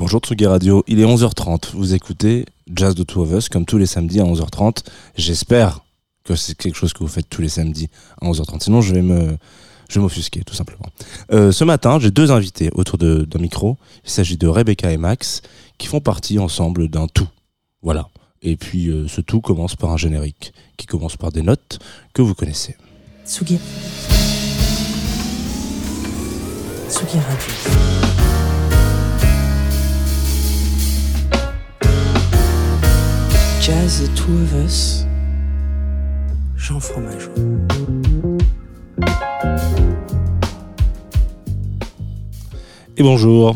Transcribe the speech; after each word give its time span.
Bonjour 0.00 0.20
Tsugi 0.20 0.46
Radio, 0.46 0.82
il 0.88 0.98
est 0.98 1.04
11h30. 1.04 1.72
Vous 1.74 1.92
écoutez 1.92 2.46
Jazz 2.74 2.94
de 2.94 3.02
Two 3.02 3.20
of 3.20 3.32
Us 3.32 3.50
comme 3.50 3.66
tous 3.66 3.76
les 3.76 3.84
samedis 3.84 4.18
à 4.18 4.24
11h30. 4.24 4.82
J'espère 5.14 5.80
que 6.24 6.34
c'est 6.34 6.54
quelque 6.54 6.74
chose 6.74 6.94
que 6.94 7.00
vous 7.00 7.08
faites 7.08 7.28
tous 7.28 7.42
les 7.42 7.50
samedis 7.50 7.90
à 8.18 8.24
11h30. 8.24 8.62
Sinon, 8.62 8.80
je 8.80 8.94
vais 8.94 9.02
me, 9.02 9.36
je 9.90 10.00
m'offusquer 10.00 10.42
tout 10.42 10.54
simplement. 10.54 10.86
Euh, 11.32 11.52
ce 11.52 11.64
matin, 11.64 11.98
j'ai 12.00 12.10
deux 12.10 12.32
invités 12.32 12.70
autour 12.72 12.96
d'un 12.96 13.38
micro. 13.38 13.76
Il 14.02 14.10
s'agit 14.10 14.38
de 14.38 14.48
Rebecca 14.48 14.90
et 14.90 14.96
Max 14.96 15.42
qui 15.76 15.86
font 15.86 16.00
partie 16.00 16.38
ensemble 16.38 16.88
d'un 16.88 17.06
tout. 17.06 17.28
Voilà. 17.82 18.08
Et 18.40 18.56
puis 18.56 18.88
euh, 18.88 19.06
ce 19.06 19.20
tout 19.20 19.42
commence 19.42 19.76
par 19.76 19.90
un 19.90 19.98
générique 19.98 20.54
qui 20.78 20.86
commence 20.86 21.18
par 21.18 21.30
des 21.30 21.42
notes 21.42 21.78
que 22.14 22.22
vous 22.22 22.34
connaissez. 22.34 22.74
Tsugi. 23.26 23.58
Tsugi 26.88 27.18
Radio. 27.18 27.89
Jazz 33.70 34.00
The 34.00 34.08
Two 34.16 34.32
of 34.32 34.52
Us. 34.66 35.06
Jean 36.56 36.80
Fromageau. 36.80 37.30
Et 42.96 43.02
bonjour. 43.04 43.54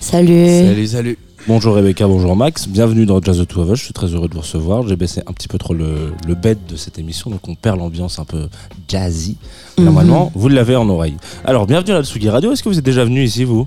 Salut. 0.00 0.64
Salut, 0.66 0.86
salut. 0.86 1.18
Bonjour 1.48 1.74
Rebecca, 1.74 2.06
bonjour 2.06 2.36
Max, 2.36 2.68
bienvenue 2.68 3.06
dans 3.06 3.20
Jazz 3.20 3.38
de 3.38 3.44
Two 3.44 3.62
of 3.62 3.70
Us, 3.70 3.78
je 3.78 3.84
suis 3.84 3.92
très 3.94 4.08
heureux 4.08 4.28
de 4.28 4.34
vous 4.34 4.40
recevoir. 4.40 4.86
J'ai 4.86 4.94
baissé 4.94 5.22
un 5.26 5.32
petit 5.32 5.48
peu 5.48 5.58
trop 5.58 5.72
le, 5.74 6.12
le 6.28 6.34
bed 6.34 6.58
de 6.68 6.76
cette 6.76 6.98
émission, 6.98 7.30
donc 7.30 7.40
on 7.48 7.54
perd 7.54 7.78
l'ambiance 7.78 8.18
un 8.18 8.24
peu 8.24 8.46
jazzy. 8.88 9.36
Mhm. 9.78 9.84
Normalement, 9.86 10.30
vous 10.34 10.48
l'avez 10.48 10.76
en 10.76 10.88
oreille. 10.88 11.16
Alors, 11.44 11.66
bienvenue 11.66 11.92
à 11.92 11.98
la 11.98 12.04
Tsugi 12.04 12.28
Radio, 12.28 12.52
est-ce 12.52 12.62
que 12.62 12.68
vous 12.68 12.78
êtes 12.78 12.84
déjà 12.84 13.04
venu 13.04 13.24
ici, 13.24 13.44
vous? 13.44 13.66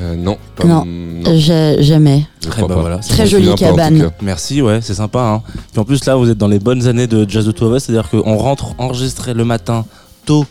Euh, 0.00 0.14
non, 0.16 0.36
pas 0.54 0.64
Non. 0.68 0.84
non, 0.84 1.22
J'ai- 1.36 1.82
Jamais. 1.82 2.24
je 2.42 2.48
Eh 2.58 2.60
ben 2.68 2.74
voilà, 2.76 2.98
Très 2.98 3.26
jolie 3.26 3.54
cabane. 3.54 4.10
Merci, 4.22 4.60
ouais, 4.62 4.80
c'est 4.82 4.94
sympa. 4.94 5.20
Hein. 5.20 5.42
Puis 5.72 5.80
en 5.80 5.84
plus, 5.84 6.04
là, 6.04 6.14
vous 6.16 6.28
êtes 6.30 6.38
dans 6.38 6.48
les 6.48 6.58
bonnes 6.60 6.86
années 6.86 7.06
de 7.06 7.28
Jazz 7.28 7.46
de 7.46 7.52
Two 7.52 7.66
of 7.68 7.76
Us, 7.78 7.84
c'est-à-dire 7.84 8.10
qu'on 8.10 8.36
rentre 8.36 8.74
enregistré 8.78 9.32
le 9.34 9.44
matin 9.44 9.86
tôt. 10.26 10.44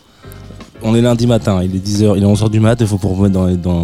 On 0.81 0.95
est 0.95 1.01
lundi 1.01 1.27
matin, 1.27 1.61
il 1.63 1.73
est 1.75 1.79
10h, 1.79 2.15
il 2.17 2.23
est 2.23 2.25
11h 2.25 2.49
du 2.49 2.59
mat, 2.59 2.77
il 2.81 2.87
faut 2.87 2.97
pour 2.97 3.13
vous 3.13 3.23
mettre 3.23 3.35
dans, 3.35 3.47
dans, 3.55 3.83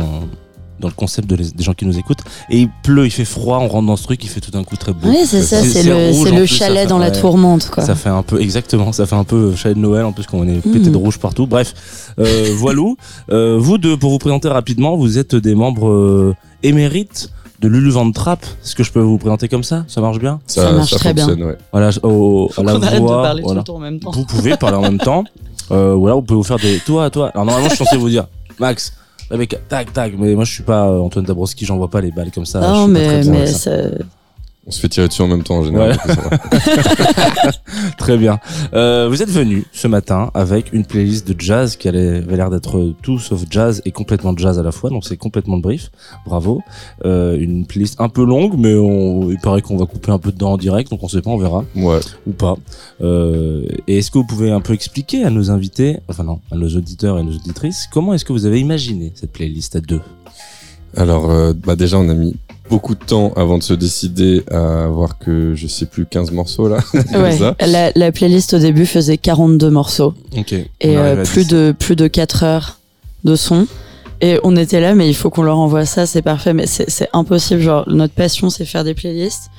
dans 0.79 0.87
le 0.87 0.93
concept 0.93 1.29
de 1.29 1.35
les- 1.35 1.51
des 1.51 1.63
gens 1.63 1.73
qui 1.73 1.85
nous 1.85 1.97
écoutent. 1.99 2.19
Et 2.49 2.59
il 2.59 2.69
pleut, 2.83 3.05
il 3.05 3.11
fait 3.11 3.25
froid, 3.25 3.59
on 3.59 3.67
rentre 3.67 3.87
dans 3.87 3.95
ce 3.97 4.03
truc, 4.03 4.23
il 4.23 4.29
fait 4.29 4.39
tout 4.41 4.51
d'un 4.51 4.63
coup 4.63 4.75
très 4.75 4.93
beau. 4.93 5.07
Oui, 5.09 5.19
c'est 5.25 5.41
ça, 5.41 5.61
C'est- 5.61 5.83
le, 5.83 6.11
le 6.31 6.37
plus, 6.37 6.47
chalet 6.47 6.87
dans 6.87 6.97
la 6.97 7.11
tourmente, 7.11 7.69
quoi. 7.69 7.83
Ça 7.83 7.95
fait 7.95 8.09
un 8.09 8.23
peu, 8.23 8.41
exactement, 8.41 8.91
ça 8.91 9.05
fait 9.05 9.15
un 9.15 9.23
peu 9.23 9.55
chalet 9.55 9.75
de 9.75 9.81
Noël 9.81 10.05
en 10.05 10.11
plus 10.11 10.25
qu'on 10.25 10.47
est 10.47 10.59
pété 10.61 10.79
Mhm. 10.87 10.91
de 10.91 10.97
rouge 10.97 11.17
partout. 11.17 11.47
Bref, 11.47 11.73
euh, 12.19 12.53
voilou. 12.57 12.97
Euh, 13.31 13.57
vous 13.59 13.77
deux, 13.77 13.97
pour 13.97 14.11
vous 14.11 14.17
présenter 14.19 14.47
rapidement, 14.47 14.95
vous 14.97 15.17
êtes 15.17 15.35
des 15.35 15.55
membres 15.55 15.89
euh, 15.89 16.35
émérites 16.63 17.29
de 17.61 17.67
Lulu 17.67 17.89
Van 17.89 18.09
Trapp. 18.11 18.41
Est-ce 18.63 18.73
que 18.75 18.83
je 18.83 18.91
peux 18.91 19.01
vous 19.01 19.17
présenter 19.17 19.49
comme 19.49 19.63
ça? 19.63 19.83
Ça 19.87 19.99
marche 19.99 20.19
bien? 20.19 20.39
Ça 20.47 20.71
marche 20.71 20.91
très 20.91 21.13
bien. 21.13 21.27
ouais. 21.27 21.57
Voilà, 21.73 21.89
au, 22.03 22.49
à 22.57 22.63
la 22.63 22.73
voix. 22.99 23.33
voilà. 23.43 23.63
en 23.67 23.79
même 23.79 23.99
temps. 23.99 24.11
Vous 24.11 24.23
pouvez 24.25 24.55
parler 24.55 24.77
en 24.77 24.81
même 24.81 24.97
temps. 24.99 25.23
Euh, 25.71 25.93
ou 25.93 26.07
alors 26.07 26.19
vous 26.19 26.25
pouvez 26.25 26.37
vous 26.37 26.43
faire 26.43 26.57
des. 26.57 26.79
Toi, 26.79 27.09
toi. 27.09 27.29
Alors 27.33 27.45
normalement, 27.45 27.69
je 27.69 27.75
suis 27.75 27.83
censé 27.85 27.97
vous 27.97 28.09
dire, 28.09 28.27
Max, 28.59 28.93
Rebecca, 29.29 29.57
tac, 29.67 29.93
tac. 29.93 30.13
Mais 30.17 30.33
moi, 30.35 30.43
je 30.43 30.53
suis 30.53 30.63
pas 30.63 30.87
euh, 30.87 30.99
Antoine 30.99 31.25
Dabrowski, 31.25 31.65
j'envoie 31.65 31.89
pas 31.89 32.01
les 32.01 32.11
balles 32.11 32.31
comme 32.31 32.45
ça. 32.45 32.59
non, 32.59 32.87
mais, 32.87 33.23
mais 33.23 33.47
ça. 33.47 33.71
On 34.69 34.71
se 34.71 34.81
fait 34.81 34.87
tirer 34.89 35.07
dessus 35.07 35.23
en 35.23 35.27
même 35.27 35.41
temps 35.41 35.57
en 35.57 35.63
général. 35.63 35.97
Ouais. 36.07 36.59
Très 37.97 38.17
bien. 38.17 38.39
Euh, 38.73 39.07
vous 39.09 39.23
êtes 39.23 39.31
venu 39.31 39.65
ce 39.71 39.87
matin 39.87 40.29
avec 40.35 40.71
une 40.73 40.85
playlist 40.85 41.27
de 41.27 41.33
jazz 41.41 41.75
qui 41.75 41.87
avait 41.87 42.21
l'air 42.21 42.51
d'être 42.51 42.93
tout 43.01 43.17
sauf 43.17 43.41
jazz 43.49 43.81
et 43.85 43.91
complètement 43.91 44.37
jazz 44.37 44.59
à 44.59 44.63
la 44.63 44.71
fois. 44.71 44.91
Donc 44.91 45.05
c'est 45.05 45.17
complètement 45.17 45.57
brief. 45.57 45.89
Bravo. 46.23 46.61
Euh, 47.03 47.35
une 47.39 47.65
playlist 47.65 47.99
un 47.99 48.09
peu 48.09 48.23
longue, 48.23 48.53
mais 48.59 48.75
on, 48.75 49.31
il 49.31 49.39
paraît 49.39 49.63
qu'on 49.63 49.75
va 49.75 49.87
couper 49.87 50.11
un 50.11 50.19
peu 50.19 50.31
dedans 50.31 50.51
en 50.51 50.57
direct, 50.57 50.91
donc 50.91 51.01
on 51.01 51.07
sait 51.07 51.23
pas, 51.23 51.31
on 51.31 51.37
verra 51.39 51.65
Ouais. 51.75 51.99
ou 52.27 52.31
pas. 52.31 52.55
Euh, 53.01 53.65
et 53.87 53.97
est-ce 53.97 54.11
que 54.11 54.19
vous 54.19 54.27
pouvez 54.27 54.51
un 54.51 54.61
peu 54.61 54.73
expliquer 54.73 55.23
à 55.23 55.31
nos 55.31 55.49
invités, 55.49 55.97
enfin 56.09 56.23
non, 56.23 56.41
à 56.51 56.55
nos 56.55 56.69
auditeurs 56.69 57.17
et 57.17 57.23
nos 57.23 57.33
auditrices, 57.33 57.87
comment 57.91 58.13
est-ce 58.13 58.23
que 58.23 58.33
vous 58.33 58.45
avez 58.45 58.59
imaginé 58.59 59.13
cette 59.15 59.31
playlist 59.31 59.75
à 59.75 59.79
deux? 59.81 60.01
Alors, 60.95 61.31
euh, 61.31 61.53
bah 61.53 61.75
déjà, 61.75 61.97
on 61.97 62.07
a 62.09 62.13
mis 62.13 62.35
beaucoup 62.69 62.95
de 62.95 63.03
temps 63.03 63.33
avant 63.35 63.57
de 63.57 63.63
se 63.63 63.73
décider 63.73 64.43
à 64.51 64.83
avoir 64.85 65.17
que 65.17 65.53
je 65.55 65.67
sais 65.67 65.85
plus 65.85 66.05
15 66.05 66.31
morceaux 66.31 66.67
là. 66.69 66.77
Ouais. 67.13 67.37
ça. 67.37 67.55
La, 67.65 67.91
la 67.95 68.11
playlist 68.11 68.53
au 68.53 68.59
début 68.59 68.85
faisait 68.85 69.17
42 69.17 69.69
morceaux 69.69 70.13
Ok. 70.37 70.53
et 70.53 70.67
euh, 70.83 71.23
plus 71.25 71.47
de 71.47 71.73
plus 71.77 71.95
de 71.95 72.07
4 72.07 72.43
heures 72.43 72.79
de 73.23 73.35
son. 73.35 73.67
Et 74.21 74.37
on 74.43 74.55
était 74.57 74.81
là, 74.81 74.95
mais 74.95 75.07
il 75.07 75.13
faut 75.15 75.29
qu'on 75.29 75.43
leur 75.43 75.57
envoie 75.57 75.85
ça, 75.85 76.05
c'est 76.05 76.21
parfait, 76.21 76.53
mais 76.53 76.65
c'est 76.67 77.07
impossible. 77.13 77.61
Genre, 77.61 77.85
notre 77.87 78.13
passion, 78.13 78.49
c'est 78.49 78.65
faire 78.65 78.83
des 78.83 78.93
playlists. 78.93 79.49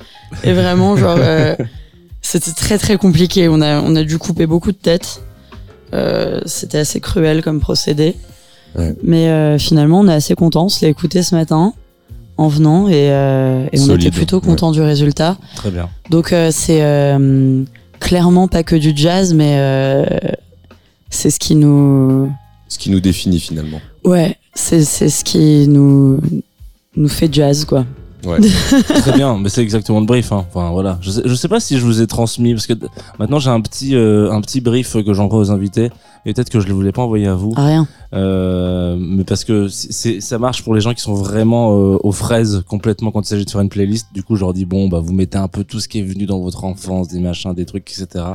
Et 0.43 0.53
vraiment, 0.53 0.95
genre, 0.95 1.17
euh, 1.19 1.55
c'était 2.21 2.51
très 2.51 2.77
très 2.77 2.97
compliqué. 2.97 3.47
On 3.49 3.59
a, 3.61 3.81
on 3.81 3.95
a 3.95 4.03
dû 4.03 4.19
couper 4.19 4.45
beaucoup 4.45 4.71
de 4.71 4.77
têtes. 4.77 5.23
Euh, 5.95 6.41
c'était 6.45 6.77
assez 6.77 6.99
cruel 6.99 7.41
comme 7.41 7.59
procédé. 7.59 8.15
Ouais. 8.77 8.95
Mais 9.03 9.29
euh, 9.29 9.57
finalement, 9.57 9.99
on 10.01 10.07
est 10.07 10.13
assez 10.13 10.35
content. 10.35 10.65
On 10.65 10.69
se 10.69 10.85
l'a 10.85 10.89
écouté 10.91 11.23
ce 11.23 11.33
matin 11.33 11.73
en 12.37 12.47
venant 12.47 12.87
et, 12.87 13.11
euh, 13.11 13.67
et 13.71 13.79
on 13.79 13.85
Solide, 13.85 14.07
était 14.07 14.15
plutôt 14.15 14.37
ouais. 14.37 14.45
content 14.45 14.71
du 14.71 14.81
résultat. 14.81 15.37
Très 15.55 15.71
bien. 15.71 15.89
Donc 16.09 16.33
euh, 16.33 16.49
c'est 16.51 16.81
euh, 16.81 17.63
clairement 17.99 18.47
pas 18.47 18.63
que 18.63 18.75
du 18.75 18.93
jazz, 18.95 19.33
mais 19.33 19.57
c'est 21.09 21.29
ce 21.29 21.39
qui 21.39 21.55
nous, 21.55 22.31
Ce 22.67 22.79
qui 22.79 22.89
nous 22.89 22.99
définit 22.99 23.39
finalement. 23.39 23.81
ouais, 24.03 24.37
c'est 24.53 24.83
c'est 24.83 25.09
ce 25.09 25.23
qui 25.23 25.67
nous 25.67 26.19
nous 26.95 27.09
fait 27.09 27.31
jazz 27.33 27.65
quoi. 27.65 27.85
Ouais. 28.25 28.37
Très 29.01 29.13
bien, 29.13 29.37
mais 29.39 29.49
c'est 29.49 29.61
exactement 29.63 29.99
le 29.99 30.05
brief. 30.05 30.31
Hein. 30.31 30.45
Enfin 30.49 30.69
voilà, 30.71 30.97
je 31.01 31.09
sais, 31.11 31.21
je 31.25 31.33
sais 31.35 31.47
pas 31.47 31.59
si 31.59 31.77
je 31.79 31.85
vous 31.85 32.01
ai 32.01 32.07
transmis 32.07 32.53
parce 32.53 32.67
que 32.67 32.73
maintenant 33.19 33.39
j'ai 33.39 33.49
un 33.49 33.61
petit 33.61 33.95
euh, 33.95 34.31
un 34.31 34.41
petit 34.41 34.61
brief 34.61 34.93
que 35.03 35.13
j'envoie 35.13 35.39
aux 35.39 35.51
invités 35.51 35.89
et 36.25 36.33
peut-être 36.33 36.49
que 36.51 36.59
je 36.59 36.67
ne 36.67 36.73
voulais 36.73 36.91
pas 36.91 37.01
envoyer 37.01 37.25
à 37.27 37.33
vous, 37.33 37.53
Ah, 37.55 37.65
rien. 37.65 37.87
euh, 38.13 38.95
mais 38.99 39.23
parce 39.23 39.43
que 39.43 39.67
c'est 39.69 39.91
c'est- 39.91 40.21
ça 40.21 40.37
marche 40.37 40.63
pour 40.63 40.75
les 40.75 40.81
gens 40.81 40.93
qui 40.93 41.01
sont 41.01 41.15
vraiment 41.15 41.71
euh, 41.77 41.97
aux 42.03 42.11
fraises 42.11 42.63
complètement 42.67 43.09
quand 43.11 43.21
il 43.21 43.27
s'agit 43.27 43.45
de 43.45 43.49
faire 43.49 43.61
une 43.61 43.69
playlist. 43.69 44.07
Du 44.13 44.21
coup, 44.23 44.35
je 44.35 44.41
leur 44.41 44.53
dis 44.53 44.65
bon 44.65 44.87
bah 44.87 44.99
vous 44.99 45.13
mettez 45.13 45.37
un 45.39 45.47
peu 45.47 45.63
tout 45.63 45.79
ce 45.79 45.87
qui 45.87 45.99
est 45.99 46.03
venu 46.03 46.25
dans 46.27 46.39
votre 46.39 46.63
enfance, 46.63 47.07
des 47.07 47.19
machins, 47.19 47.53
des 47.53 47.65
trucs, 47.65 47.89
etc. 47.91 48.25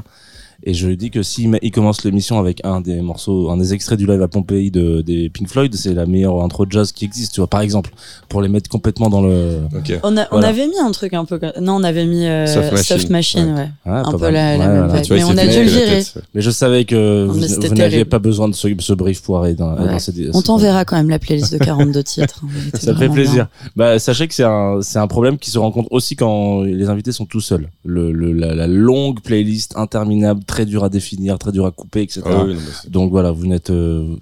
Et 0.63 0.75
je 0.75 0.89
dis 0.89 1.11
que 1.11 1.23
si 1.23 1.49
il 1.63 1.71
commence 1.71 2.03
l'émission 2.05 2.39
avec 2.39 2.61
un 2.65 2.81
des 2.81 3.01
morceaux, 3.01 3.51
un 3.51 3.57
des 3.57 3.75
extraits 3.75 3.99
du 3.99 4.07
live 4.07 4.23
à 4.23 4.29
Pompéi 4.29 4.71
de, 4.71 5.01
des 5.03 5.29
Pink 5.29 5.49
Floyd, 5.49 5.75
c'est 5.75 5.95
la 5.95 6.07
meilleure 6.07 6.43
intro 6.43 6.67
de 6.67 6.73
jazz 6.73 6.93
qui 6.93 7.05
existe, 7.05 7.35
tu 7.35 7.41
vois, 7.41 7.47
par 7.49 7.61
exemple, 7.61 7.91
pour 8.29 8.43
les 8.43 8.49
mettre 8.49 8.69
complètement 8.71 9.09
dans 9.11 9.21
le. 9.23 9.59
On, 10.03 10.17
a, 10.17 10.23
on 10.23 10.27
Voilà. 10.33 10.49
avait 10.49 10.67
mis 10.67 10.79
un 10.79 10.91
truc 10.91 11.13
un 11.15 11.25
peu 11.25 11.39
comme... 11.39 11.53
non 11.61 11.77
on 11.77 11.83
avait 11.85 12.07
mis 12.07 12.27
euh, 12.27 12.47
Soft 12.47 12.73
Machine. 13.11 13.11
Machine, 13.11 13.55
ouais. 13.55 13.69
Ah, 13.85 14.03
Un 14.07 14.13
peu 14.13 14.19
mal. 14.19 14.33
la- 14.33 14.57
la 14.57 14.65
Ouais, 14.67 14.73
même 14.73 14.87
voilà. 14.89 15.03
vibe. 15.03 15.13
Mais 15.13 15.25
on 15.25 15.37
a 15.37 15.47
dû 15.47 15.63
le 15.63 15.69
virer. 15.71 15.97
ouais. 15.99 16.23
Mais 16.35 16.41
je 16.41 16.51
savais 16.51 16.85
que 16.85 17.27
Non, 17.27 17.33
vous, 17.33 17.41
vous 17.69 17.75
n'aviez 17.75 18.05
pas 18.05 18.19
besoin 18.19 18.49
de 18.49 18.55
ce, 18.55 18.69
ce 18.79 18.93
brief 18.95 19.23
pour 19.23 19.43
aller 19.43 19.55
dans, 19.55 19.75
Ouais. 19.77 19.87
dans 19.93 19.99
ces- 19.99 20.31
On 20.35 20.43
t'enverra 20.43 20.85
quand 20.85 20.97
même 20.97 21.11
la 21.11 21.19
playlist 21.19 21.53
de 21.53 21.59
42 21.59 22.03
titres. 22.03 22.43
hein. 22.45 22.49
Ça 22.79 22.95
fait 22.95 23.09
plaisir. 23.11 23.49
Bah, 23.77 23.99
sachez 23.99 24.27
que 24.27 24.35
c'est 24.35 24.45
un, 24.45 24.79
c'est 24.81 24.99
un 24.99 25.07
problème 25.07 25.37
qui 25.39 25.51
se 25.51 25.59
rencontre 25.59 25.89
aussi 25.93 26.17
quand 26.17 26.63
les 26.63 26.89
invités 26.89 27.13
sont 27.13 27.27
tout 27.27 27.41
seuls. 27.41 27.69
Le, 27.85 28.11
le, 28.13 28.33
la, 28.33 28.55
la 28.55 28.67
longue 28.67 29.21
playlist 29.21 29.77
interminable, 29.77 30.41
très 30.47 30.56
dure 30.65 30.85
à 30.85 30.89
définir, 30.89 31.39
très 31.39 31.53
dure 31.53 31.67
à 31.67 31.71
couper, 31.71 32.03
etc. 32.03 32.23
Ah 32.25 32.45
oui, 32.47 32.55
non, 32.55 32.61
Donc 32.89 33.11
voilà, 33.11 33.31
vous 33.33 33.47
n'êtes, 33.47 33.71
euh, 33.71 34.17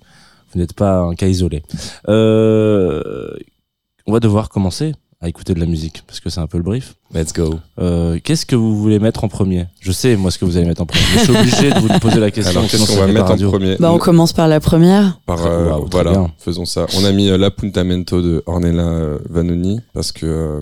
vous 0.53 0.59
n'êtes 0.61 0.73
pas 0.73 1.01
un 1.01 1.15
cas 1.15 1.27
isolé. 1.29 1.63
Euh, 2.09 3.31
on 4.07 4.13
va 4.13 4.21
devoir 4.21 4.49
commencer 4.49 4.95
à 5.21 5.29
écouter 5.29 5.55
de 5.55 5.61
la 5.61 5.65
musique 5.67 6.03
parce 6.07 6.21
que 6.21 6.29
c'est 6.29 6.41
un 6.41 6.47
peu 6.47 6.59
le 6.59 6.65
brief. 6.65 6.97
Let's 7.15 7.33
go. 7.33 7.55
Euh, 7.79 8.19
qu'est-ce 8.23 8.45
que 8.45 8.57
vous 8.57 8.77
voulez 8.77 8.99
mettre 8.99 9.25
en 9.25 9.29
premier? 9.29 9.67
Je 9.81 9.91
sais 9.91 10.17
moi 10.17 10.31
ce 10.31 10.37
que 10.39 10.45
vous 10.45 10.59
allez 10.59 10.67
mettre 10.67 10.83
en 10.83 10.87
premier. 10.87 11.03
je 11.15 11.19
suis 11.21 11.31
obligé 11.37 11.71
de 11.71 11.79
vous 11.79 11.99
poser 12.01 12.21
la 12.21 12.31
question. 12.31 12.59
Alors, 12.59 12.71
qu'est-ce 12.71 12.87
qu'on 12.87 12.97
va 13.01 13.07
mettre 13.07 13.25
en 13.25 13.29
radio. 13.29 13.51
premier 13.51 13.77
Bah 13.81 13.91
on 13.93 13.99
commence 13.99 14.35
par 14.35 14.49
la 14.49 14.61
première. 14.61 15.19
Par, 15.25 15.39
Très- 15.39 15.49
euh, 15.49 15.71
très 15.79 15.89
voilà, 15.93 16.11
bien. 16.11 16.33
faisons 16.39 16.67
ça. 16.67 16.87
On 16.99 17.05
a 17.05 17.13
mis 17.13 17.29
euh, 17.31 17.39
l'appuntamento 17.39 18.21
de 18.21 18.43
Ornella 18.47 19.17
Vanoni 19.31 19.81
parce 19.95 20.13
que 20.13 20.27
euh, 20.27 20.61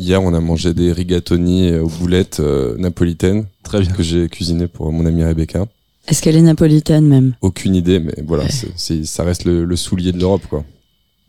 hier 0.00 0.20
on 0.22 0.34
a 0.34 0.40
mangé 0.40 0.74
des 0.74 0.92
rigatoni 0.92 1.70
euh, 1.70 1.82
aux 1.84 1.88
boulettes 1.88 2.40
euh, 2.40 2.76
napolitaines 2.78 3.46
Très 3.62 3.80
bien. 3.80 3.92
que 3.92 4.02
j'ai 4.02 4.28
cuisiné 4.28 4.66
pour 4.66 4.90
mon 4.92 5.04
amie 5.06 5.22
Rebecca. 5.24 5.66
Est-ce 6.08 6.22
qu'elle 6.22 6.36
est 6.36 6.40
napolitaine 6.42 7.06
même? 7.06 7.34
Aucune 7.42 7.74
idée, 7.76 8.00
mais 8.00 8.14
voilà, 8.26 8.44
Ouais. 8.44 8.50
c'est, 8.50 8.72
c'est- 8.76 9.04
ça 9.04 9.22
reste 9.22 9.44
le, 9.44 9.64
le 9.64 9.76
soulier 9.76 10.12
de 10.12 10.18
l'Europe, 10.18 10.42
quoi. 10.48 10.64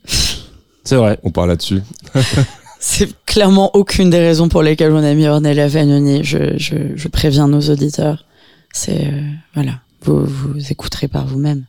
C'est 0.84 0.96
vrai. 0.96 1.18
On 1.22 1.30
part 1.30 1.46
là-dessus. 1.46 1.80
C'est 2.80 3.08
clairement 3.26 3.70
aucune 3.76 4.10
des 4.10 4.18
raisons 4.18 4.48
pour 4.48 4.62
lesquelles 4.64 4.90
on 4.90 5.04
a 5.04 5.14
mis 5.14 5.28
Ornella 5.28 5.68
Vanoni. 5.68 6.24
Je, 6.24 6.58
je, 6.58 6.74
je 6.96 7.08
préviens 7.08 7.46
nos 7.46 7.60
auditeurs. 7.60 8.24
C'est 8.72 9.06
euh, 9.06 9.20
voilà, 9.54 9.80
vous 10.04 10.24
vous 10.24 10.58
écouterez 10.72 11.06
par 11.06 11.26
vous-même. 11.28 11.64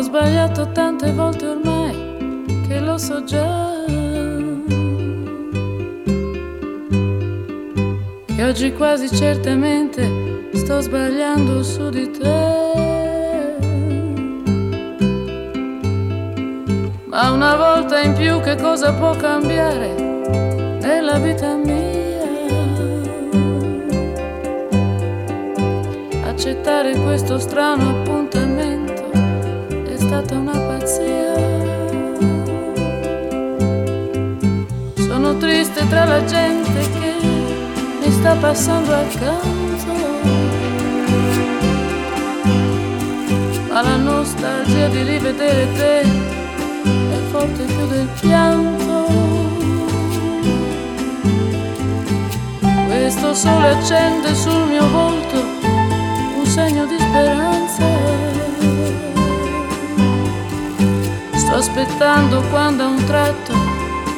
Ho 0.00 0.02
sbagliato 0.02 0.66
tante 0.72 1.12
volte 1.12 1.46
ormai 1.46 2.46
che 2.66 2.80
lo 2.80 2.96
so 2.96 3.22
già 3.22 3.70
che 8.24 8.42
oggi 8.42 8.72
quasi 8.72 9.14
certamente 9.14 10.48
sto 10.54 10.80
sbagliando 10.80 11.62
su 11.62 11.90
di 11.90 12.10
te. 12.12 13.58
Ma 17.04 17.30
una 17.32 17.56
volta 17.56 18.00
in 18.00 18.14
più 18.14 18.40
che 18.40 18.56
cosa 18.56 18.94
può 18.94 19.14
cambiare 19.16 19.92
nella 20.80 21.18
vita 21.18 21.56
mia? 21.56 22.24
Accettare 26.24 26.94
questo 27.02 27.38
strano 27.38 27.90
appuntamento 27.90 28.49
stata 30.10 30.34
una 30.34 30.58
pazzia. 30.58 31.34
Sono 34.96 35.36
triste 35.36 35.86
tra 35.86 36.04
la 36.04 36.24
gente 36.24 36.80
che 36.98 37.14
mi 38.00 38.10
sta 38.10 38.34
passando 38.34 38.92
accanto. 38.92 39.92
Ma 43.68 43.82
la 43.82 43.96
nostalgia 43.98 44.88
di 44.88 45.02
rivedere 45.04 45.72
te 45.74 46.00
è 46.00 47.18
forte 47.30 47.62
più 47.62 47.86
del 47.86 48.08
pianto. 48.20 49.06
Questo 52.88 53.32
sole 53.32 53.68
accende 53.68 54.34
sul 54.34 54.66
mio 54.66 54.88
volto 54.88 55.38
un 56.36 56.46
segno 56.46 56.84
di 56.86 56.98
speranza. 56.98 57.59
Sto 61.50 61.58
aspettando 61.58 62.42
quando 62.42 62.84
a 62.84 62.86
un 62.86 63.04
tratto 63.06 63.52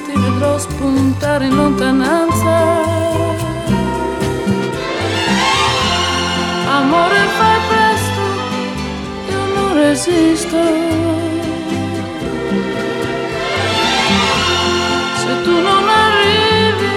ti 0.05 0.13
vedrò 0.13 0.59
spuntare 0.59 1.47
in 1.47 1.57
lontananza. 1.57 2.57
Amore 6.69 7.17
fai 7.39 7.61
presto, 7.71 8.21
io 9.31 9.47
non 9.55 9.73
resisto. 9.73 10.59
Se 15.17 15.43
tu 15.43 15.59
non 15.59 15.89
arrivi, 15.89 16.97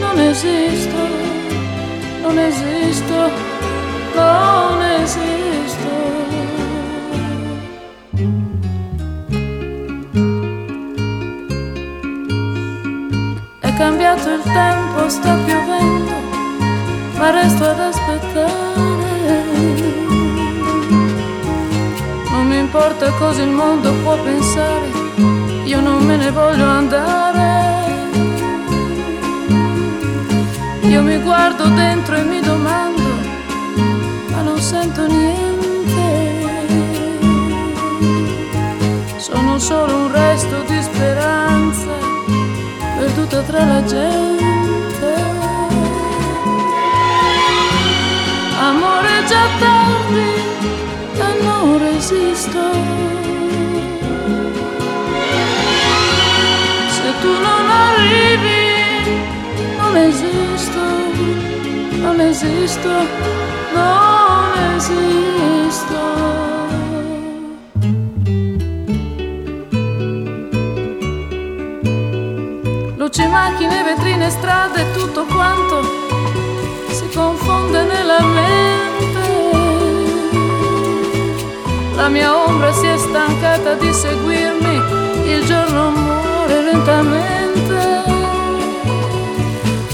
non 0.00 0.18
esisto, 0.18 0.96
non 2.22 2.38
esisto, 2.38 3.30
non 4.14 4.82
esisto. 4.82 5.65
Cambiato 13.86 14.30
il 14.30 14.42
tempo, 14.42 15.08
sta 15.08 15.32
piovendo, 15.44 16.12
ma 17.18 17.30
resto 17.30 17.64
ad 17.66 17.78
aspettare. 17.78 19.44
Non 22.32 22.48
mi 22.48 22.58
importa 22.58 23.12
cosa 23.12 23.42
il 23.42 23.50
mondo 23.50 23.92
può 24.02 24.16
pensare, 24.24 24.88
io 25.62 25.80
non 25.80 26.04
me 26.04 26.16
ne 26.16 26.30
voglio 26.32 26.66
andare. 26.66 27.44
Io 30.82 31.02
mi 31.02 31.18
guardo 31.18 31.68
dentro 31.68 32.16
e 32.16 32.22
mi 32.24 32.40
domando, 32.40 33.10
ma 34.32 34.40
non 34.42 34.58
sento 34.58 35.06
niente. 35.06 36.08
Sono 39.16 39.60
solo 39.60 39.96
un 40.06 40.12
resto 40.12 40.56
di 40.66 40.82
speranza, 40.82 41.95
perduta 43.06 43.40
tra 43.42 43.64
la 43.64 43.84
gente. 43.84 45.14
Amore 48.58 49.24
già 49.28 49.44
tardi, 49.60 50.28
e 51.26 51.42
non 51.42 51.78
resisto. 51.78 52.64
Se 56.96 57.08
tu 57.20 57.32
non 57.46 57.64
arrivi, 57.86 58.64
non 59.78 59.96
esisto, 59.96 60.82
non 62.02 62.20
esisto, 62.20 62.90
non 63.74 64.52
esisto. 64.74 65.45
Luci, 73.16 73.28
macchine, 73.28 73.82
vetrine, 73.82 74.28
strade, 74.28 74.92
tutto 74.92 75.24
quanto 75.24 75.80
si 76.90 77.08
confonde 77.14 77.84
nella 77.84 78.20
mente. 78.20 79.20
La 81.94 82.08
mia 82.08 82.36
ombra 82.36 82.70
si 82.74 82.84
è 82.84 82.98
stancata 82.98 83.72
di 83.72 83.90
seguirmi, 83.90 85.30
il 85.32 85.46
giorno 85.46 85.92
muore 85.92 86.60
lentamente. 86.60 88.04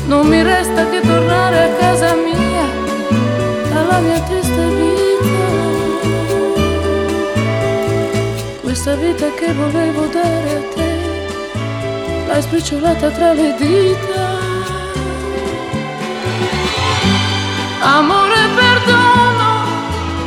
Non 0.07 0.27
mi 0.27 0.43
resta 0.43 0.89
che 0.89 1.01
tornare 1.01 1.63
a 1.63 1.69
casa 1.79 2.17
mia, 2.17 2.65
alla 3.73 4.01
mia 4.01 4.21
triste 4.23 4.67
vita. 4.81 5.45
Questa 8.63 8.97
vita 8.97 9.31
che 9.35 9.53
volevo 9.53 10.07
dare 10.07 10.57
a 10.57 10.75
te, 10.75 10.92
l'hai 12.33 12.41
spicciolata 12.41 13.11
tra 13.11 13.35
le 13.35 13.55
dita. 13.59 14.25
Amore, 17.81 18.41
perdono, 18.57 19.49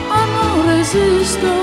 ma 0.09 0.21
non 0.35 0.67
resisto. 0.67 1.53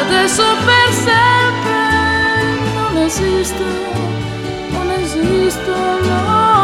Adesso 0.00 0.44
per 0.68 0.88
sempre 1.06 1.76
non 2.74 2.96
esisto, 2.96 3.64
non 4.70 4.90
esisto, 4.90 5.74
non 6.08 6.57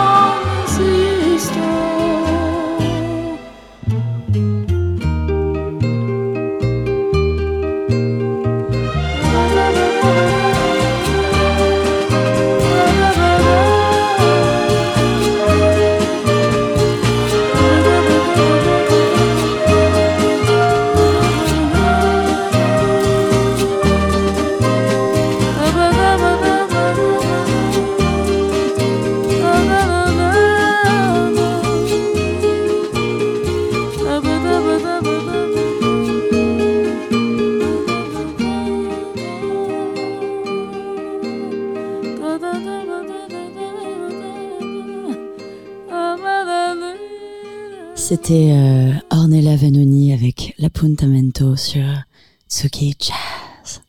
Jazz. 52.98 53.80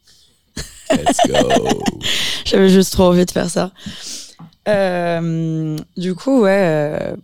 Let's 0.91 1.19
go. 1.27 1.79
J'avais 2.45 2.69
juste 2.69 2.93
trop 2.93 3.03
envie 3.05 3.25
de 3.25 3.31
faire 3.31 3.49
ça. 3.49 3.71
Euh, 4.67 5.77
du 5.97 6.15
coup, 6.15 6.41
ouais, 6.41 6.51
euh, 6.51 7.15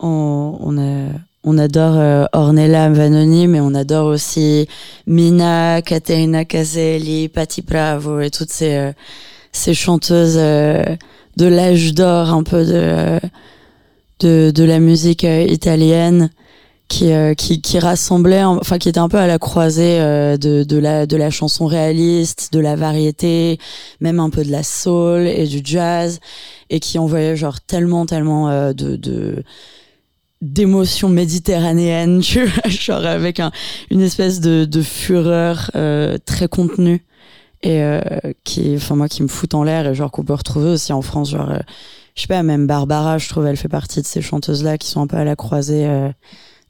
on, 0.00 0.56
on, 0.60 0.78
a, 0.78 1.08
on 1.44 1.58
adore 1.58 1.94
euh, 1.96 2.24
Ornella 2.32 2.90
Vanoni, 2.90 3.46
mais 3.46 3.60
on 3.60 3.74
adore 3.74 4.06
aussi 4.06 4.68
Mina, 5.06 5.82
Caterina 5.82 6.44
Caselli, 6.44 7.28
Patti 7.28 7.62
Bravo 7.62 8.20
et 8.20 8.30
toutes 8.30 8.50
ces, 8.50 8.74
euh, 8.76 8.92
ces 9.52 9.74
chanteuses 9.74 10.36
de 10.36 10.96
l'âge 11.46 11.94
d'or 11.94 12.30
un 12.30 12.42
peu 12.42 12.64
de, 12.64 13.20
de, 14.20 14.50
de 14.50 14.64
la 14.64 14.78
musique 14.78 15.24
italienne 15.24 16.30
qui, 16.92 17.10
euh, 17.12 17.32
qui, 17.32 17.62
qui 17.62 17.78
rassemblait, 17.78 18.44
en- 18.44 18.58
enfin 18.58 18.76
qui 18.78 18.90
était 18.90 18.98
un 19.00 19.08
peu 19.08 19.16
à 19.16 19.26
la 19.26 19.38
croisée 19.38 19.98
euh, 20.00 20.36
de, 20.36 20.62
de, 20.62 20.76
la, 20.76 21.06
de 21.06 21.16
la 21.16 21.30
chanson 21.30 21.64
réaliste, 21.66 22.52
de 22.52 22.60
la 22.60 22.76
variété, 22.76 23.58
même 24.00 24.20
un 24.20 24.28
peu 24.28 24.44
de 24.44 24.50
la 24.50 24.62
soul 24.62 25.26
et 25.26 25.46
du 25.46 25.62
jazz, 25.64 26.20
et 26.68 26.80
qui 26.80 26.98
envoyait 26.98 27.34
genre 27.34 27.62
tellement, 27.62 28.04
tellement 28.04 28.50
euh, 28.50 28.74
de, 28.74 28.96
de, 28.96 29.42
d'émotion 30.42 31.08
méditerranéenne, 31.08 32.20
tu 32.22 32.44
vois, 32.44 32.68
genre 32.70 33.06
avec 33.06 33.40
un, 33.40 33.52
une 33.90 34.02
espèce 34.02 34.40
de, 34.40 34.64
de 34.66 34.82
fureur 34.82 35.70
euh, 35.74 36.18
très 36.26 36.48
contenue 36.48 37.04
et 37.62 37.82
euh, 37.82 38.00
qui, 38.44 38.74
enfin 38.76 38.96
moi, 38.96 39.08
qui 39.08 39.22
me 39.22 39.28
fout 39.28 39.54
en 39.54 39.64
l'air 39.64 39.86
et 39.88 39.94
genre 39.94 40.10
qu'on 40.10 40.24
peut 40.24 40.34
retrouver 40.34 40.70
aussi 40.70 40.92
en 40.92 41.02
France, 41.02 41.30
genre, 41.30 41.50
euh, 41.50 41.58
je 42.16 42.22
sais 42.22 42.28
pas, 42.28 42.42
même 42.42 42.66
Barbara, 42.66 43.18
je 43.18 43.28
trouve, 43.28 43.46
elle 43.46 43.56
fait 43.56 43.68
partie 43.68 44.02
de 44.02 44.06
ces 44.06 44.22
chanteuses 44.22 44.64
là 44.64 44.78
qui 44.78 44.88
sont 44.88 45.02
un 45.02 45.06
peu 45.08 45.16
à 45.18 45.24
la 45.24 45.36
croisée 45.36 45.86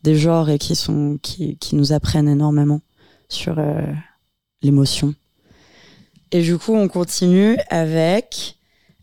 des 0.03 0.17
genres 0.17 0.51
et 0.51 0.59
qui 0.59 0.75
sont, 0.75 1.19
qui, 1.23 1.57
qui 1.59 1.77
nous 1.77 1.93
apprennent 1.93 2.29
énormément 2.29 2.81
sur 3.29 3.59
euh, 3.59 3.81
l'émotion. 4.63 5.15
Et 6.31 6.43
du 6.43 6.59
coup, 6.59 6.75
on 6.75 6.89
continue 6.89 7.57
avec 7.69 8.57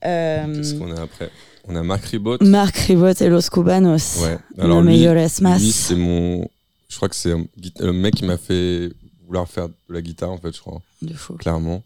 euh, 0.05 0.55
Qu'est-ce 0.55 0.73
qu'on 0.75 0.91
a 0.95 1.01
après? 1.01 1.29
On 1.67 1.75
a 1.75 1.83
Marc 1.83 2.05
Ribot. 2.05 2.37
Marc 2.41 2.75
Ribot 2.77 3.13
et 3.13 3.29
Los 3.29 3.49
Cubanos. 3.51 4.17
Ouais. 4.23 4.37
Lo 4.57 4.81
lui, 4.81 5.05
lui, 5.05 5.71
c'est 5.71 5.95
mon. 5.95 6.47
Je 6.87 6.95
crois 6.95 7.09
que 7.09 7.15
c'est 7.15 7.33
le 7.79 7.93
mec 7.93 8.15
qui 8.15 8.25
m'a 8.25 8.37
fait 8.37 8.91
vouloir 9.27 9.47
faire 9.47 9.69
de 9.69 9.75
la 9.89 10.01
guitare, 10.01 10.31
en 10.31 10.37
fait, 10.39 10.55
je 10.55 10.59
crois, 10.59 10.81
De 11.03 11.13
fou. 11.13 11.35
clairement. 11.35 11.83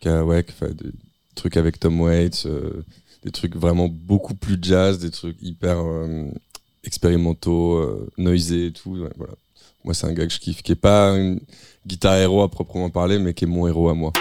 Qui 0.00 0.08
a, 0.10 0.22
ouais, 0.22 0.44
qui 0.44 0.52
fait 0.52 0.74
des 0.74 0.90
trucs 1.34 1.56
avec 1.56 1.80
Tom 1.80 1.98
Waits, 2.02 2.44
euh, 2.44 2.84
des 3.24 3.30
trucs 3.30 3.56
vraiment 3.56 3.88
beaucoup 3.88 4.34
plus 4.34 4.58
jazz, 4.60 4.98
des 4.98 5.10
trucs 5.10 5.40
hyper 5.40 5.78
euh, 5.78 6.26
expérimentaux, 6.84 7.74
euh, 7.76 8.10
noisés 8.18 8.66
et 8.66 8.72
tout. 8.72 8.90
ouais, 8.90 9.10
voilà. 9.16 9.34
Moi, 9.84 9.92
c'est 9.92 10.06
un 10.06 10.12
gars 10.12 10.26
que 10.26 10.32
je 10.32 10.38
kiffe, 10.38 10.62
qui 10.62 10.72
est 10.72 10.76
pas 10.76 11.10
une 11.10 11.40
guitare 11.86 12.16
héros 12.16 12.42
à 12.42 12.50
proprement 12.50 12.88
parler, 12.88 13.18
mais 13.18 13.34
qui 13.34 13.44
est 13.44 13.48
mon 13.48 13.66
héros 13.66 13.90
à 13.90 13.94
moi. 13.94 14.12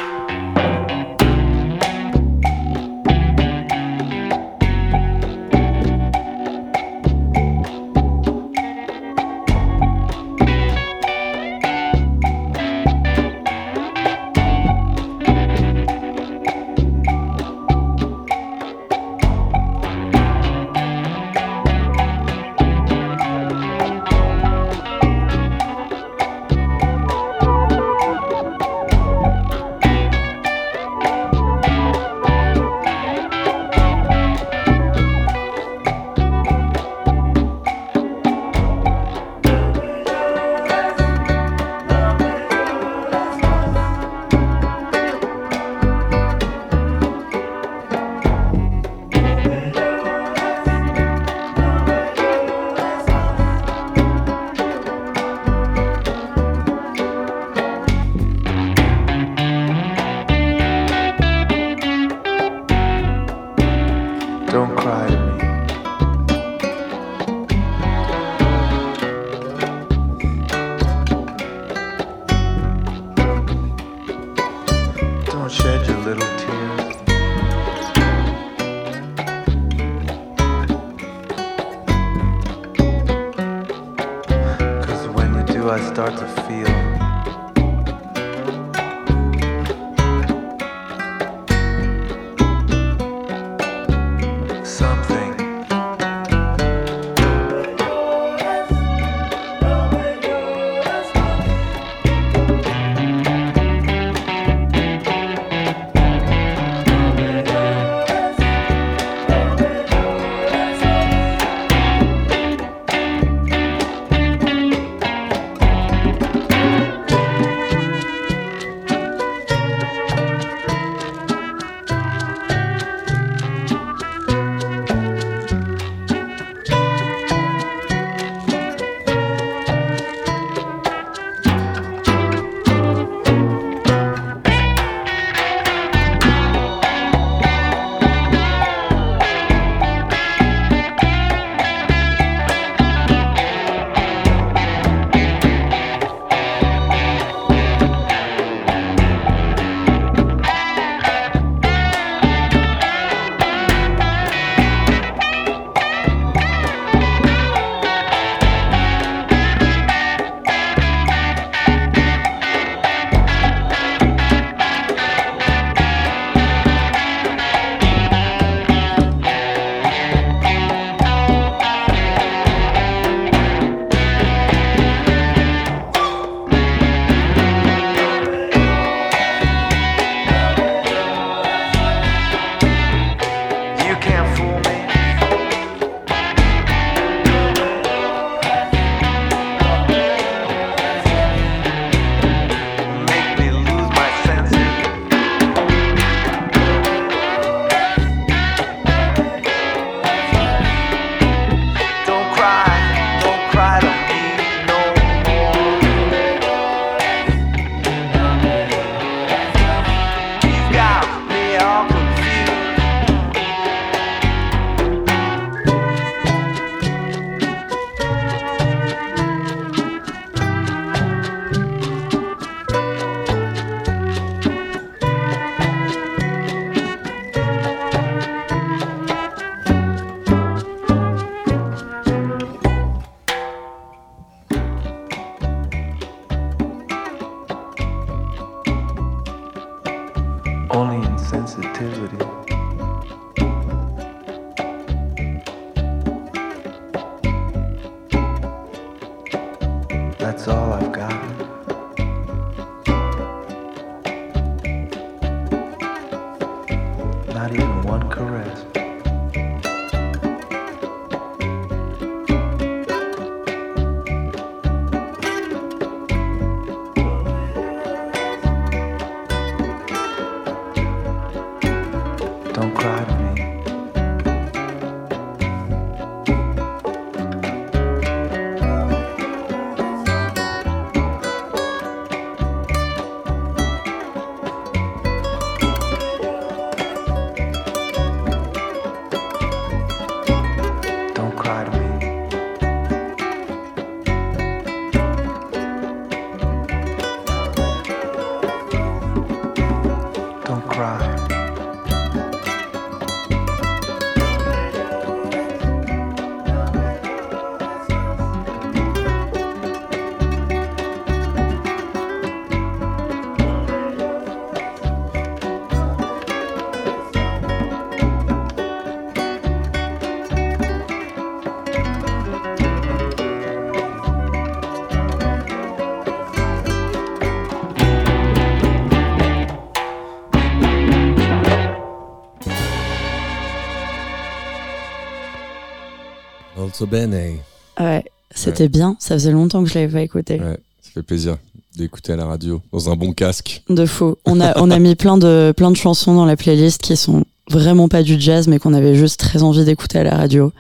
Also 336.74 336.88
bene. 336.88 337.38
Ouais, 337.80 338.04
c'était 338.34 338.68
bien. 338.68 338.96
Ça 339.00 339.14
faisait 339.16 339.32
longtemps 339.32 339.64
que 339.64 339.70
je 339.70 339.76
l'avais 339.76 339.92
pas 339.94 340.02
écouté. 340.02 340.40
Ouais, 340.40 340.58
ça 340.82 340.90
fait 340.92 341.04
plaisir 341.04 341.38
d'écouter 341.78 342.14
à 342.14 342.16
la 342.16 342.26
radio 342.26 342.62
dans 342.72 342.90
un 342.90 342.96
bon 342.96 343.14
casque. 343.14 343.62
De 343.70 343.86
fou. 343.86 344.16
On 344.26 344.42
a, 344.42 344.60
on 344.60 344.72
a 344.72 344.80
mis 344.80 344.96
plein 344.96 345.18
de, 345.20 345.54
plein 345.56 345.70
de 345.70 345.76
chansons 345.78 346.16
dans 346.16 346.26
la 346.26 346.36
playlist 346.36 346.82
qui 346.82 346.96
sont 346.98 347.26
vraiment 347.50 347.88
pas 347.90 348.02
du 348.02 348.20
jazz, 348.20 348.48
mais 348.48 348.58
qu'on 348.58 348.74
avait 348.74 348.96
juste 348.96 349.20
très 349.20 349.44
envie 349.44 349.64
d'écouter 349.66 350.00
à 350.00 350.04
la 350.04 350.16
radio. 350.18 350.52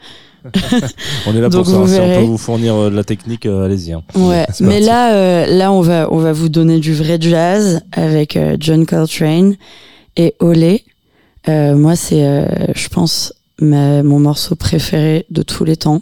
On 1.25 1.34
est 1.36 1.39
là 1.41 1.48
Donc 1.50 1.65
pour 1.65 1.88
ça. 1.88 1.93
Si 1.96 2.00
on 2.01 2.20
peut 2.20 2.25
vous 2.25 2.38
fournir 2.38 2.75
euh, 2.75 2.89
de 2.89 2.96
la 2.98 3.05
technique, 3.05 3.46
euh, 3.46 3.63
allez-y. 3.65 3.93
hein. 3.93 4.03
Ouais, 4.13 4.46
mais 4.60 4.67
parti. 4.72 4.86
là, 4.86 5.13
euh, 5.13 5.46
là, 5.48 5.72
on 5.72 5.79
va, 5.82 6.12
on 6.12 6.17
va 6.17 6.34
vous 6.34 6.50
donner 6.50 6.79
du 6.79 6.93
vrai 6.93 7.17
jazz 7.20 7.79
avec 7.93 8.36
euh, 8.36 8.58
John 8.60 8.86
Coltrane 8.86 9.55
et 10.17 10.36
Olé. 10.41 10.84
Euh, 11.48 11.75
moi, 11.75 11.96
c'est, 11.96 12.25
euh, 12.25 12.46
je 12.75 12.89
pense, 12.89 13.34
ma, 13.62 14.03
mon 14.03 14.19
morceau 14.19 14.55
préféré 14.55 15.25
de 15.29 15.43
tous 15.43 15.63
les 15.63 15.77
temps, 15.77 16.01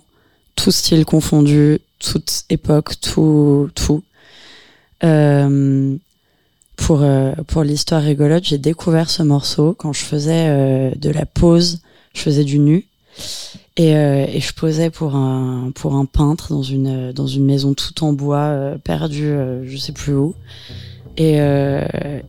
tout 0.56 0.72
style 0.72 1.06
confondu, 1.06 1.80
toute 2.00 2.44
époque, 2.50 3.00
tout, 3.00 3.70
tout. 3.76 4.04
Euh, 5.04 5.96
pour 6.76 7.02
euh, 7.02 7.34
pour 7.48 7.64
l'histoire 7.64 8.02
rigolote, 8.02 8.44
j'ai 8.44 8.58
découvert 8.58 9.10
ce 9.10 9.24
morceau 9.24 9.74
quand 9.74 9.94
je 9.94 10.04
faisais 10.04 10.48
euh, 10.48 10.92
de 10.96 11.10
la 11.10 11.26
pose, 11.26 11.80
je 12.14 12.22
faisais 12.22 12.44
du 12.44 12.60
nu. 12.60 12.86
Et, 13.78 13.92
et 13.92 14.40
je 14.40 14.54
posais 14.54 14.90
pour 14.90 15.16
un 15.16 15.72
pour 15.76 15.96
un 15.96 16.06
peintre 16.06 16.50
dans 16.50 16.62
une 16.62 17.12
dans 17.12 17.28
une 17.28 17.46
maison 17.46 17.74
tout 17.74 18.04
en 18.04 18.14
bois 18.14 18.76
perdue 18.84 19.34
je 19.64 19.78
sais 19.78 19.92
plus 19.92 20.14
où 20.14 20.36
et 21.18 21.42
euh, 21.42 21.86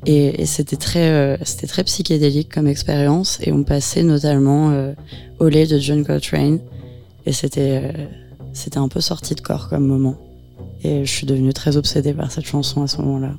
et, 0.07 0.43
et 0.43 0.47
c'était 0.47 0.77
très 0.77 1.11
euh, 1.11 1.37
c'était 1.45 1.67
très 1.67 1.85
psychédélique 1.85 2.53
comme 2.53 2.67
expérience. 2.67 3.39
Et 3.43 3.53
on 3.53 3.63
passait 3.63 4.03
notamment 4.03 4.71
euh, 4.71 4.93
au 5.39 5.49
lait 5.49 5.67
de 5.67 5.79
John 5.79 6.05
Coltrane. 6.05 6.59
Et 7.27 7.33
c'était 7.33 7.81
euh, 7.83 8.07
c'était 8.53 8.79
un 8.79 8.89
peu 8.89 9.01
sorti 9.01 9.35
de 9.35 9.41
corps 9.41 9.69
comme 9.69 9.87
moment. 9.87 10.17
Et 10.85 11.05
je 11.05 11.11
suis 11.11 11.27
devenue 11.27 11.53
très 11.53 11.77
obsédée 11.77 12.13
par 12.13 12.33
cette 12.33 12.47
chanson 12.47 12.83
à 12.83 12.89
ce 12.89 12.99
moment-là 12.99 13.35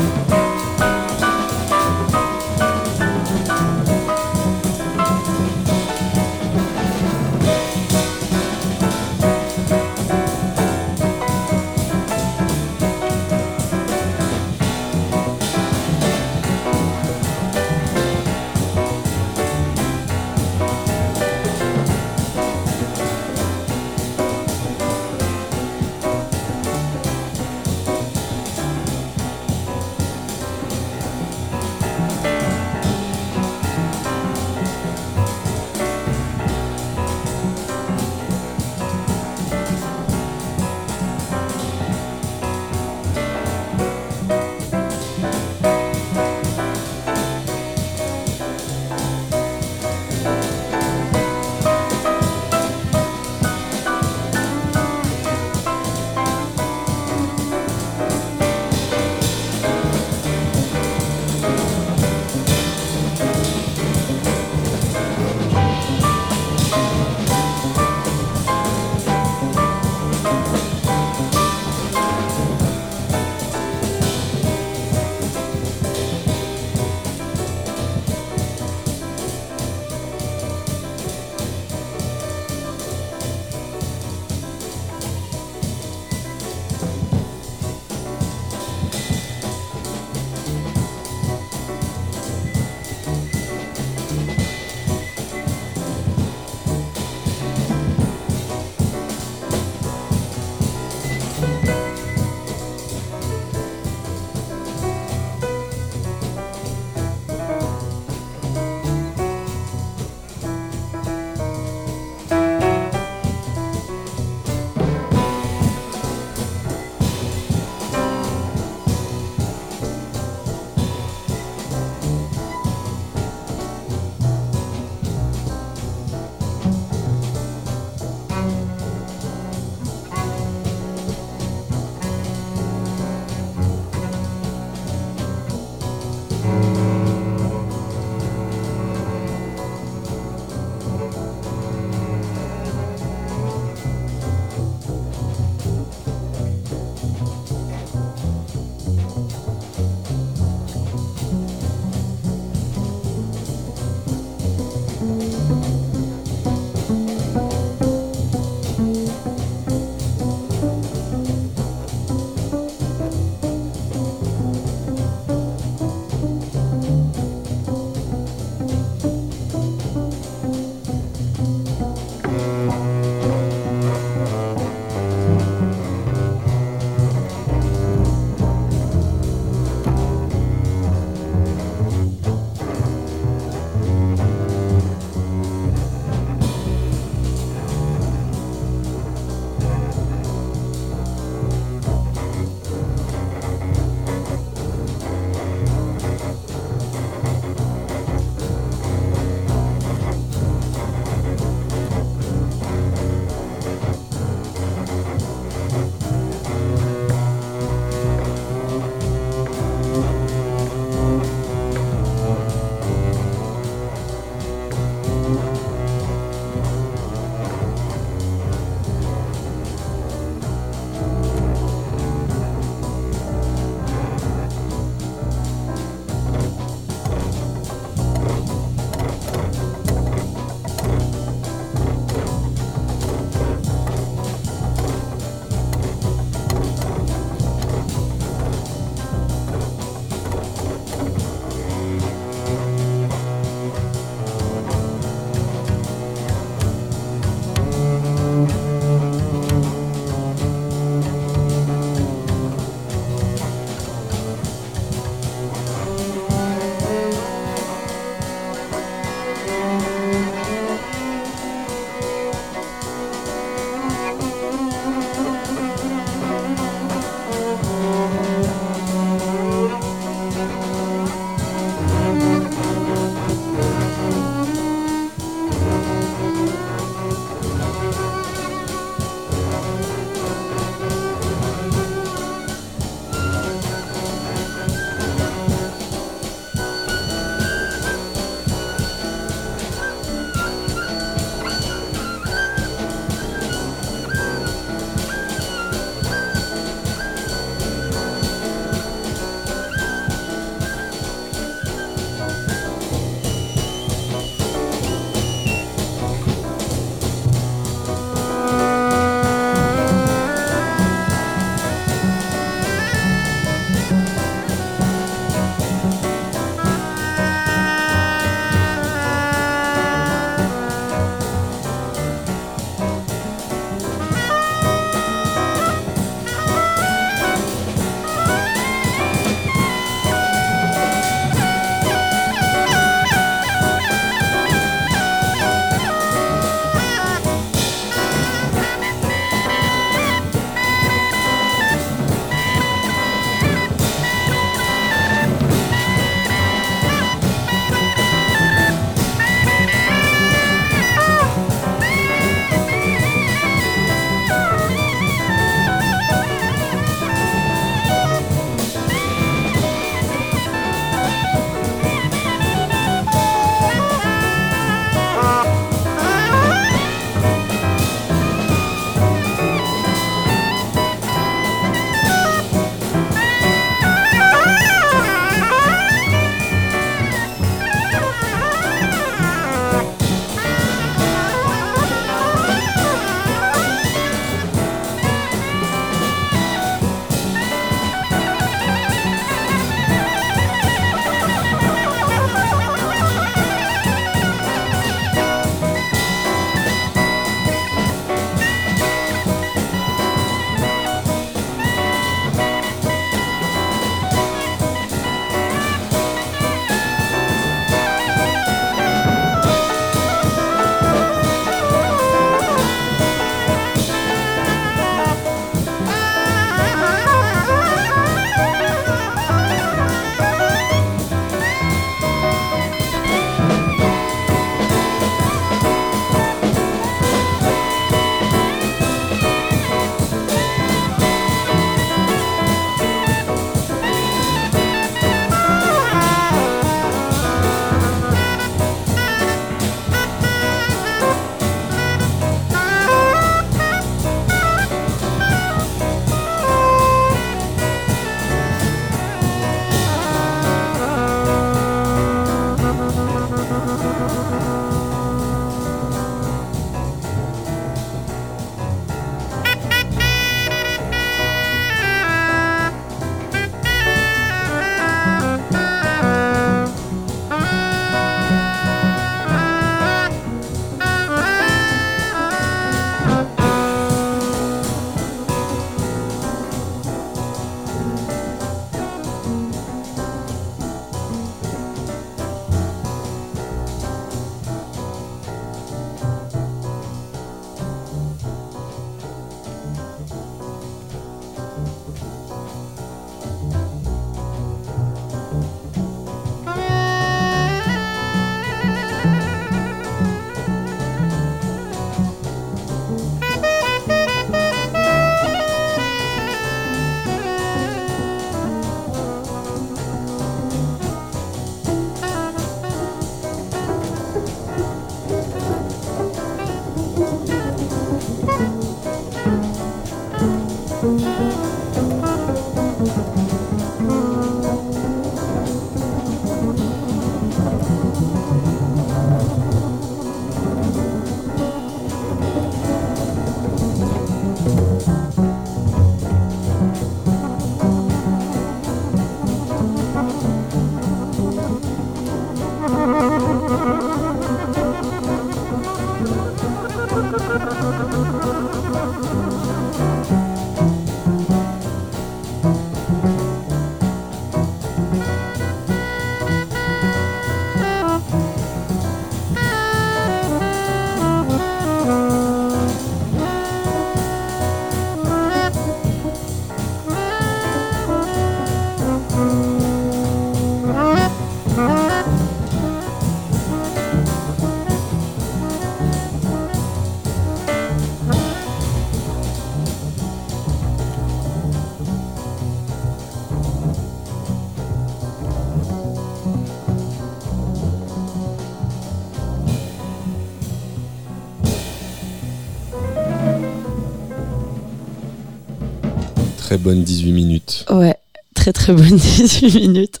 très 596.50 596.58
bonne 596.58 596.82
18 596.82 597.12
minutes. 597.12 597.64
Ouais, 597.70 597.94
très 598.34 598.52
très 598.52 598.72
bonne 598.72 598.96
18 598.96 599.54
minutes. 599.54 600.00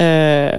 Euh, 0.00 0.50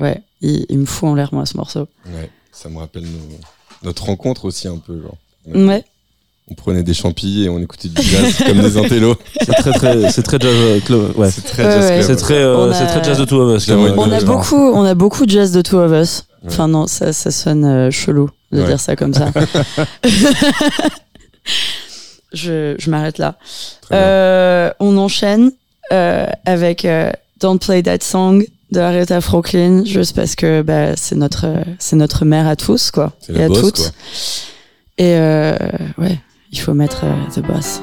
ouais, 0.00 0.20
il, 0.40 0.66
il 0.68 0.78
me 0.78 0.86
fout 0.86 1.08
en 1.10 1.14
l'air, 1.14 1.28
moi, 1.32 1.46
ce 1.46 1.56
morceau. 1.56 1.86
Ouais, 2.06 2.28
ça 2.50 2.68
me 2.68 2.78
rappelle 2.78 3.04
nos- 3.04 3.38
notre 3.84 4.04
rencontre 4.06 4.44
aussi 4.46 4.66
un 4.66 4.78
peu. 4.78 5.00
Genre. 5.00 5.14
Ouais, 5.54 5.84
On 6.50 6.54
prenait 6.54 6.82
des 6.82 6.92
champis 6.94 7.44
et 7.44 7.48
on 7.48 7.60
écoutait 7.60 7.88
du 7.88 8.02
jazz 8.02 8.34
comme 8.46 8.60
des 8.60 8.76
intellos. 8.76 9.14
C'est 9.44 9.52
très, 9.54 9.72
très, 9.72 10.10
c'est 10.10 10.22
très 10.22 10.38
jazz, 10.40 10.52
euh, 10.90 11.12
ouais. 11.14 11.30
C'est 11.30 11.42
très 11.42 11.64
Ouais, 11.64 11.70
jazz 11.70 11.86
club. 11.90 12.02
C'est 12.02 12.16
très, 12.16 12.34
euh, 12.42 12.56
On 12.58 12.70
a- 12.72 12.74
c'est 12.74 12.86
très 12.86 13.04
jazz 13.04 13.18
de 13.18 13.24
Two 13.24 13.40
of 13.42 13.56
Us. 13.62 13.68
On 13.70 14.10
a 14.10 14.18
genre. 14.18 14.38
beaucoup, 14.38 14.56
on 14.56 14.82
a 14.84 14.94
beaucoup 14.94 15.24
de 15.24 15.30
jazz 15.30 15.52
de 15.52 15.62
Two 15.62 15.78
of 15.78 15.92
Us. 15.92 16.24
Ouais. 16.42 16.48
Enfin 16.50 16.66
non, 16.66 16.88
ça, 16.88 17.12
ça 17.12 17.30
sonne 17.30 17.64
euh, 17.64 17.92
chelou 17.92 18.28
de 18.50 18.60
Ouais. 18.60 18.66
dire 18.66 18.80
ça 18.80 18.96
comme 18.96 19.14
ça. 19.14 19.30
je 22.32 22.74
je 22.78 22.90
m'arrête 22.90 23.18
là. 23.18 23.36
Euh, 23.92 24.70
on 24.80 24.96
enchaîne 24.96 25.52
euh, 25.92 26.26
avec 26.46 26.84
euh, 26.84 27.10
Don't 27.40 27.58
Play 27.58 27.82
That 27.82 27.98
Song 28.00 28.44
de 28.70 28.80
Aretha 28.80 29.20
Franklin, 29.20 29.84
juste 29.84 30.16
parce 30.16 30.34
que 30.34 30.62
bah, 30.62 30.96
c'est 30.96 31.16
notre 31.16 31.46
c'est 31.78 31.96
notre 31.96 32.24
mère 32.24 32.46
à 32.48 32.56
tous 32.56 32.90
quoi 32.90 33.12
et 33.28 33.42
à 33.42 33.48
boss, 33.48 33.60
toutes. 33.60 33.76
quoi. 33.76 33.90
Et 34.98 35.14
euh, 35.16 35.54
ouais, 35.98 36.18
il 36.52 36.58
faut 36.58 36.74
mettre 36.74 37.04
euh, 37.04 37.30
The 37.34 37.40
Boss. 37.40 37.82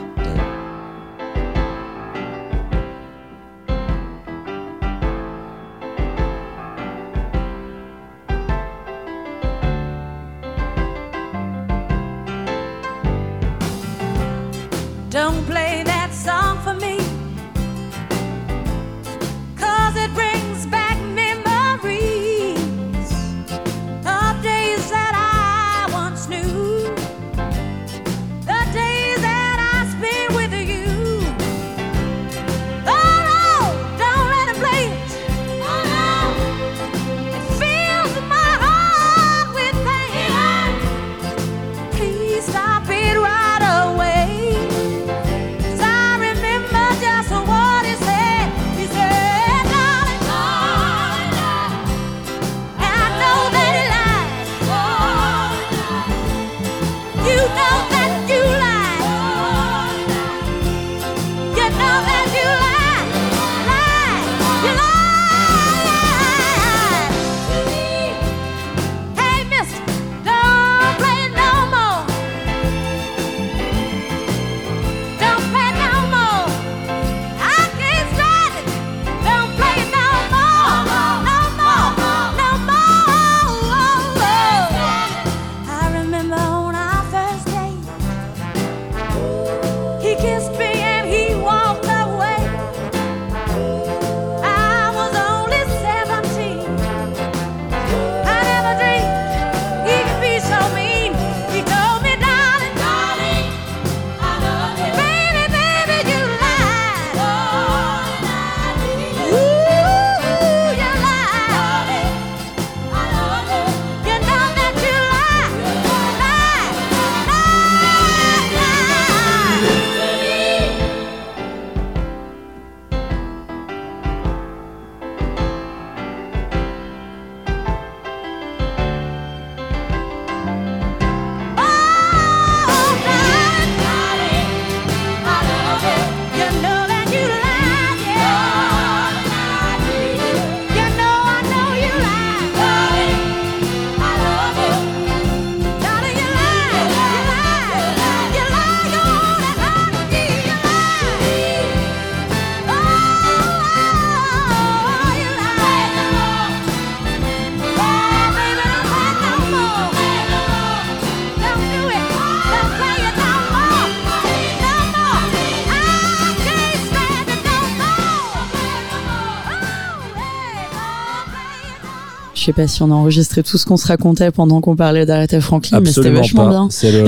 Sais 172.49 172.53
pas 172.61 172.67
si 172.67 172.81
on 172.83 172.91
a 172.91 172.93
enregistré 172.95 173.43
tout 173.43 173.57
ce 173.57 173.65
qu'on 173.65 173.77
se 173.77 173.87
racontait 173.87 174.31
pendant 174.31 174.61
qu'on 174.61 174.75
parlait 174.75 175.05
d'Aretha 175.05 175.39
Franklin, 175.41 175.79
mais 175.81 175.91
c'était 175.91 176.09
vachement 176.09 176.45
pas. 176.45 176.49
bien. 176.49 176.67
C'est 176.71 176.91
le, 176.91 177.05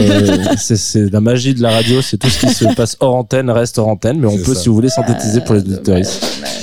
c'est, 0.58 0.76
c'est 0.78 1.12
la 1.12 1.22
magie 1.22 1.54
de 1.54 1.62
la 1.62 1.72
radio, 1.72 2.02
c'est 2.02 2.18
tout 2.18 2.30
ce 2.30 2.40
qui 2.46 2.54
se 2.54 2.66
passe 2.76 2.98
hors 3.00 3.16
antenne 3.16 3.50
reste 3.50 3.78
hors 3.80 3.88
antenne, 3.88 4.20
mais 4.20 4.28
on 4.28 4.38
C'est 4.38 4.44
peut, 4.44 4.54
ça. 4.54 4.62
si 4.62 4.70
vous 4.70 4.76
voulez, 4.76 4.90
synthétiser 4.90 5.42
pour 5.42 5.56
les 5.56 5.62
auditeurs 5.62 5.98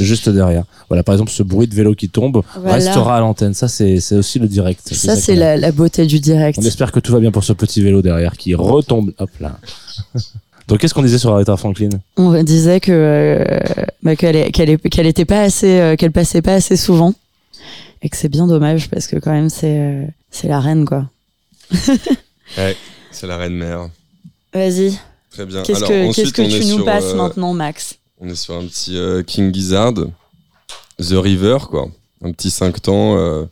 juste 0.00 0.28
derrière. 0.28 0.64
Voilà, 0.88 1.02
par 1.02 1.14
exemple, 1.14 1.30
ce 1.30 1.42
bruit 1.42 1.66
de 1.66 1.74
vélo 1.74 1.94
qui 1.94 2.08
tombe 2.08 2.42
Voilà. 2.56 2.74
restera 2.74 3.16
à 3.16 3.20
l'antenne. 3.20 3.52
Ça, 3.54 3.68
c'est, 3.68 4.00
c'est 4.00 4.14
aussi 4.16 4.38
le 4.38 4.46
direct. 4.48 4.80
Ça, 4.94 5.16
c'est 5.16 5.34
la, 5.34 5.56
la 5.56 5.72
beauté 5.72 6.06
du 6.06 6.18
direct. 6.20 6.58
On 6.60 6.64
espère 6.66 6.92
que 6.92 7.00
tout 7.00 7.12
va 7.12 7.20
bien 7.20 7.30
pour 7.30 7.44
ce 7.44 7.52
petit 7.52 7.82
vélo 7.82 8.00
derrière 8.00 8.36
qui 8.36 8.54
retombe. 8.54 9.12
Hop 9.18 9.30
là. 9.40 9.58
Donc, 10.68 10.80
qu'est-ce 10.80 10.92
qu'on 10.92 11.02
disait 11.02 11.18
sur 11.18 11.32
Aretha 11.32 11.56
Franklin? 11.56 11.88
On 12.18 12.42
disait 12.42 12.78
que 12.80 12.92
euh, 12.92 13.44
bah, 14.02 14.16
qu'elle 14.16 14.36
est- 14.36 14.50
qu'elle 14.50 14.68
est- 14.70 14.88
qu'elle 14.90 15.06
était 15.06 15.24
pas 15.24 15.40
assez, 15.40 15.78
euh, 15.80 15.96
qu'elle 15.96 16.12
passait 16.12 16.42
pas 16.42 16.54
assez 16.54 16.76
souvent, 16.76 17.14
et 18.02 18.08
que 18.08 18.16
c'est 18.16 18.28
bien 18.28 18.46
dommage 18.46 18.88
parce 18.88 19.06
que 19.06 19.16
quand 19.16 19.32
même 19.32 19.50
c'est 19.50 19.78
euh, 19.80 20.06
c'est 20.30 20.48
la 20.48 20.60
reine 20.60 20.84
quoi. 20.84 21.10
Ouais, 22.56 22.74
c'est 23.10 23.26
la 23.26 23.36
reine 23.36 23.56
mère. 23.56 23.90
Vas-y. 24.54 24.98
Très 25.30 25.44
bien. 25.44 25.62
Qu'est-ce 25.62 25.76
Alors, 25.84 25.90
que 25.90 26.08
ensuite, 26.08 26.32
qu'est-ce 26.32 26.50
que 26.50 26.58
tu 26.60 26.64
nous 26.64 26.76
sur, 26.76 26.84
passes 26.86 27.12
euh, 27.12 27.14
maintenant, 27.14 27.52
Max 27.52 27.98
On 28.18 28.26
est 28.26 28.34
sur 28.34 28.54
un 28.54 28.64
petit 28.64 28.96
euh, 28.96 29.22
King 29.22 29.52
Gizzard, 29.52 29.92
The 29.92 31.12
River, 31.12 31.58
quoi. 31.68 31.90
Un 32.24 32.32
petit 32.32 32.50
5 32.50 32.80
temps 32.80 33.46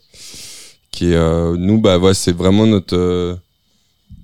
qui 0.90 1.12
est, 1.12 1.56
nous, 1.58 1.78
bah, 1.78 1.98
ouais, 1.98 2.14
c'est 2.14 2.34
vraiment 2.34 2.66
notre. 2.66 3.38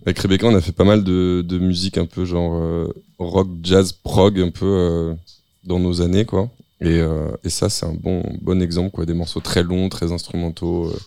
avec 0.07 0.18
Rebecca, 0.20 0.47
on 0.47 0.55
a 0.55 0.62
fait 0.62 0.72
pas 0.72 0.84
mal 0.84 1.05
de, 1.05 1.45
de 1.47 1.59
musique 1.59 1.99
un 1.99 2.07
peu 2.07 2.24
genre 2.24 2.88
rock, 3.18 3.49
jazz, 3.62 3.93
prog, 3.93 4.40
un 4.40 4.49
peu 4.51 5.14
dans 5.64 5.78
nos 5.78 6.01
années, 6.01 6.24
quoi. 6.24 6.49
Et, 6.85 6.99
euh, 6.99 7.28
et 7.45 7.49
ça, 7.51 7.68
c'est 7.68 7.87
un 7.87 7.95
bon, 7.95 8.22
bon 8.41 8.61
exemple, 8.61 8.91
quoi. 8.91 9.07
Des 9.07 9.14
morceaux 9.14 9.41
très 9.41 9.62
longs, 9.62 9.89
très 9.89 10.12
instrumentaux, 10.12 10.87
euh, 10.87 10.99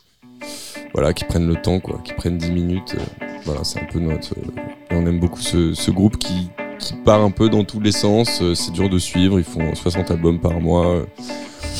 voilà, 0.94 1.14
qui 1.14 1.26
prennent 1.26 1.48
le 1.48 1.62
temps, 1.62 1.80
quoi, 1.80 2.00
qui 2.04 2.14
prennent 2.14 2.38
10 2.38 2.52
minutes. 2.52 2.96
euh, 2.98 3.26
voilà, 3.46 3.64
c'est 3.64 3.80
un 3.82 3.86
peu 3.86 4.00
notre. 4.00 4.34
et 4.34 4.94
on 4.96 5.06
aime 5.06 5.20
beaucoup 5.20 5.42
ce, 5.42 5.74
ce 5.74 5.92
groupe 5.92 6.18
qui, 6.18 6.50
qui 6.80 6.94
part 7.04 7.22
un 7.22 7.32
peu 7.32 7.50
dans 7.50 7.64
tous 7.64 7.80
les 7.80 7.92
sens. 7.92 8.42
C'est 8.56 8.72
dur 8.72 8.90
de 8.90 8.98
suivre. 8.98 9.38
Ils 9.38 9.46
font 9.46 9.76
60 9.76 10.12
albums 10.12 10.40
par 10.40 10.60
mois. 10.60 11.06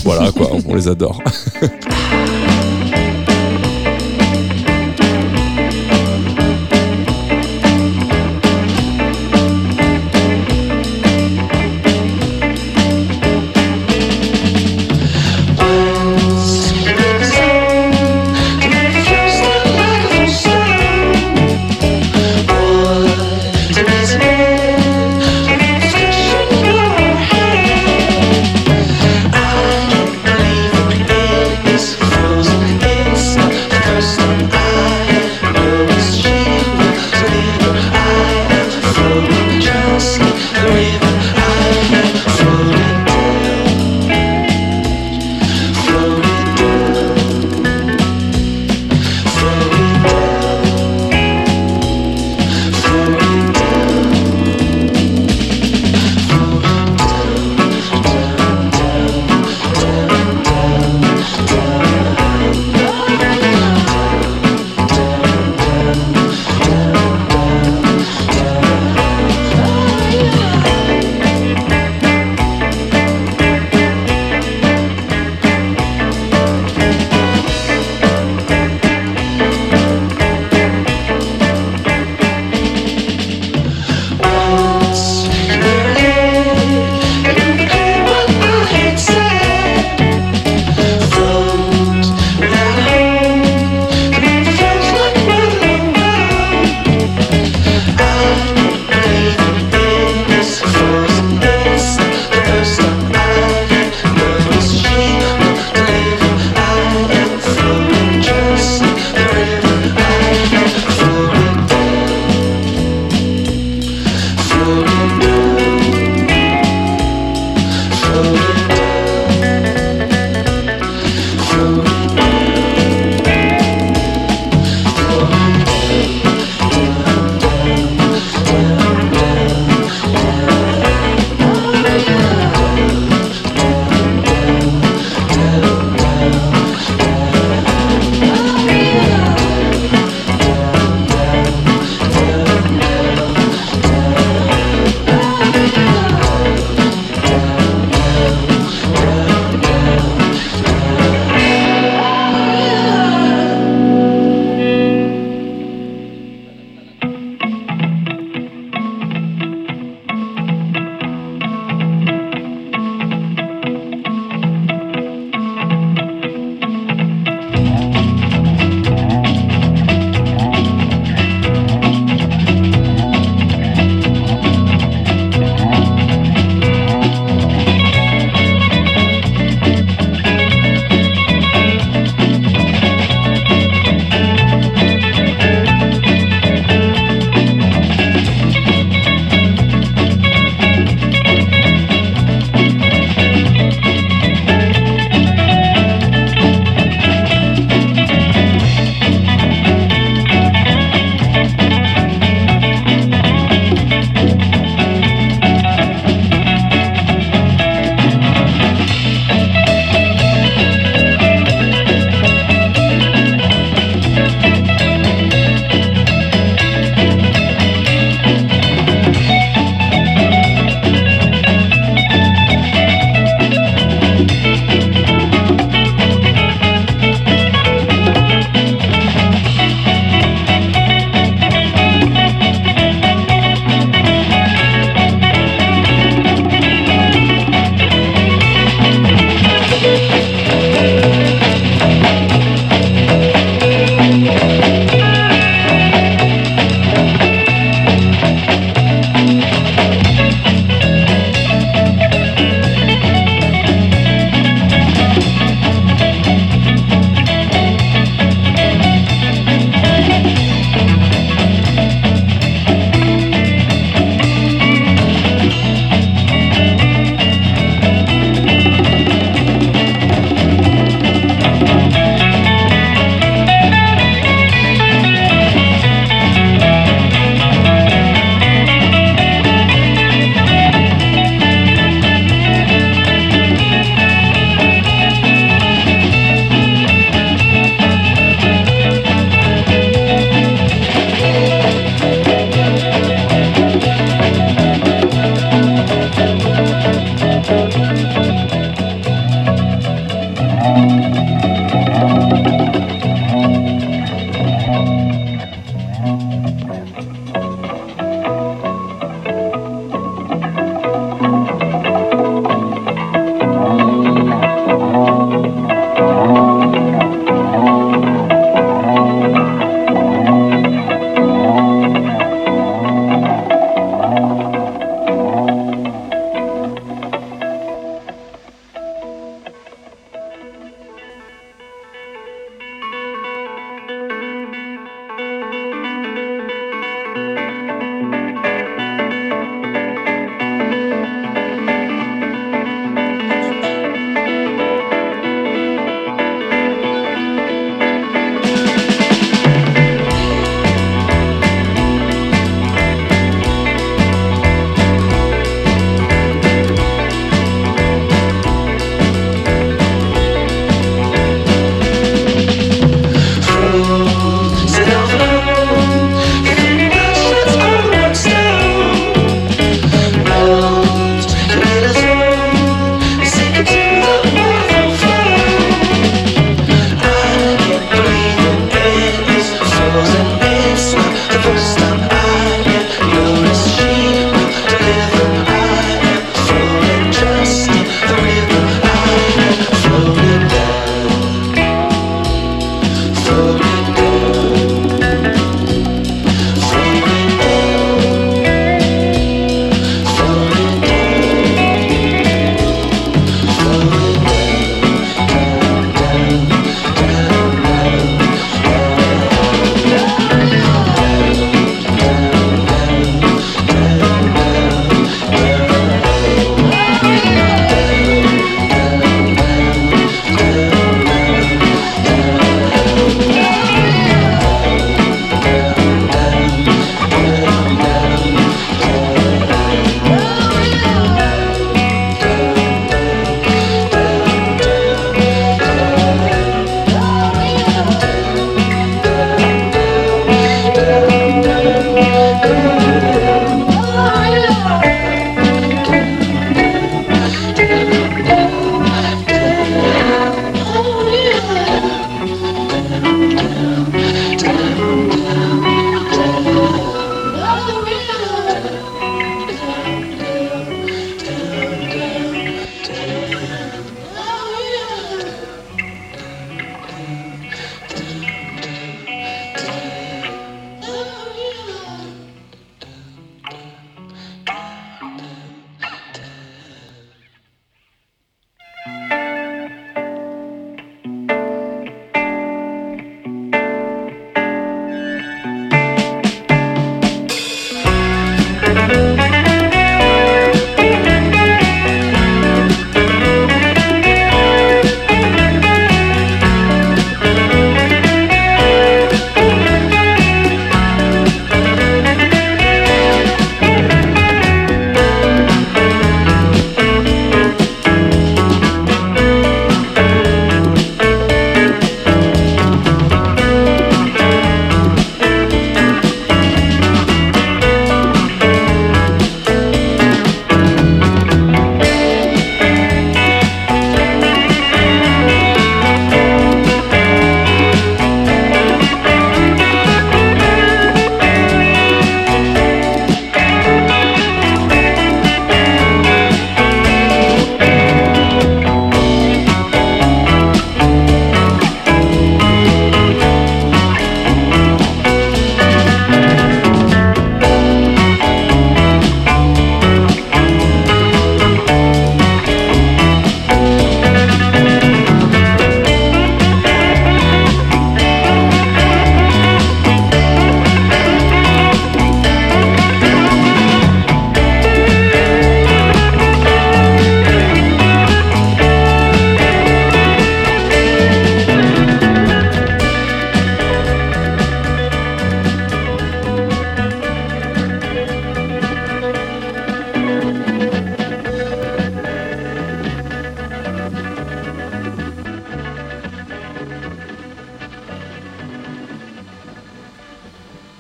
Voilà, 0.04 0.32
quoi, 0.32 0.50
on 0.68 0.76
les 0.76 0.88
adore. 0.88 1.22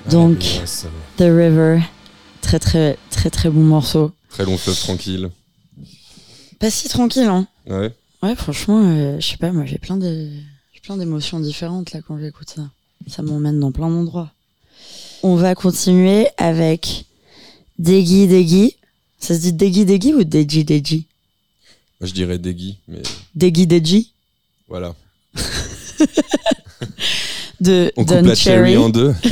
Donc, 0.09 0.43
Yes. 0.43 0.85
The 1.17 1.21
River, 1.21 1.79
très 2.41 2.59
très 2.59 2.97
très 3.09 3.29
très 3.29 3.49
bon 3.49 3.61
morceau. 3.63 4.11
Très 4.29 4.45
long 4.45 4.57
fleuve 4.57 4.77
tranquille. 4.79 5.29
Pas 6.59 6.69
si 6.69 6.87
tranquille, 6.89 7.23
hein. 7.23 7.47
Ouais. 7.67 7.91
Ouais, 8.21 8.35
franchement, 8.35 8.81
euh, 8.83 9.19
je 9.19 9.27
sais 9.27 9.37
pas, 9.37 9.51
moi 9.51 9.65
j'ai 9.65 9.77
plein 9.77 9.97
de 9.97 10.29
plein 10.83 10.97
d'émotions 10.97 11.39
différentes 11.39 11.93
là 11.93 12.01
quand 12.07 12.19
j'écoute 12.19 12.51
ça. 12.55 12.69
Ça 13.07 13.23
m'emmène 13.23 13.59
dans 13.59 13.71
plein 13.71 13.89
d'endroits. 13.89 14.31
On 15.23 15.35
va 15.35 15.55
continuer 15.55 16.27
avec 16.37 17.05
Deggy 17.79 18.27
Deggy. 18.27 18.75
Ça 19.19 19.33
se 19.33 19.39
dit 19.39 19.53
Deggy 19.53 19.85
Deggy 19.85 20.13
ou 20.13 20.23
Deji 20.23 20.63
Deji 20.63 21.07
Moi, 21.99 22.07
je 22.07 22.13
dirais 22.13 22.37
Deggy, 22.37 22.77
mais 22.87 23.01
Deggy 23.33 23.65
Deji 23.65 24.11
voilà. 24.67 24.95
de 27.61 27.91
On 27.97 28.03
coupe 28.05 28.15
Don 28.15 28.21
la 28.27 28.35
cherry 28.35 28.71
Cherry. 28.73 28.77
en 28.77 28.89
deux. 28.89 29.13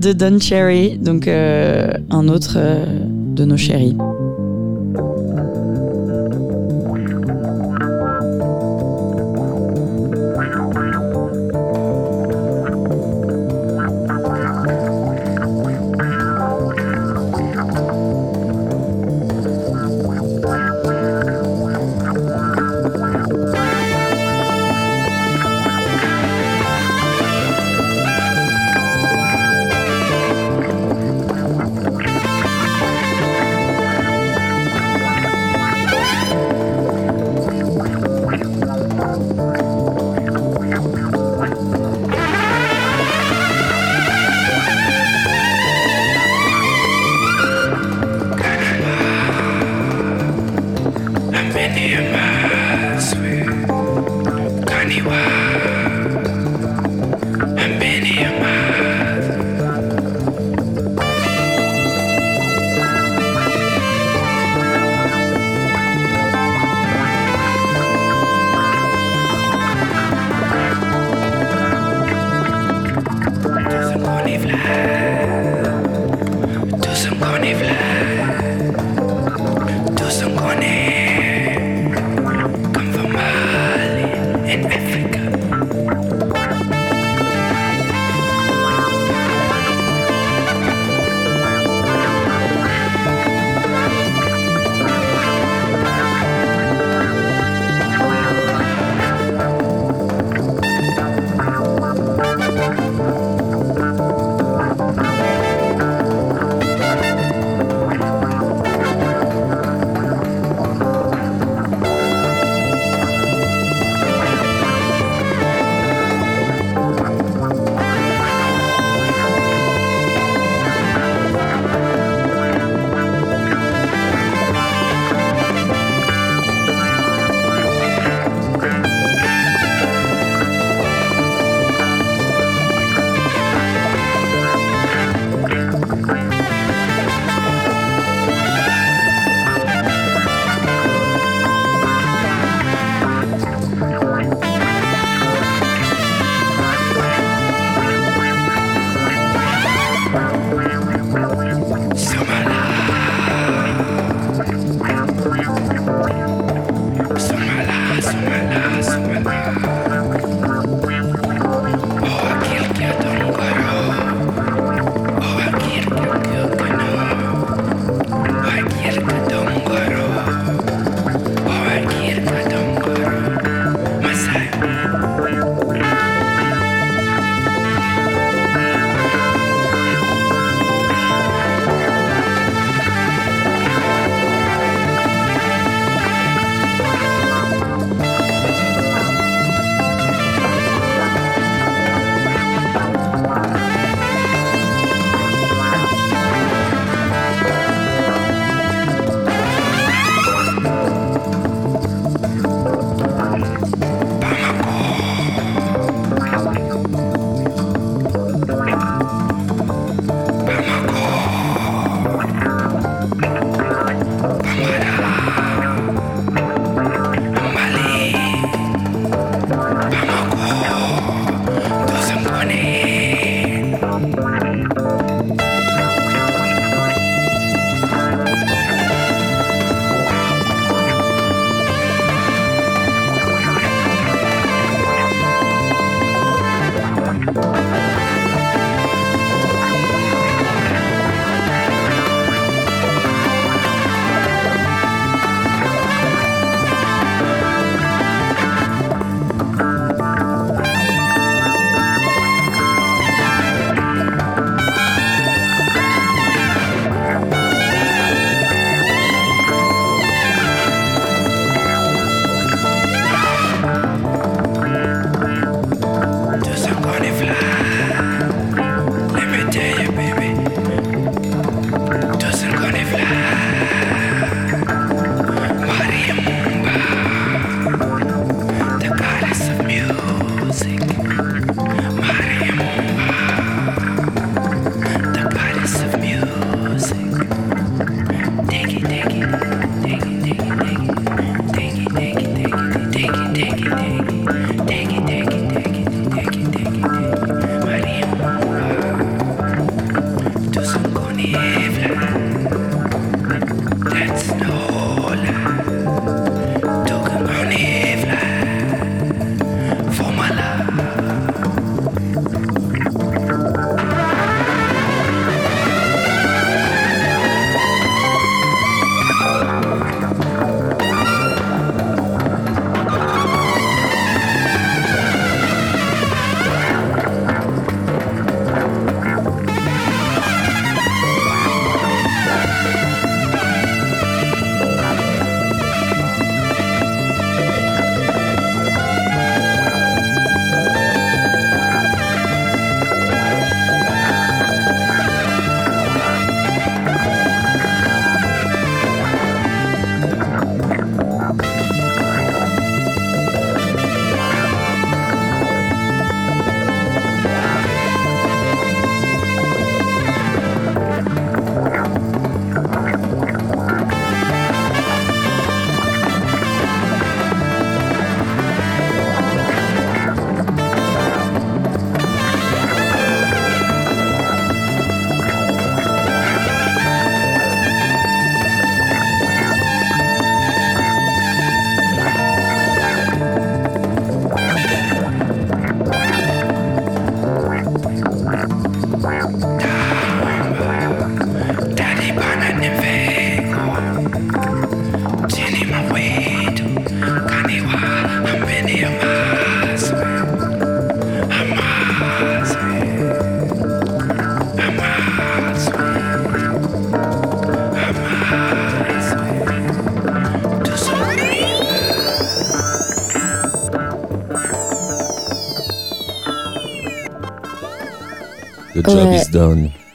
De 0.00 0.14
Don 0.14 0.38
Cherry, 0.40 0.96
donc 0.96 1.28
euh, 1.28 1.92
un 2.08 2.28
autre 2.28 2.54
euh, 2.56 2.86
de 3.04 3.44
nos 3.44 3.58
chéris. 3.58 3.94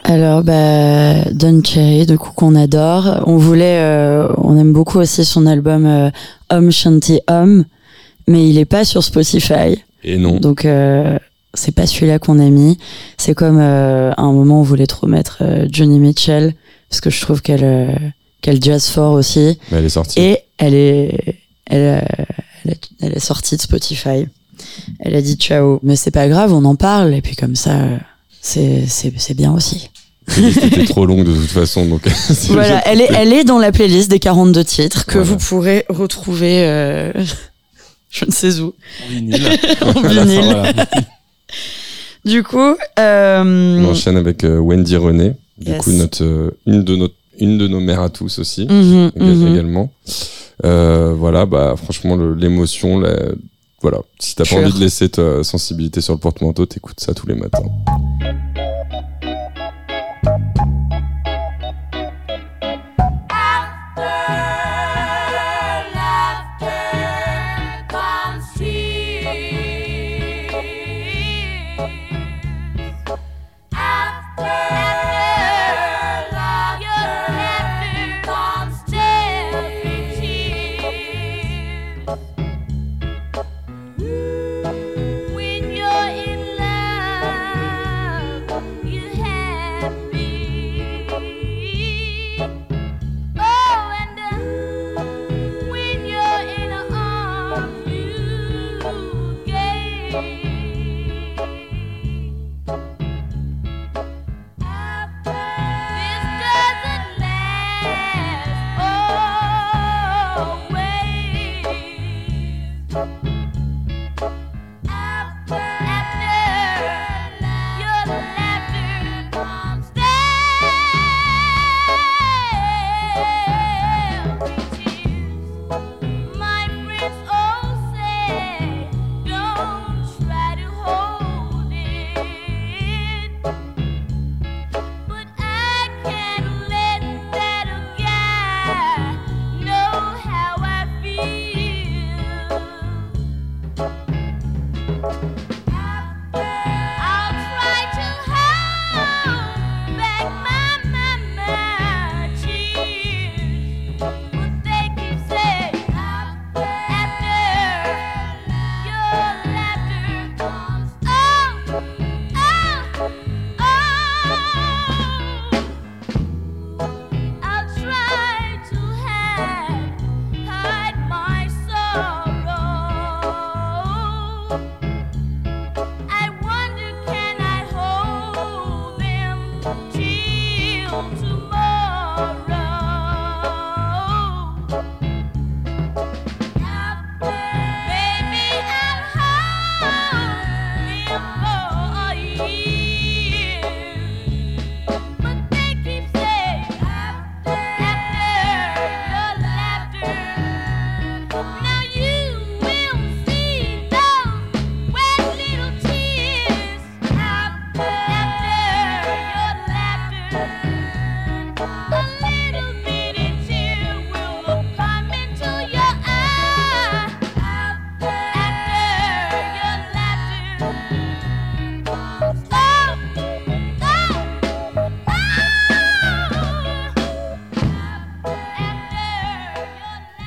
Alors, 0.04 0.44
bah, 0.44 1.24
Don 1.32 1.62
Cherry, 1.64 2.06
de 2.06 2.16
coup 2.16 2.32
qu'on 2.36 2.56
adore. 2.56 3.24
On 3.26 3.38
voulait, 3.38 3.80
euh, 3.80 4.28
on 4.38 4.58
aime 4.58 4.72
beaucoup 4.72 5.00
aussi 5.00 5.26
son 5.26 5.46
album 5.48 5.86
euh, 5.86 6.10
Om 6.52 6.72
Shanti 6.72 7.20
Om, 7.28 7.66
mais 8.28 8.48
il 8.48 8.58
est 8.60 8.66
pas 8.66 8.86
sur 8.86 9.04
Spotify. 9.04 9.84
Et 10.04 10.18
non. 10.18 10.40
Donc, 10.40 10.66
euh, 10.66 11.18
c'est 11.56 11.74
pas 11.74 11.88
celui-là 11.88 12.20
qu'on 12.20 12.38
a 12.40 12.50
mis. 12.50 12.78
C'est 13.18 13.34
comme 13.34 13.60
euh, 13.60 14.12
à 14.16 14.22
un 14.22 14.32
moment 14.32 14.60
on 14.60 14.64
voulait 14.64 14.86
trop 14.88 15.08
mettre 15.08 15.40
euh, 15.42 15.68
Johnny 15.72 16.00
Mitchell 16.00 16.54
parce 16.90 17.02
que 17.02 17.10
je 17.10 17.20
trouve 17.22 17.42
qu'elle 17.42 17.64
euh, 17.64 17.88
qu'elle 18.42 18.62
jazz 18.62 18.88
fort 18.90 19.14
aussi 19.14 19.58
Mais 19.72 19.78
elle 19.80 19.86
est 19.86 19.90
sortie. 19.90 20.20
et 20.20 20.40
elle 20.58 20.74
est 20.76 21.18
elle, 21.66 22.04
elle, 22.66 22.72
est, 22.72 22.90
elle 23.02 23.14
est 23.14 23.20
sortie 23.20 23.56
de 23.56 23.62
Spotify. 23.62 24.28
Elle 25.00 25.16
a 25.16 25.22
dit 25.22 25.36
ciao, 25.36 25.80
mais 25.82 25.96
c'est 25.96 26.12
pas 26.12 26.28
grave, 26.28 26.54
on 26.54 26.64
en 26.66 26.76
parle 26.76 27.14
et 27.16 27.22
puis 27.22 27.36
comme 27.36 27.56
ça 27.56 27.72
euh, 27.72 27.98
c'est 28.46 28.86
c'est 28.88 29.12
c'est 29.18 29.34
bien 29.34 29.52
aussi. 29.54 29.90
C'était 30.28 30.86
trop 30.86 31.06
long 31.06 31.24
de 31.24 31.34
toute 31.34 31.50
façon. 31.50 31.86
Donc 31.86 32.02
Voilà, 32.50 32.82
elle 32.88 33.02
est 33.02 33.10
elle 33.16 33.34
est 33.34 33.44
dans 33.44 33.60
la 33.60 33.72
playlist 33.72 34.10
des 34.10 34.20
42 34.20 34.64
titres 34.64 35.06
que 35.06 35.18
Voilà. 35.20 35.26
vous 35.30 35.38
pourrez 35.38 35.86
retrouver 35.90 36.64
euh, 36.66 37.12
je 38.12 38.26
ne 38.26 38.32
sais 38.32 38.60
où. 38.60 38.74
En 39.04 39.10
vinyle. 39.10 39.48
En 39.82 40.02
vinyle. 40.02 40.42
Voilà. 40.44 40.74
Du 42.24 42.42
coup, 42.44 42.76
euh, 43.00 43.44
On 43.84 43.86
enchaîne 43.92 44.18
avec 44.18 44.44
euh, 44.44 44.58
Wendy 44.60 44.96
René. 44.98 45.34
Du 45.58 45.72
Yes. 45.72 45.82
coup, 45.84 45.92
notre, 45.92 46.24
euh, 46.24 46.52
une, 46.66 46.84
de 46.84 46.96
notre, 46.98 47.14
une 47.40 47.58
de 47.58 47.68
nos 47.68 47.80
mères 47.80 48.02
à 48.02 48.10
tous 48.10 48.40
aussi. 48.40 48.66
mhm, 48.68 49.12
éga- 49.16 49.24
mhm. 49.24 49.54
également. 49.54 49.92
Euh, 50.66 51.14
voilà, 51.16 51.46
bah 51.46 51.76
franchement 51.82 52.16
l'émotion, 52.18 53.00
la- 53.00 53.16
voilà. 53.86 54.02
Si 54.18 54.34
t'as 54.34 54.46
pas 54.46 54.56
envie 54.56 54.74
de 54.74 54.80
laisser 54.80 55.10
ta 55.10 55.44
sensibilité 55.44 56.02
sur 56.02 56.14
le 56.14 56.20
porte-manteau, 56.20 56.66
t'écoutes 56.66 57.00
ça 57.00 57.14
tous 57.14 57.28
les 57.28 57.36
matins. 57.36 57.62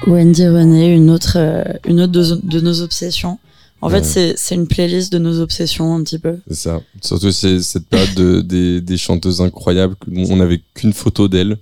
Wendy 0.08 0.46
René, 0.48 0.94
une 0.94 1.10
autre, 1.10 1.36
euh, 1.36 1.62
une 1.86 2.00
autre 2.00 2.12
de, 2.12 2.40
de 2.42 2.60
nos 2.60 2.80
obsessions. 2.82 3.38
En 3.80 3.88
Ouais. 3.92 4.02
fait, 4.02 4.34
c'est, 4.36 4.54
une 4.56 4.66
playlist 4.66 5.12
de 5.12 5.18
nos 5.18 5.38
obsessions 5.40 5.94
un 5.94 6.02
petit 6.02 6.18
peu. 6.18 6.38
C'est 6.48 6.54
ça. 6.56 6.80
Surtout 7.00 7.30
c'est 7.30 7.60
cette 7.62 7.86
période 7.86 8.14
de, 8.16 8.40
des, 8.40 8.80
des 8.80 8.96
chanteuses 8.96 9.40
incroyables 9.40 9.94
on 10.10 10.36
n'avait 10.36 10.60
qu'une 10.74 10.92
photo 10.92 11.28
d'elles 11.28 11.58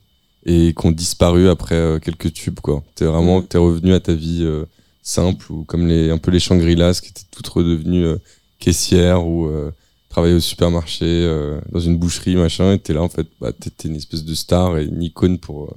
et 0.46 0.72
qui 0.78 0.86
ont 0.86 0.92
disparu 0.92 1.48
après 1.50 1.74
euh, 1.74 1.98
quelques 1.98 2.32
tubes 2.32 2.60
quoi. 2.60 2.82
T'es 2.94 3.04
vraiment 3.04 3.42
t'es 3.42 3.58
revenu 3.58 3.92
à 3.92 4.00
ta 4.00 4.14
vie 4.14 4.44
euh, 4.44 4.64
simple 5.02 5.52
ou 5.52 5.64
comme 5.64 5.86
les 5.86 6.08
un 6.10 6.16
peu 6.18 6.30
les 6.30 6.40
Shangri-Las 6.40 7.02
qui 7.02 7.10
étaient 7.10 7.26
toutes 7.30 7.48
redevenues 7.48 8.06
euh, 8.06 8.16
caissières 8.60 9.26
ou 9.26 9.50
travaillaient 10.08 10.36
au 10.36 10.40
supermarché 10.40 11.06
dans 11.70 11.80
une 11.80 11.98
boucherie 11.98 12.36
machin 12.36 12.72
et 12.72 12.78
t'es 12.78 12.94
là 12.94 13.02
en 13.02 13.10
fait 13.10 13.26
bah 13.38 13.52
t'étais 13.52 13.88
une 13.88 13.96
espèce 13.96 14.24
de 14.24 14.34
star 14.34 14.78
et 14.78 14.86
une 14.86 15.02
icône 15.02 15.38
pour 15.38 15.74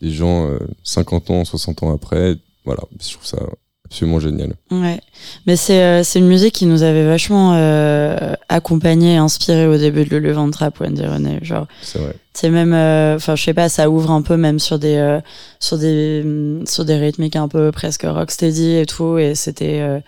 des 0.00 0.10
gens 0.10 0.48
euh, 0.48 0.58
50 0.82 1.30
ans 1.30 1.44
60 1.44 1.82
ans 1.82 1.94
après 1.94 2.36
voilà 2.64 2.82
je 3.00 3.12
trouve 3.12 3.26
ça 3.26 3.38
absolument 3.84 4.18
génial 4.20 4.54
Ouais. 4.70 5.00
Mais 5.46 5.56
c'est, 5.56 5.82
euh, 5.82 6.02
c'est 6.02 6.18
une 6.18 6.26
musique 6.26 6.54
qui 6.54 6.66
nous 6.66 6.82
avait 6.82 7.06
vachement 7.06 7.54
euh, 7.54 8.34
accompagné 8.48 9.16
inspiré 9.16 9.66
au 9.66 9.76
début 9.76 10.04
de 10.04 10.10
Le 10.10 10.18
Levant 10.18 10.50
Trap, 10.50 10.80
Wendy 10.80 11.04
René. 11.06 11.38
Genre, 11.42 11.66
c'est 11.82 11.98
vrai 11.98 12.16
c'est 12.32 12.50
même, 12.50 12.72
euh, 12.74 13.14
enfin, 13.14 13.36
je 13.36 13.44
sais 13.44 13.54
pas, 13.54 13.68
ça 13.68 13.88
ouvre 13.88 14.10
un 14.10 14.22
peu 14.22 14.36
même 14.36 14.58
sur 14.58 14.78
des, 14.80 14.96
euh, 14.96 15.20
sur 15.60 15.78
des, 15.78 16.22
hum, 16.24 16.66
sur 16.66 16.84
des 16.84 16.96
rythmiques 16.96 17.36
un 17.36 17.46
peu 17.46 17.70
presque 17.70 18.02
rocksteady 18.02 18.72
et 18.78 18.86
tout. 18.86 19.18
Et 19.18 19.36
c'était, 19.36 19.80
euh, 19.80 20.00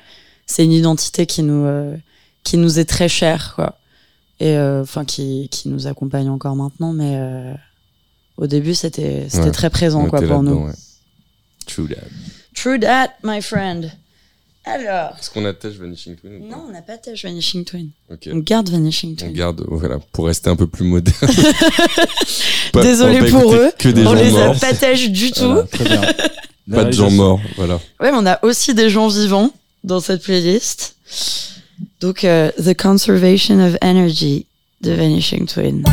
c'est 0.47 0.65
une 0.65 0.73
identité 0.73 1.27
qui 1.27 1.45
nous, 1.45 1.65
euh, 1.65 1.97
qui 2.43 2.57
nous 2.57 2.81
est 2.81 2.85
très 2.85 3.09
chère, 3.09 3.53
quoi. 3.55 3.79
Et 4.41 4.57
euh, 4.57 4.83
enfin, 4.83 5.05
qui, 5.05 5.49
qui 5.51 5.69
nous 5.69 5.87
accompagne 5.87 6.29
encore 6.29 6.57
maintenant, 6.57 6.93
mais 6.93 7.13
euh, 7.17 7.55
au 8.37 8.47
début, 8.47 8.75
c'était, 8.75 9.27
Ouais. 9.35 9.51
très 9.51 9.71
présent, 9.71 10.05
On 10.05 10.09
quoi, 10.09 10.21
pour 10.23 10.43
nous. 10.43 10.67
ouais. 10.67 10.73
True 11.67 11.89
that. 11.89 12.03
True 12.55 12.79
that, 12.81 13.11
my 13.25 13.41
friend. 13.43 13.91
Alors. 14.65 15.13
Est-ce 15.19 15.31
qu'on 15.31 15.45
attache 15.45 15.75
Vanishing 15.75 16.17
Twin 16.17 16.37
ou 16.37 16.41
pas 16.51 16.57
Non, 16.57 16.65
on 16.69 16.73
n'a 16.73 16.83
pas 16.83 16.97
Tash 16.99 17.23
Vanishing 17.25 17.65
Twin. 17.65 17.91
On 18.11 18.39
garde 18.39 18.69
Vanishing 18.69 19.13
On 19.13 19.17
Twin. 19.17 19.33
garde, 19.33 19.65
voilà, 19.69 19.99
pour 20.13 20.27
rester 20.27 20.51
un 20.51 20.57
peu 20.57 20.67
plus 20.67 20.85
moderne. 20.85 21.17
Pas- 22.73 22.83
Désolé 22.83 23.21
on 23.21 23.25
va 23.25 23.31
pas 23.31 23.41
pour 23.41 23.55
eux. 23.55 23.71
Que 23.79 23.89
des 23.91 24.01
on 24.03 24.05
gens 24.11 24.15
les 24.15 24.37
a 24.37 24.47
morts. 24.49 24.59
pas 24.61 24.75
Tash 24.75 25.09
du 25.11 25.31
tout. 25.31 25.45
Voilà, 25.45 25.63
très 25.69 25.85
bien. 25.85 26.01
Pas 26.73 26.85
de 26.85 26.91
gens 26.91 27.13
morts, 27.13 27.41
voilà. 27.57 27.75
Ouais, 28.01 28.11
mais 28.11 28.19
on 28.19 28.27
a 28.27 28.45
aussi 28.45 28.75
des 28.75 28.91
gens 28.91 29.07
vivants 29.07 29.53
dans 29.85 30.01
cette 30.01 30.23
playlist. 30.25 30.97
Donc, 32.01 32.25
euh, 32.25 32.51
The 32.61 32.77
Conservation 32.77 33.61
of 33.65 33.77
Energy 33.83 34.47
de 34.81 34.91
Vanishing 34.91 35.47
Twin. 35.47 35.85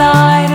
line. 0.00 0.49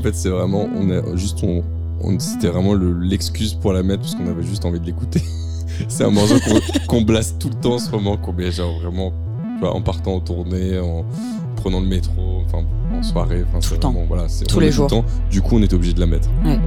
En 0.00 0.02
fait, 0.02 0.14
c'est 0.14 0.28
vraiment, 0.30 0.66
on 0.76 0.90
a 0.90 1.16
juste, 1.16 1.38
on, 1.44 1.62
on- 2.02 2.18
c'était 2.18 2.48
vraiment 2.48 2.74
le- 2.74 2.98
l'excuse 3.00 3.54
pour 3.54 3.72
la 3.72 3.82
mettre 3.82 4.02
parce 4.02 4.14
qu'on 4.14 4.26
avait 4.28 4.42
juste 4.42 4.64
envie 4.64 4.80
de 4.80 4.86
l'écouter. 4.86 5.22
c'est 5.88 6.04
un 6.04 6.10
morceau 6.10 6.36
qu'on 6.40 6.86
qu'on 6.86 7.02
blasse 7.02 7.36
tout 7.38 7.48
le 7.48 7.54
temps 7.54 7.74
en 7.74 7.78
ce 7.78 7.90
moment, 7.90 8.16
qu'on 8.16 8.32
met 8.32 8.50
genre 8.50 8.78
vraiment, 8.80 9.12
tu 9.54 9.60
vois, 9.60 9.74
en 9.74 9.80
partant 9.82 10.14
en 10.14 10.20
tournée, 10.20 10.78
en 10.78 11.04
prenant 11.56 11.80
le 11.80 11.86
métro, 11.86 12.42
enfin, 12.46 12.64
en 12.98 13.02
soirée, 13.02 13.44
enfin, 13.48 13.58
c'est 13.60 13.74
le 13.74 13.80
temps. 13.80 13.90
vraiment, 13.92 14.06
voilà, 14.06 14.28
c'est 14.28 14.46
Tous 14.46 14.56
on 14.56 14.60
les 14.60 14.66
met 14.68 14.72
tout 14.72 14.82
le 14.82 14.88
jours. 14.88 15.04
temps. 15.04 15.04
Du 15.30 15.42
coup, 15.42 15.56
on 15.56 15.62
était 15.62 15.74
obligé 15.74 15.92
de 15.92 16.00
la 16.00 16.06
mettre. 16.06 16.28
Ouais. 16.44 16.58
Voilà. 16.58 16.60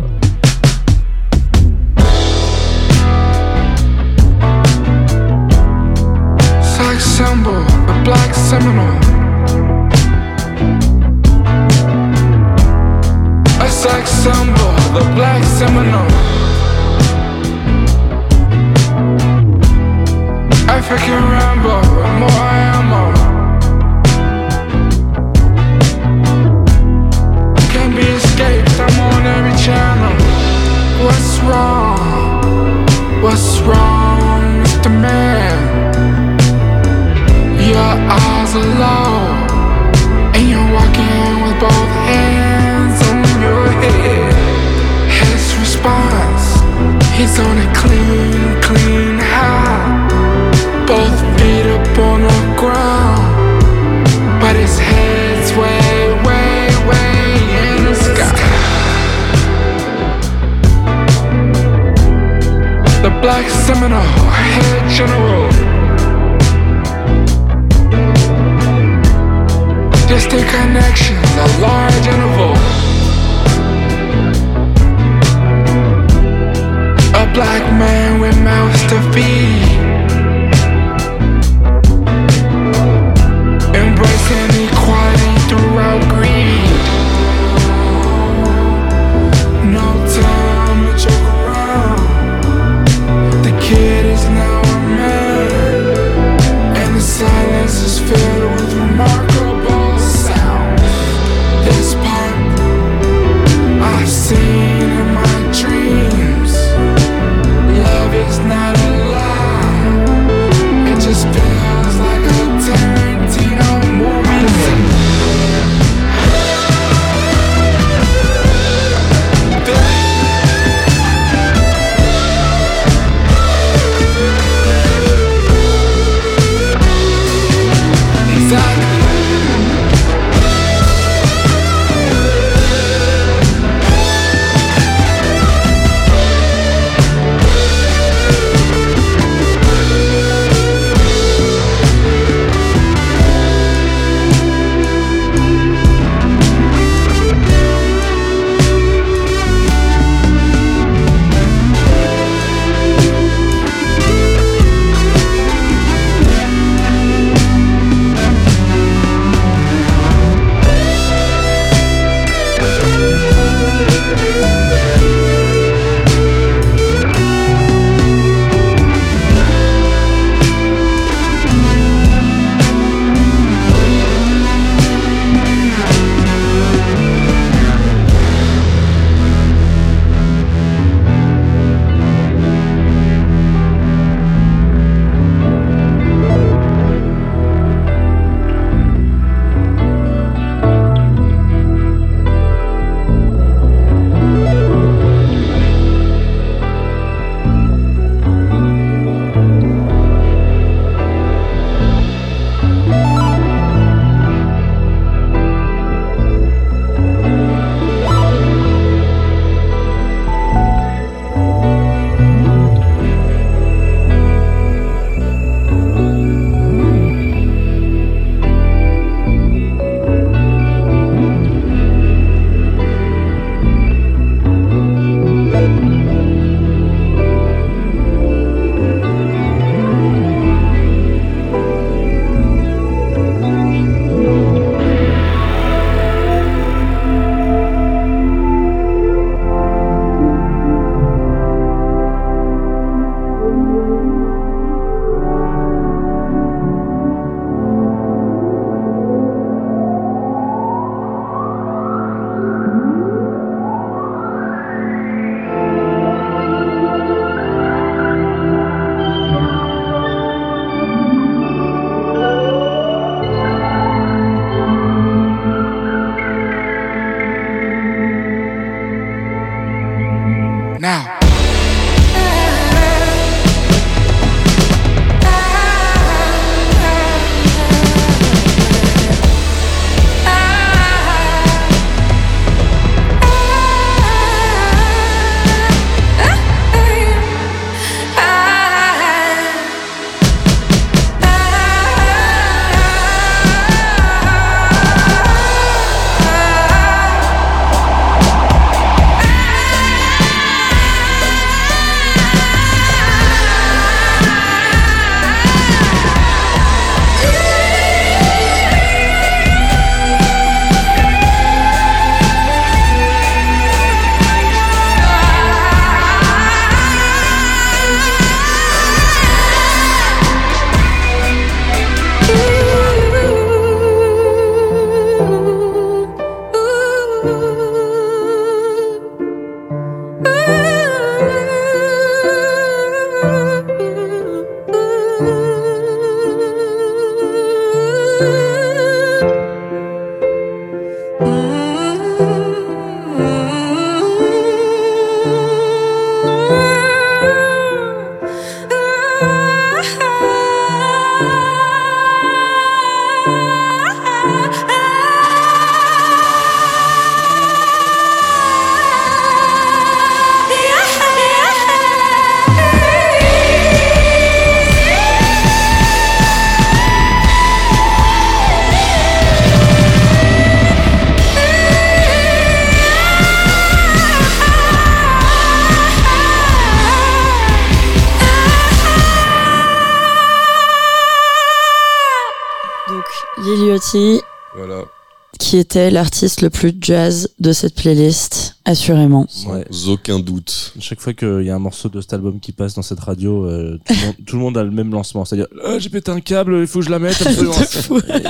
Qui 385.54 385.60
était 385.60 385.92
l'artiste 385.92 386.42
le 386.42 386.50
plus 386.50 386.74
jazz 386.82 387.30
de 387.40 387.54
cette 387.54 387.76
playlist, 387.76 388.56
assurément. 388.66 389.28
sans 389.30 389.52
Ouais. 389.54 389.66
aucun 389.88 390.18
doute. 390.18 390.74
Chaque 390.80 391.00
fois 391.00 391.14
qu'il 391.14 391.44
y 391.44 391.52
a 391.52 391.56
un 391.56 391.60
morceau 391.60 391.90
de 391.90 392.02
cet 392.02 392.12
album 392.14 392.40
qui 392.40 392.52
passe 392.54 392.74
dans 392.74 392.82
cette 392.82 393.00
radio, 393.00 393.46
euh, 393.46 393.78
tout, 393.86 393.94
le 393.94 394.06
monde, 394.08 394.16
tout 394.26 394.36
le 394.36 394.42
monde 394.42 394.58
a 394.58 394.64
le 394.64 394.72
même 394.72 394.92
lancement. 394.92 395.26
C'est-à-dire, 395.26 395.46
Ah, 395.64 395.78
j'ai 395.78 395.90
pété 395.92 396.10
un 396.10 396.22
câble, 396.22 396.58
il 396.62 396.66
faut 396.66 396.80
que 396.80 396.86
je 396.86 396.90
la 396.90 396.98
mette 396.98 397.22
absolument. 397.26 397.54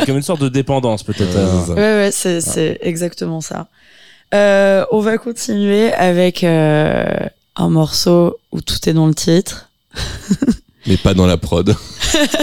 Comme 0.06 0.18
une 0.18 0.22
sorte 0.22 0.42
de 0.42 0.50
dépendance, 0.50 1.02
peut-être. 1.04 1.34
Ouais. 1.70 1.76
Ouais, 1.76 1.80
ouais, 1.80 2.10
c'est, 2.12 2.42
c'est 2.42 2.78
exactement 2.82 3.40
ça. 3.40 3.70
Euh, 4.34 4.84
on 4.92 5.00
va 5.00 5.18
continuer 5.18 5.94
avec 5.94 6.44
euh, 6.44 7.06
un 7.56 7.70
morceau 7.70 8.36
où 8.52 8.60
tout 8.60 8.90
est 8.90 8.94
dans 8.94 9.08
le 9.08 9.16
titre. 9.16 9.70
Mais 10.88 10.98
pas 10.98 11.14
dans 11.14 11.26
la 11.26 11.38
prod. 11.38 11.74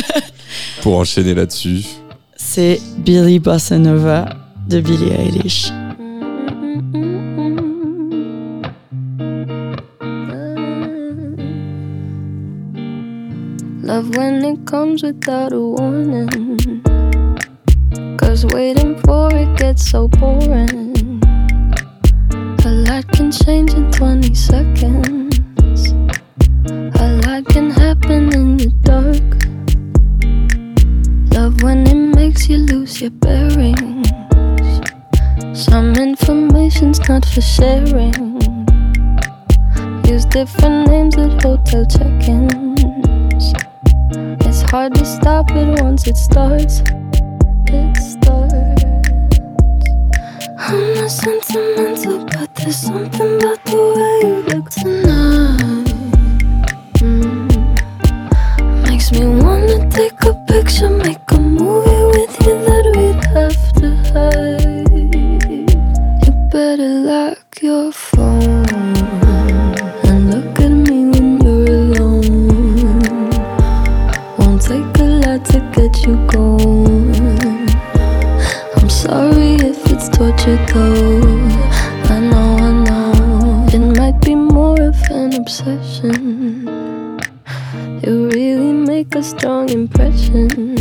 Pour 0.80 0.96
enchaîner 0.96 1.34
là-dessus. 1.34 1.84
C'est 2.34 2.80
Billy 2.96 3.38
Bossa 3.38 3.76
Nova 3.76 4.39
de 4.70 4.80
Billie 4.82 5.12
Eilish. 5.12 5.72
Love 13.82 14.16
when 14.16 14.44
it 14.44 14.64
comes 14.66 15.02
without 15.02 15.52
a 15.52 15.58
warning. 15.58 16.82
Cause 18.16 18.46
waiting 18.54 18.96
for 19.00 19.34
it 19.34 19.58
gets 19.58 19.90
so 19.90 20.06
boring. 20.06 21.20
A 22.64 22.70
lot 22.86 23.10
can 23.10 23.32
change 23.32 23.74
in 23.74 23.90
20 23.90 24.34
seconds. 24.34 25.36
A 27.00 27.06
lot 27.24 27.44
can 27.46 27.70
happen 27.70 28.32
in 28.32 28.56
the 28.56 28.70
dark. 28.86 29.30
Love 31.34 31.60
when 31.64 31.88
it 31.88 32.14
makes 32.14 32.48
you 32.48 32.58
lose 32.58 33.00
your 33.00 33.10
bearings. 33.10 34.29
Some 35.52 35.94
information's 35.96 37.00
not 37.08 37.24
for 37.24 37.40
sharing. 37.40 38.14
Use 40.06 40.24
different 40.26 40.88
names 40.88 41.16
at 41.18 41.42
hotel 41.42 41.84
check-ins. 41.86 43.52
It's 44.46 44.62
hard 44.70 44.94
to 44.94 45.04
stop 45.04 45.50
it 45.50 45.80
once 45.82 46.06
it 46.06 46.16
starts. 46.16 46.82
It 47.66 47.96
starts. 47.96 48.84
I'm 50.58 50.94
not 50.94 51.10
sentimental, 51.10 52.24
but 52.26 52.54
there's 52.54 52.76
something 52.76 53.36
about 53.36 53.64
the 53.64 53.76
way 53.96 54.20
you 54.28 54.42
look 54.54 54.70
tonight. 54.70 55.86
Mm. 57.02 57.48
Makes 58.88 59.10
me 59.12 59.26
wanna 59.26 59.90
take 59.90 60.22
a 60.22 60.34
picture, 60.46 60.90
make 60.90 61.18
a 61.32 61.40
movie 61.40 62.18
with 62.18 62.40
you 62.46 62.54
that 62.66 62.84
we'd 62.94 63.24
have 63.34 63.72
to 63.80 63.88
hide. 64.12 64.79
Better 66.60 67.00
lock 67.10 67.62
your 67.62 67.90
phone 67.90 68.66
and 70.04 70.30
look 70.30 70.60
at 70.60 70.68
me 70.68 71.06
when 71.10 71.40
you're 71.40 71.64
alone. 71.64 73.30
Won't 74.36 74.60
take 74.60 74.98
a 74.98 75.08
lot 75.22 75.42
to 75.52 75.58
get 75.74 76.04
you 76.04 76.16
going. 76.26 77.66
I'm 78.76 78.90
sorry 78.90 79.54
if 79.70 79.90
it's 79.90 80.10
torture 80.10 80.60
though. 80.74 81.22
I 82.14 82.20
know, 82.28 82.48
I 82.68 82.72
know. 82.84 83.66
It 83.72 83.98
might 83.98 84.20
be 84.20 84.34
more 84.34 84.78
of 84.82 85.00
an 85.10 85.36
obsession. 85.36 86.68
You 88.02 88.28
really 88.28 88.72
make 88.74 89.14
a 89.14 89.22
strong 89.22 89.70
impression. 89.70 90.74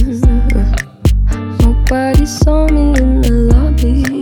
Nobody 1.63 2.25
saw 2.25 2.67
me 2.67 2.99
in 2.99 3.21
the 3.21 3.31
lobby. 3.53 4.18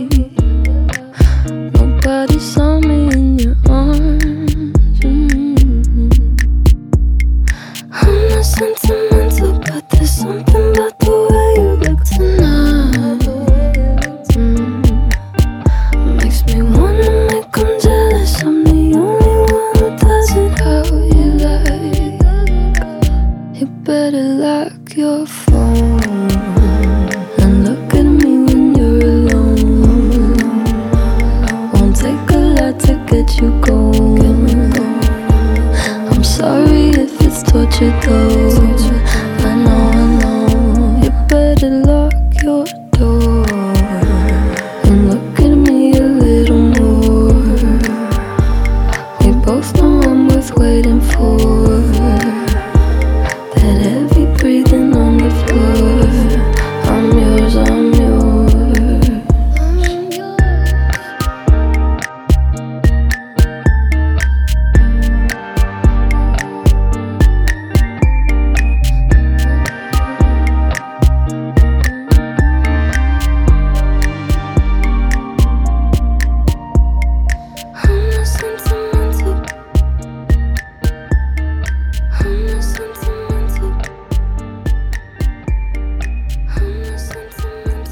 Nobody 2.08 2.38
saw 2.38 2.80
me 2.80 3.12
in 3.12 3.38
your 3.38 3.54
arms. 3.68 4.72
Mm. 5.04 5.60
I'm 7.92 8.28
not 8.30 8.44
sentimental, 8.46 9.58
but 9.58 9.90
there's 9.90 10.12
something 10.12 10.77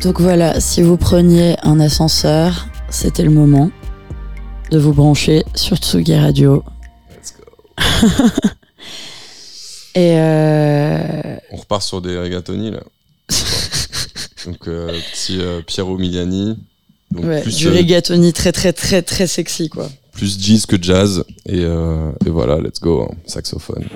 Donc 0.07 0.21
voilà, 0.21 0.61
si 0.61 0.83
vous 0.83 0.97
preniez 0.97 1.57
un 1.65 1.81
ascenseur, 1.81 2.69
c'était 2.91 3.25
le 3.25 3.31
moment 3.31 3.73
de 4.71 4.79
vous 4.79 4.93
brancher 4.93 5.43
sur 5.57 5.79
Tsugi 5.79 6.15
Radio. 6.15 6.63
Let's 7.11 7.35
go. 7.37 7.45
Et 9.97 10.13
euh, 10.17 11.37
On 11.51 11.57
repart 11.57 11.83
sur 11.83 12.01
des 12.01 12.17
rigatoni 12.17 12.71
là. 12.71 12.85
Donc 14.47 14.69
euh, 14.69 14.97
petit 15.11 15.41
euh, 15.41 15.61
Piero 15.63 15.99
Miliani. 15.99 16.57
Donc 17.11 17.25
ouais, 17.25 17.43
plus, 17.43 17.57
du 17.57 17.67
rigatoni 17.67 18.33
très 18.33 18.53
très 18.53 18.73
très 18.73 19.03
très 19.03 19.27
sexy 19.27 19.69
quoi. 19.69 19.89
plus 20.13 20.41
jazz 20.41 20.67
que 20.67 20.81
jazz. 20.81 21.25
Et, 21.47 21.63
et 21.63 22.31
voilà, 22.31 22.61
let's 22.61 22.79
go, 22.79 23.09
hein, 23.11 23.15
saxophone. 23.27 23.87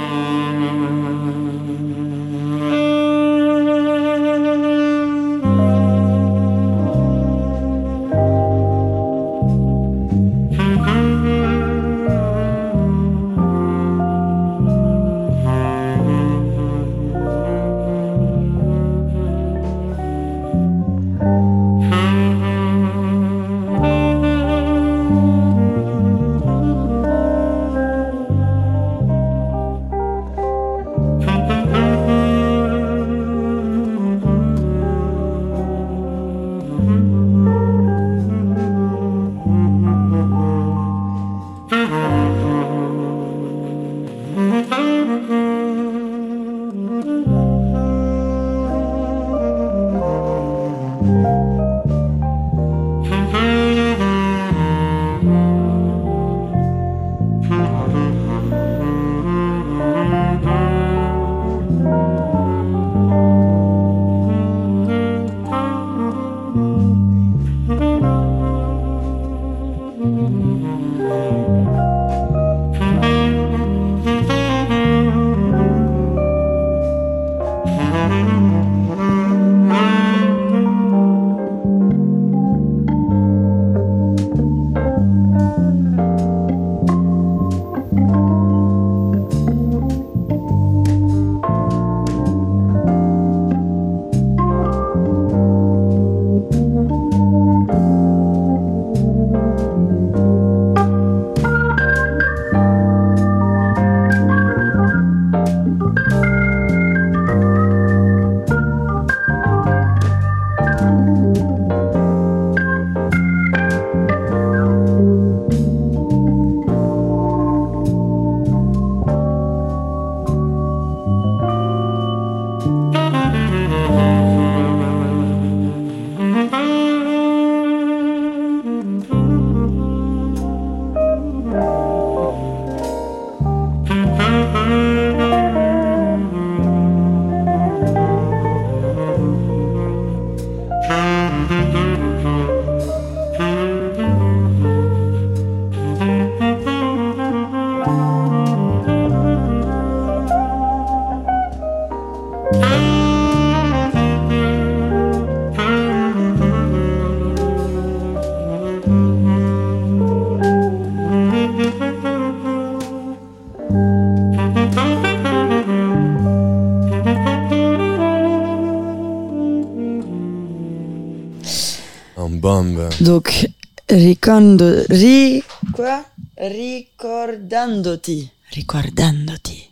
Donc, 173.01 173.49
ricordo, 173.89 174.83
ri, 174.89 175.43
quoi? 175.73 176.05
Ricordandoti. 176.37 178.31
Ricordandoti. 178.53 179.69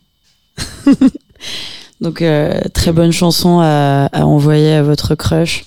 Donc, 2.00 2.22
euh, 2.22 2.60
très 2.72 2.92
bonne 2.92 3.12
chanson 3.12 3.58
à, 3.60 4.06
à 4.12 4.24
envoyer 4.24 4.72
à 4.74 4.82
votre 4.82 5.14
crush 5.14 5.64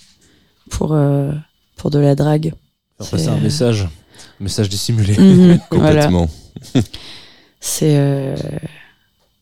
pour, 0.69 0.93
euh, 0.93 1.31
pour 1.75 1.91
de 1.91 1.99
la 1.99 2.15
drague. 2.15 2.53
C'est, 2.99 3.27
un 3.27 3.33
euh, 3.37 3.39
message. 3.41 3.83
Un 3.83 4.43
message 4.43 4.69
dissimulé. 4.69 5.17
Mhm, 5.17 5.59
voilà. 5.71 6.07
Complètement. 6.09 6.29
C'est 7.59 7.97
euh, 7.97 8.35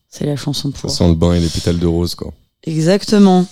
c'est 0.08 0.26
la 0.26 0.36
chanson 0.36 0.70
Ça 0.72 0.78
pour. 0.80 0.90
sent 0.90 1.08
le 1.08 1.14
bain 1.14 1.32
et 1.34 1.40
les 1.40 1.48
pétales 1.48 1.78
de 1.78 1.86
rose, 1.86 2.14
quoi. 2.14 2.32
Exactement. 2.64 3.46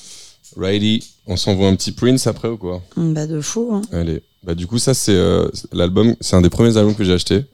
Righty, 0.58 1.04
on 1.26 1.36
s'envoie 1.36 1.68
un 1.68 1.76
petit 1.76 1.92
Prince 1.92 2.26
après 2.26 2.48
ou 2.48 2.56
quoi 2.56 2.82
Bah, 2.96 3.26
de 3.26 3.40
fou, 3.40 3.70
hein. 3.72 3.82
Allez. 3.92 4.22
Bah, 4.42 4.54
du 4.54 4.66
coup, 4.66 4.78
ça, 4.78 4.94
c'est 4.94 5.14
euh, 5.14 5.48
l'album, 5.72 6.14
c'est 6.20 6.36
un 6.36 6.40
des 6.40 6.50
premiers 6.50 6.76
albums 6.76 6.94
que 6.94 7.04
j'ai 7.04 7.12
acheté. 7.12 7.44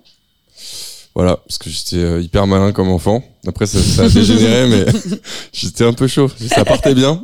Voilà, 1.14 1.36
parce 1.36 1.58
que 1.58 1.70
j'étais 1.70 1.96
euh, 1.96 2.20
hyper 2.20 2.46
malin 2.46 2.72
comme 2.72 2.88
enfant. 2.88 3.22
Après, 3.46 3.66
ça, 3.66 3.80
ça 3.80 4.04
a 4.04 4.08
dégénéré, 4.08 4.68
mais 4.68 5.18
j'étais 5.52 5.84
un 5.84 5.92
peu 5.92 6.06
chaud. 6.08 6.28
Ça 6.48 6.64
partait 6.64 6.94
bien. 6.94 7.22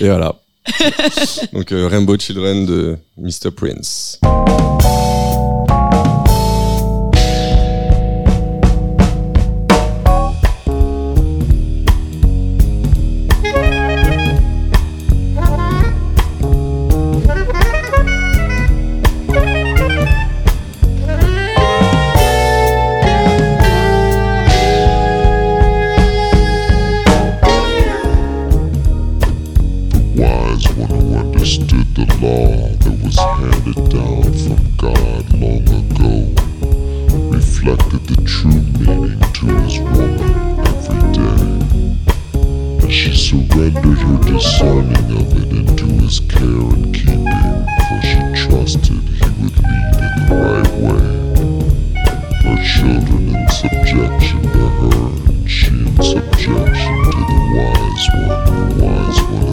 Et 0.00 0.06
voilà. 0.06 0.40
Donc, 1.52 1.72
euh, 1.72 1.88
Rainbow 1.88 2.16
Children 2.18 2.66
de 2.66 2.96
Mr. 3.16 3.50
Prince. 3.54 4.20
Handed 33.42 33.90
down 33.90 34.22
from 34.22 34.60
God 34.76 35.24
long 35.34 35.66
ago, 35.82 36.14
reflected 37.28 38.02
the 38.06 38.18
true 38.24 38.62
meaning 38.78 39.18
to 39.34 39.46
his 39.62 39.80
woman 39.80 40.20
every 40.70 41.02
day. 41.10 41.42
And 42.82 42.92
she 42.92 43.10
surrendered 43.16 43.98
her 43.98 44.18
discerning 44.30 45.10
of 45.18 45.28
it 45.42 45.50
into 45.58 45.86
his 46.02 46.20
care 46.20 46.70
and 46.70 46.94
keeping, 46.94 47.66
for 47.86 48.00
she 48.06 48.20
trusted 48.46 49.02
he 49.02 49.28
would 49.42 49.56
lead 49.58 49.98
in 50.06 50.14
the 50.22 50.36
right 50.46 50.74
way. 50.86 51.08
Her 52.44 52.58
children 52.62 53.22
in 53.34 53.48
subjection 53.48 54.42
to 54.42 54.64
her, 54.78 55.02
and 55.30 55.50
she 55.50 55.66
in 55.66 55.96
subjection 56.00 56.94
to 57.04 57.20
the 57.30 57.40
wise 57.56 58.06
one, 58.14 58.38
the 58.46 58.84
wise 58.84 59.20
one 59.22 59.51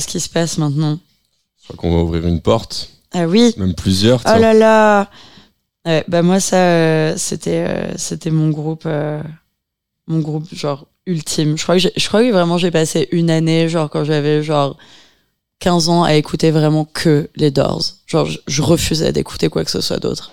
qu'est-ce 0.00 0.12
qui 0.12 0.20
se 0.20 0.30
passe 0.30 0.56
maintenant 0.56 0.98
Je 1.60 1.68
crois 1.68 1.76
qu'on 1.76 1.94
va 1.94 2.02
ouvrir 2.02 2.26
une 2.26 2.40
porte, 2.40 2.88
Ah 3.12 3.26
oui 3.26 3.52
même 3.58 3.74
plusieurs. 3.74 4.22
Oh 4.24 4.38
là 4.38 4.54
là 4.54 5.10
Ouais, 5.84 6.04
Bah 6.08 6.22
moi, 6.22 6.40
ça, 6.40 6.56
euh, 6.56 7.14
c'était 7.18 7.66
euh, 7.68 7.92
c'était 7.96 8.30
mon 8.30 8.48
groupe, 8.48 8.84
euh, 8.86 9.22
mon 10.06 10.20
groupe, 10.20 10.46
genre, 10.54 10.86
ultime. 11.04 11.58
Je 11.58 11.62
crois 11.62 11.78
que, 11.78 11.88
je 11.94 12.08
crois 12.08 12.22
que 12.22 12.30
vraiment, 12.32 12.56
j'ai 12.56 12.70
passé 12.70 13.08
une 13.12 13.28
année, 13.30 13.68
genre, 13.68 13.90
quand 13.90 14.04
j'avais, 14.04 14.42
genre, 14.42 14.78
15 15.58 15.90
ans, 15.90 16.02
à 16.04 16.14
écouter 16.14 16.50
vraiment 16.50 16.86
que 16.86 17.28
les 17.36 17.50
Doors. 17.50 17.82
Genre, 18.06 18.24
je, 18.24 18.38
je 18.46 18.62
refusais 18.62 19.12
d'écouter 19.12 19.50
quoi 19.50 19.64
que 19.64 19.70
ce 19.70 19.82
soit 19.82 19.98
d'autre. 19.98 20.32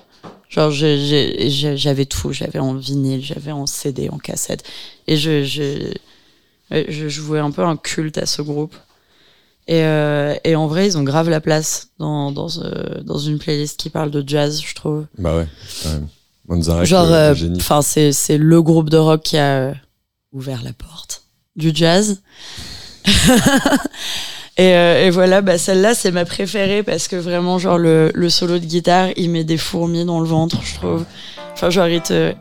Genre, 0.49 0.72
j'avais 0.72 2.06
tout. 2.06 2.31
J'avais 2.31 2.60
en 2.60 2.73
vinyle, 2.73 3.22
j'avais 3.23 3.52
en 3.52 3.65
CD, 3.65 4.07
en 4.10 4.18
cassette. 4.18 4.64
Et 5.07 5.18
je, 5.18 5.44
je 5.44 7.10
jouais 7.10 7.39
un 7.39 7.52
peu 7.52 7.64
un 7.64 7.76
culte 7.76 8.18
à 8.18 8.26
ce 8.26 8.41
groupe. 8.41 8.76
Et, 9.68 9.84
euh, 9.84 10.34
et 10.45 10.56
en 10.56 10.68
vrai, 10.68 10.88
ils 10.88 10.98
ont 10.98 11.03
grave 11.03 11.30
la 11.30 11.41
place 11.41 11.89
dans, 11.99 12.31
dans, 12.31 12.48
ce- 12.48 13.02
dans 13.03 13.18
une 13.18 13.38
playlist 13.38 13.77
qui 13.80 13.89
parle 13.89 14.11
de 14.11 14.23
jazz, 14.26 14.61
je 14.65 14.73
trouve. 14.73 15.06
Bah 15.18 15.35
ouais, 15.35 15.48
quand 15.84 15.89
même. 15.89 16.07
Manzarek, 16.48 16.85
Genre, 16.85 17.11
euh, 17.11 17.34
génie. 17.34 17.60
enfin, 17.60 17.81
c'est 17.81 18.14
c'est 18.14 18.38
le 18.38 18.61
groupe 18.61 18.89
de 18.89 18.95
rock 18.98 19.22
qui 19.23 19.38
a 19.38 19.57
euh, 19.60 19.73
ouvert 20.31 20.61
la 20.64 20.72
porte 20.72 21.23
du 21.57 21.72
jazz. 21.73 22.22
et, 24.57 24.73
euh, 24.76 25.06
et 25.06 25.10
voilà, 25.10 25.41
bah 25.41 25.57
celle-là, 25.57 25.94
c'est 25.94 26.11
ma 26.11 26.26
préférée 26.26 26.84
parce 26.84 27.07
que 27.07 27.15
vraiment, 27.15 27.60
genre, 27.60 27.77
le, 27.77 28.11
le 28.15 28.30
solo 28.30 28.60
de 28.60 28.65
guitare, 28.65 29.10
il 29.18 29.30
met 29.30 29.44
des 29.44 29.57
fourmis 29.57 30.06
dans 30.06 30.19
le 30.19 30.27
ventre, 30.27 30.57
je 30.64 30.76
trouve. 30.76 31.06
Enfin, 31.53 31.69
genre, 31.69 31.88
il 31.88 32.02
te. 32.02 32.34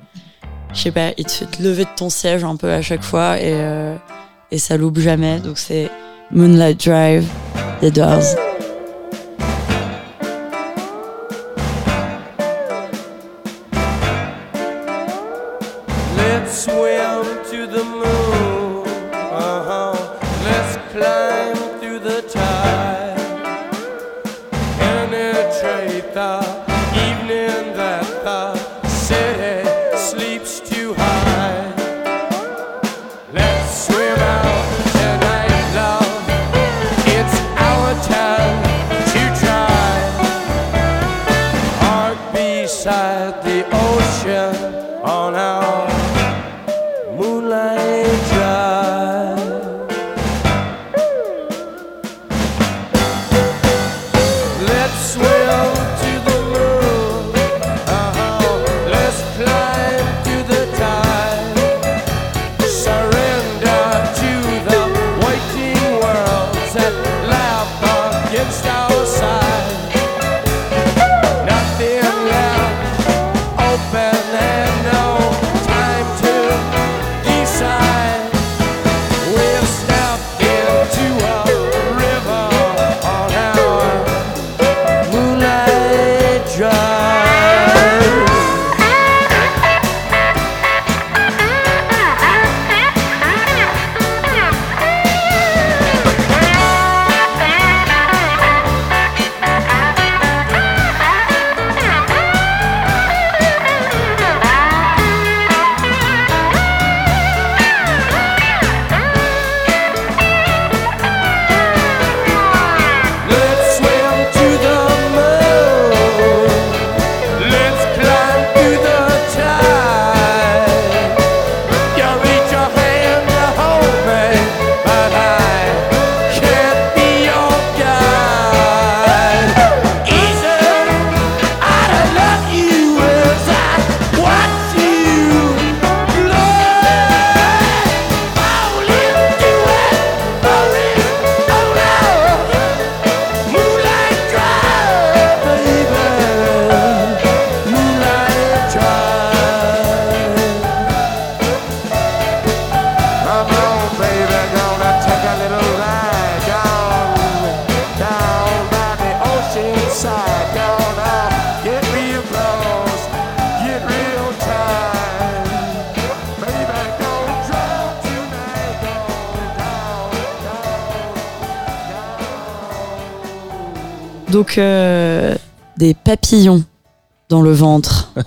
Je 0.74 0.80
sais 0.80 0.90
pas, 0.92 1.12
il 1.16 1.24
te 1.24 1.30
fait 1.32 1.46
te 1.46 1.62
lever 1.62 1.84
de 1.84 1.90
ton 1.96 2.10
siège 2.10 2.44
un 2.44 2.56
peu 2.56 2.70
à 2.70 2.82
chaque 2.82 3.02
fois 3.02 3.38
et, 3.40 3.52
euh, 3.54 3.96
et 4.50 4.58
ça 4.58 4.76
loupe 4.76 4.98
jamais. 4.98 5.40
Donc, 5.40 5.58
c'est 5.58 5.90
Moonlight 6.30 6.78
Drive 6.78 7.30
The 7.80 7.90
Doors. 7.90 8.55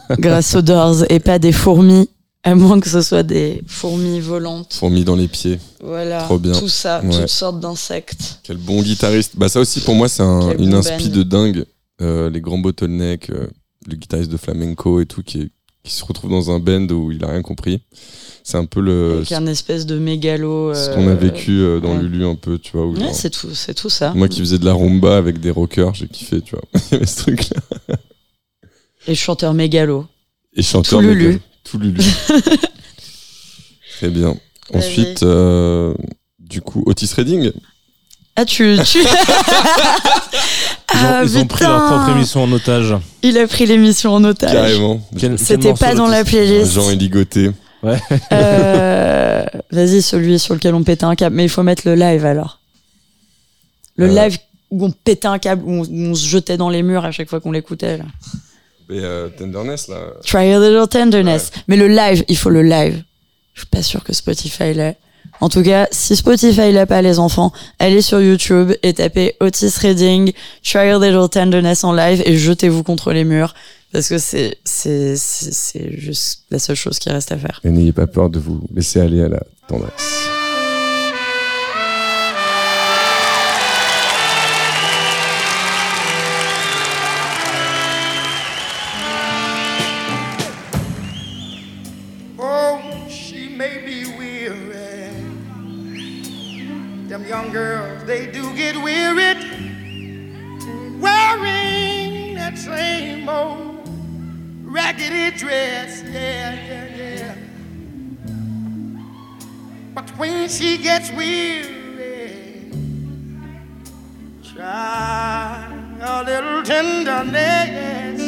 grâce 0.19 0.55
aux 0.55 0.61
Doors 0.61 1.03
et 1.09 1.19
pas 1.19 1.39
des 1.39 1.51
fourmis, 1.51 2.09
à 2.43 2.55
moins 2.55 2.79
que 2.79 2.89
ce 2.89 3.01
soit 3.01 3.23
des 3.23 3.61
fourmis 3.67 4.19
volantes. 4.19 4.73
Fourmis 4.73 5.03
dans 5.03 5.15
les 5.15 5.27
pieds. 5.27 5.59
Voilà, 5.83 6.23
Trop 6.23 6.39
bien. 6.39 6.53
tout 6.53 6.69
ça, 6.69 7.01
Ouais. 7.03 7.09
toutes 7.19 7.27
sortes 7.29 7.59
d'insectes. 7.59 8.39
Quel 8.43 8.57
bon 8.57 8.81
guitariste. 8.81 9.33
Bah 9.35 9.49
ça 9.49 9.59
aussi 9.59 9.81
pour 9.81 9.95
moi 9.95 10.07
c'est 10.09 10.23
un- 10.23 10.55
une 10.57 10.73
inspi 10.73 11.09
de 11.09 11.23
dingue. 11.23 11.65
Euh, 12.01 12.29
les 12.29 12.39
grands 12.41 12.57
bottlenecks, 12.59 13.29
euh, 13.29 13.47
le 13.87 13.95
guitariste 13.97 14.31
de 14.31 14.37
flamenco 14.37 15.01
et 15.01 15.05
tout 15.05 15.21
qui, 15.21 15.41
est- 15.41 15.51
qui 15.83 15.93
se 15.93 16.03
retrouve 16.05 16.31
dans 16.31 16.49
un 16.51 16.59
band 16.59 16.87
où 16.91 17.11
il 17.11 17.23
a 17.25 17.27
rien 17.27 17.41
compris. 17.41 17.81
C'est 18.43 18.57
un 18.57 18.65
peu 18.65 18.79
le 18.79 19.17
Avec 19.17 19.31
un 19.33 19.45
espèce 19.47 19.85
de 19.85 19.99
mégalo. 19.99 20.73
ce 20.73 20.89
euh, 20.89 20.95
qu'on 20.95 21.07
a 21.09 21.13
vécu 21.13 21.59
dans 21.83 21.97
ouais. 21.97 22.01
Lulu 22.01 22.25
un 22.25 22.35
peu, 22.35 22.57
tu 22.57 22.71
vois. 22.77 22.87
Ouais, 22.87 23.11
c'est 23.13 23.29
tout, 23.29 23.53
c'est 23.53 23.73
tout 23.73 23.89
ça. 23.89 24.13
moi 24.15 24.27
qui 24.29 24.39
faisais 24.39 24.57
de 24.57 24.65
la 24.65 24.73
rumba 24.73 25.17
avec 25.17 25.39
des 25.41 25.51
rockers, 25.51 25.93
j'ai 25.93 26.07
kiffé, 26.07 26.41
tu 26.41 26.55
vois. 26.55 26.63
Il 26.91 26.93
y 26.93 26.95
avait 26.95 27.05
ce 27.05 27.17
truc 27.17 27.49
là. 27.53 27.58
Et 29.09 29.15
chanteur 29.15 29.53
mégalo. 29.53 30.05
Et 30.55 30.61
chanteur 30.63 30.99
Tout 30.99 31.05
Lulu. 31.05 31.27
méga- 31.33 31.39
Tout 31.63 31.77
Lulu. 31.79 31.99
Très 33.97 34.09
bien. 34.09 34.35
Ensuite, 34.73 35.23
euh, 35.23 35.93
du 36.39 36.61
coup, 36.61 36.83
Otis 36.85 37.09
Redding. 37.15 37.51
Ah, 38.35 38.45
tu. 38.45 38.77
tu... 38.85 38.99
Ils 40.91 40.97
ont, 40.97 41.07
Ah, 41.07 41.21
ils 41.23 41.37
ont 41.37 41.45
pris 41.45 41.65
leur 41.65 41.85
propre 41.87 42.09
émission 42.15 42.43
en 42.43 42.51
otage. 42.51 42.95
Il 43.21 43.37
a 43.37 43.47
pris 43.47 43.65
l'émission 43.65 44.11
en 44.13 44.23
otage. 44.23 44.51
Carrément. 44.51 45.01
C'était 45.37 45.73
pas 45.73 45.93
dans 45.93 46.07
la 46.07 46.23
playlist. 46.23 46.73
Jean 46.73 46.89
est 46.89 46.95
ligoté. 46.95 47.51
Euh, 48.31 49.45
Vas-y, 49.71 50.01
celui 50.01 50.39
sur 50.39 50.53
lequel 50.55 50.73
on 50.73 50.83
pétait 50.83 51.03
un 51.05 51.15
câble. 51.15 51.35
Mais 51.35 51.43
il 51.45 51.49
faut 51.49 51.63
mettre 51.63 51.83
le 51.85 51.95
live 51.95 52.25
alors. 52.25 52.59
Le 53.97 54.05
Euh. 54.09 54.23
live 54.23 54.37
où 54.71 54.85
on 54.85 54.91
pétait 54.91 55.27
un 55.27 55.37
câble, 55.39 55.63
où 55.65 55.71
on, 55.71 55.81
où 55.83 56.11
on 56.11 56.15
se 56.15 56.25
jetait 56.27 56.57
dans 56.57 56.69
les 56.69 56.81
murs 56.83 57.05
à 57.05 57.11
chaque 57.11 57.29
fois 57.29 57.39
qu'on 57.39 57.51
l'écoutait. 57.51 57.99
Et 58.89 58.99
euh, 59.03 59.29
Tenderness, 59.29 59.87
là. 59.87 60.13
Try 60.25 60.51
a 60.53 60.59
little 60.59 60.87
tenderness. 60.87 61.51
Mais 61.67 61.77
le 61.77 61.87
live, 61.87 62.23
il 62.27 62.37
faut 62.37 62.49
le 62.49 62.63
live. 62.63 63.03
Je 63.53 63.61
suis 63.61 63.69
pas 63.69 63.83
sûr 63.83 64.03
que 64.03 64.13
Spotify 64.13 64.73
l'ait. 64.73 64.97
En 65.41 65.49
tout 65.49 65.63
cas, 65.63 65.87
si 65.91 66.15
Spotify 66.15 66.71
l'a 66.71 66.85
pas, 66.85 67.01
les 67.01 67.19
enfants, 67.19 67.53
allez 67.77 68.01
sur 68.01 68.19
YouTube 68.19 68.73
et 68.83 68.93
tapez 68.93 69.35
Otis 69.39 69.73
Redding, 69.81 70.33
Try 70.63 70.89
a 70.89 70.97
little 70.99 71.29
tenderness 71.29 71.83
en 71.83 71.93
live 71.93 72.21
et 72.25 72.37
jetez-vous 72.37 72.83
contre 72.83 73.13
les 73.13 73.23
murs. 73.23 73.53
Parce 73.91 74.09
que 74.09 74.17
c'est, 74.17 74.57
c'est, 74.65 75.15
c'est, 75.17 75.51
c'est 75.53 75.97
juste 75.97 76.43
la 76.51 76.59
seule 76.59 76.75
chose 76.75 76.99
qui 76.99 77.09
reste 77.09 77.31
à 77.31 77.37
faire. 77.37 77.59
Et 77.63 77.69
n'ayez 77.69 77.91
pas 77.91 78.05
peur 78.07 78.29
de 78.29 78.39
vous 78.39 78.61
laisser 78.73 78.99
aller 78.99 79.23
à 79.23 79.29
la 79.29 79.43
tendresse. 79.67 80.27
Raggedy 104.89 105.37
dress. 105.37 106.01
Yeah, 106.03 106.53
yeah, 106.67 106.95
yeah. 106.97 107.35
But 109.93 110.09
when 110.17 110.49
she 110.49 110.77
gets 110.79 111.11
weary, 111.11 112.71
try 114.43 115.67
a 116.01 116.23
little 116.23 116.63
tenderness. 116.63 118.19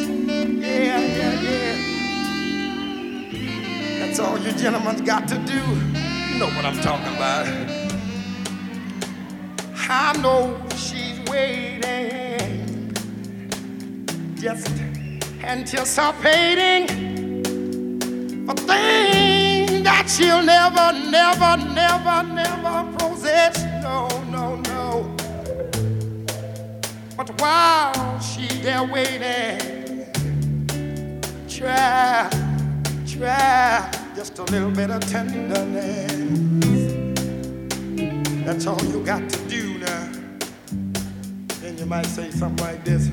Yeah, 0.61 0.99
yeah, 0.99 1.41
yeah. 1.41 1.75
That's 3.99 4.19
all 4.19 4.37
you 4.37 4.51
gentlemen 4.51 5.03
got 5.03 5.27
to 5.29 5.37
do. 5.39 5.61
You 6.29 6.39
know 6.39 6.49
what 6.55 6.65
I'm 6.65 6.79
talking 6.81 7.15
about. 7.15 7.47
I 9.89 10.13
know 10.21 10.61
she's 10.75 11.19
waiting, 11.27 12.93
just 14.35 14.90
anticipating 15.43 16.83
a 18.49 18.53
thing 18.53 19.83
that 19.83 20.09
she'll 20.09 20.43
never, 20.43 20.93
never, 21.09 21.57
never, 21.73 22.23
never 22.23 22.97
possess. 22.97 23.63
No, 23.81 24.07
no, 24.29 24.55
no. 24.57 25.15
But 27.17 27.39
while 27.41 28.19
she's 28.19 28.61
there 28.61 28.83
waiting, 28.83 30.07
try 31.47 32.29
try 33.07 33.91
just 34.15 34.39
a 34.39 34.43
little 34.43 34.71
bit 34.71 34.91
of 34.91 35.01
tenderness. 35.09 36.11
That's 38.45 38.65
all 38.67 38.83
you 38.85 39.03
got 39.03 39.29
to 39.29 39.39
do 39.49 39.77
now. 39.79 40.11
Then 41.61 41.77
you 41.77 41.85
might 41.85 42.07
say 42.07 42.31
something 42.31 42.65
like 42.65 42.83
this. 42.83 43.09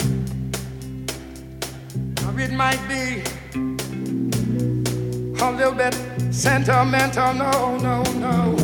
It 2.40 2.52
might 2.52 2.81
be 2.89 3.23
a 5.40 5.51
little 5.51 5.73
bit 5.73 5.94
sentimental. 6.32 7.35
No, 7.35 7.77
no, 7.78 8.02
no. 8.15 8.56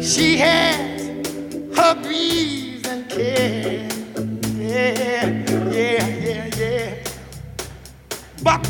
She 0.00 0.36
has 0.38 1.00
her 1.76 1.94
griefs 2.02 2.88
and 2.88 3.08
cares. 3.08 3.92
Yeah, 4.58 5.26
yeah, 5.70 6.06
yeah, 6.06 6.50
yeah. 6.56 6.94
But 8.42 8.62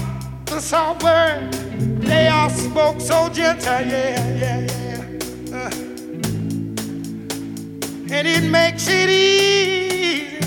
the 0.47 0.60
soft 0.60 1.02
word 1.02 1.52
they 2.06 2.28
all 2.28 2.51
spoke 2.51 3.01
so 3.01 3.28
gentle, 3.28 3.80
yeah, 3.80 4.36
yeah, 4.36 4.60
yeah. 4.82 5.56
Uh, 5.56 5.70
and 8.10 8.26
it 8.26 8.44
makes 8.44 8.86
it 8.88 9.10
easy, 9.10 10.38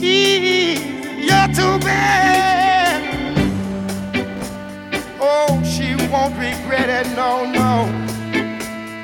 easy, 0.00 1.05
easier 1.26 1.48
too 1.48 1.78
bad. 1.84 3.02
Oh, 5.20 5.62
she 5.64 5.94
won't 6.10 6.34
regret 6.34 6.88
it, 6.88 7.06
no, 7.16 7.44
no. 7.44 7.86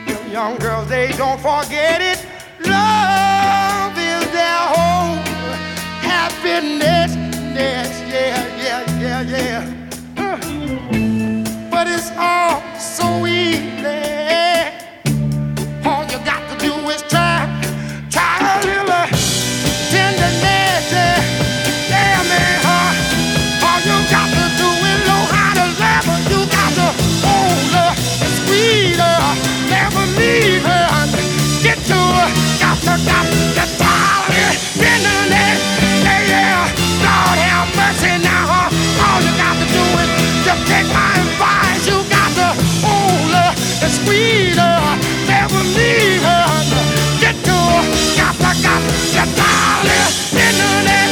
The 0.07 0.31
young 0.31 0.57
girls, 0.59 0.89
they 0.89 1.13
don't 1.13 1.41
forget 1.41 2.01
it. 2.01 2.25
Love 2.67 3.97
is 3.99 4.31
their 4.33 4.63
whole 4.75 5.17
happiness. 6.03 7.15
Yes, 7.55 8.03
yeah, 8.09 8.47
yeah, 8.57 9.01
yeah, 9.01 9.23
yeah. 9.23 9.63
Uh, 10.17 11.71
but 11.71 11.87
it's 11.89 12.11
all 12.17 12.63
so 12.79 13.27
easy. 13.27 13.73
Leave 30.33 30.65
her. 30.65 30.87
Get 31.63 31.79
to 31.91 32.01
her, 32.17 32.29
got 32.61 32.79
to, 32.87 32.95
get 33.57 33.71
tired. 33.79 34.57
Tenderness, 34.81 35.61
yeah, 36.05 36.33
yeah. 36.33 37.05
Lord 37.05 37.39
have 37.47 37.69
mercy 37.77 38.15
now? 38.25 38.73
All 39.05 39.21
you 39.21 39.33
got 39.37 39.57
to 39.61 39.67
do 39.77 39.85
is 40.03 40.11
just 40.47 40.63
take 40.71 40.89
my 40.89 41.13
advice. 41.21 41.85
You 41.89 41.99
got 42.17 42.31
to 42.41 42.49
hold 42.85 43.33
her 43.37 43.51
and 43.85 43.93
squeeze 43.99 44.57
her, 44.57 44.81
never 45.29 45.63
leave 45.77 46.23
her. 46.25 46.45
Get 47.23 47.37
to 47.49 47.57
her, 47.75 47.85
got 48.19 48.35
to, 48.41 48.53
to, 48.65 48.75
get 49.15 49.29
tired. 49.37 51.12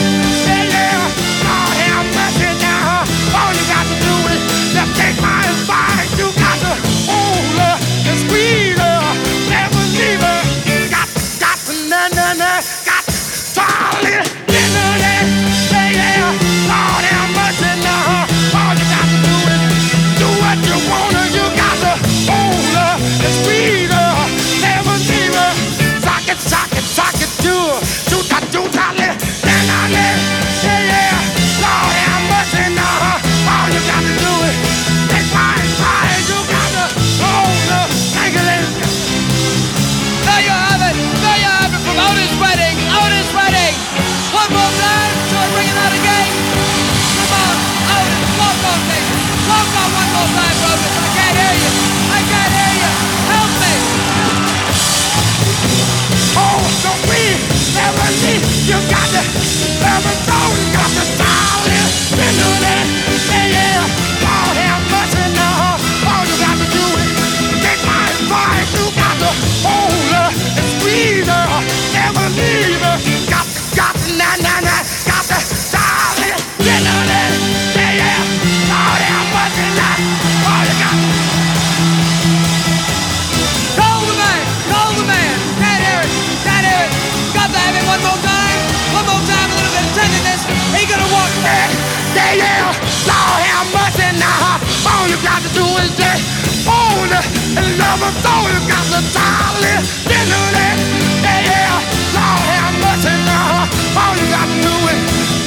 You 95.11 95.19
got 95.27 95.43
to 95.43 95.51
do 95.51 95.67
is 95.83 95.91
hold 96.63 97.11
her 97.11 97.25
and 97.59 97.67
love 97.83 97.99
her. 97.99 98.13
All 98.31 98.47
you 98.47 98.63
got 98.71 98.87
to 98.95 99.01
darling, 99.11 99.83
you 100.07 100.23
know 100.31 100.47
that. 100.55 100.77
Yeah, 101.27 101.51
yeah, 101.51 102.15
Lord 102.15 102.43
have 102.47 102.75
mercy 102.79 103.15
now. 103.27 103.67
All 103.99 104.15
you 104.15 104.27
got 104.31 104.47
to 104.47 104.59
do 104.63 104.75
is 104.95 105.01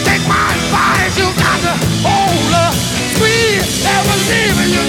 take 0.03 0.23
my 0.27 0.43
advice. 0.51 1.15
You 1.15 1.31
got 1.39 1.59
to 1.63 1.73
hold 2.03 2.51
her, 2.59 2.69
squeeze, 3.15 3.87
never 3.87 4.15
leaving 4.27 4.71
you. 4.75 4.85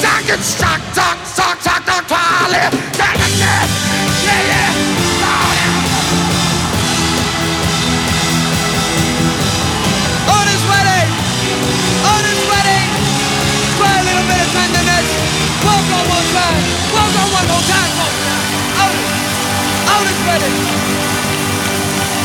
Sock 0.00 0.32
it, 0.32 0.40
sock, 0.40 0.80
sock, 0.96 1.18
sock, 1.28 1.60
sock, 1.60 1.84
sock, 1.84 2.08
darling. 2.08 2.72
Yeah, 2.96 3.12
yeah, 3.36 3.93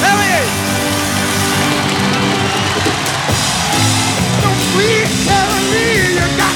Out 0.01 0.21
is, 0.21 0.49
Don't 4.41 4.61
please 4.73 5.11
tell 5.27 5.53
me 5.71 5.85
you 6.15 6.27
got 6.39 6.55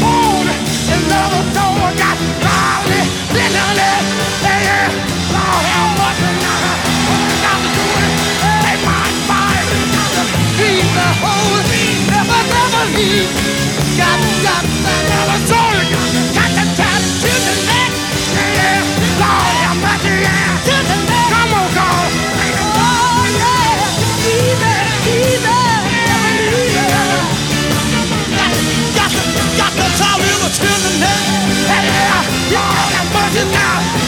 bone 0.00 0.48
and 0.48 1.02
love 1.10 1.32
a 1.34 1.42
soul. 1.54 1.90
Got 1.98 2.18
body, 2.44 3.02
bitterness, 3.34 4.06
yeah. 4.42 4.88
Lord, 5.34 5.64
how 5.74 5.86
much 5.98 6.20
another? 6.22 6.74
Got 7.44 7.58
to 7.62 7.68
do 7.74 7.84
with 7.94 8.06
it? 8.08 8.14
Take 8.64 8.82
got 8.86 9.10
body, 9.28 9.74
he's 10.60 10.88
the 10.94 11.08
whole, 11.22 11.60
never, 12.10 12.40
never, 12.54 12.84
he 12.96 13.26
got, 13.98 14.20
got, 14.44 14.64
never. 14.84 15.63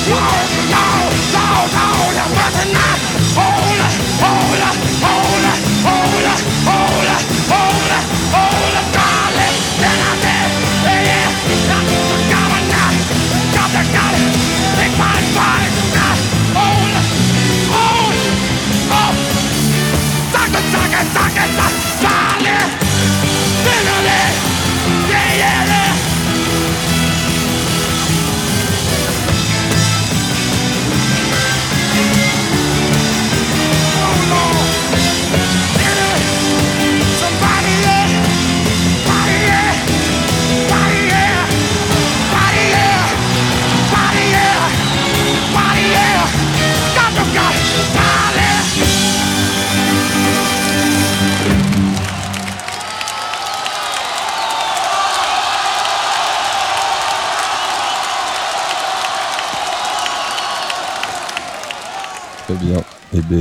Whoa! 0.09 0.46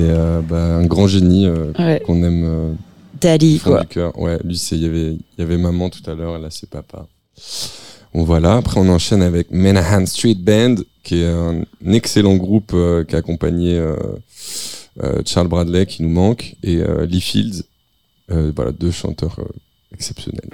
Euh, 0.03 0.41
bah, 0.41 0.75
un 0.77 0.85
grand 0.85 1.07
génie 1.07 1.45
euh, 1.47 1.71
Ouais. 1.79 2.01
qu'on 2.05 2.21
aime 2.23 2.43
euh, 2.45 2.73
Dali, 3.21 3.59
quoi. 3.59 3.81
du 3.81 3.87
cœur. 3.87 4.17
Ouais, 4.19 4.37
lui, 4.43 4.57
c'est, 4.57 4.75
il 4.75 4.83
y 4.83 4.85
avait, 4.85 5.17
y 5.37 5.41
avait 5.41 5.57
maman 5.57 5.89
tout 5.89 6.09
à 6.09 6.13
l'heure, 6.15 6.37
et 6.37 6.41
là, 6.41 6.47
c'est 6.51 6.69
papa. 6.69 7.07
Bon, 8.13 8.23
voilà. 8.23 8.55
Après, 8.57 8.79
on 8.79 8.87
enchaîne 8.89 9.21
avec 9.21 9.51
Menahan 9.51 10.05
Street 10.05 10.35
Band, 10.35 10.75
qui 11.03 11.21
est 11.21 11.27
un 11.27 11.63
excellent 11.91 12.35
groupe 12.35 12.71
euh, 12.73 13.03
qui 13.03 13.15
a 13.15 13.19
accompagné 13.19 13.81
Charles 15.25 15.47
Bradley, 15.47 15.85
qui 15.85 16.03
nous 16.03 16.09
manque, 16.09 16.55
et 16.63 16.81
Lee 17.07 17.21
Fields. 17.21 17.63
Voilà, 18.29 18.71
deux 18.71 18.91
chanteurs 18.91 19.37
exceptionnels. 19.93 20.49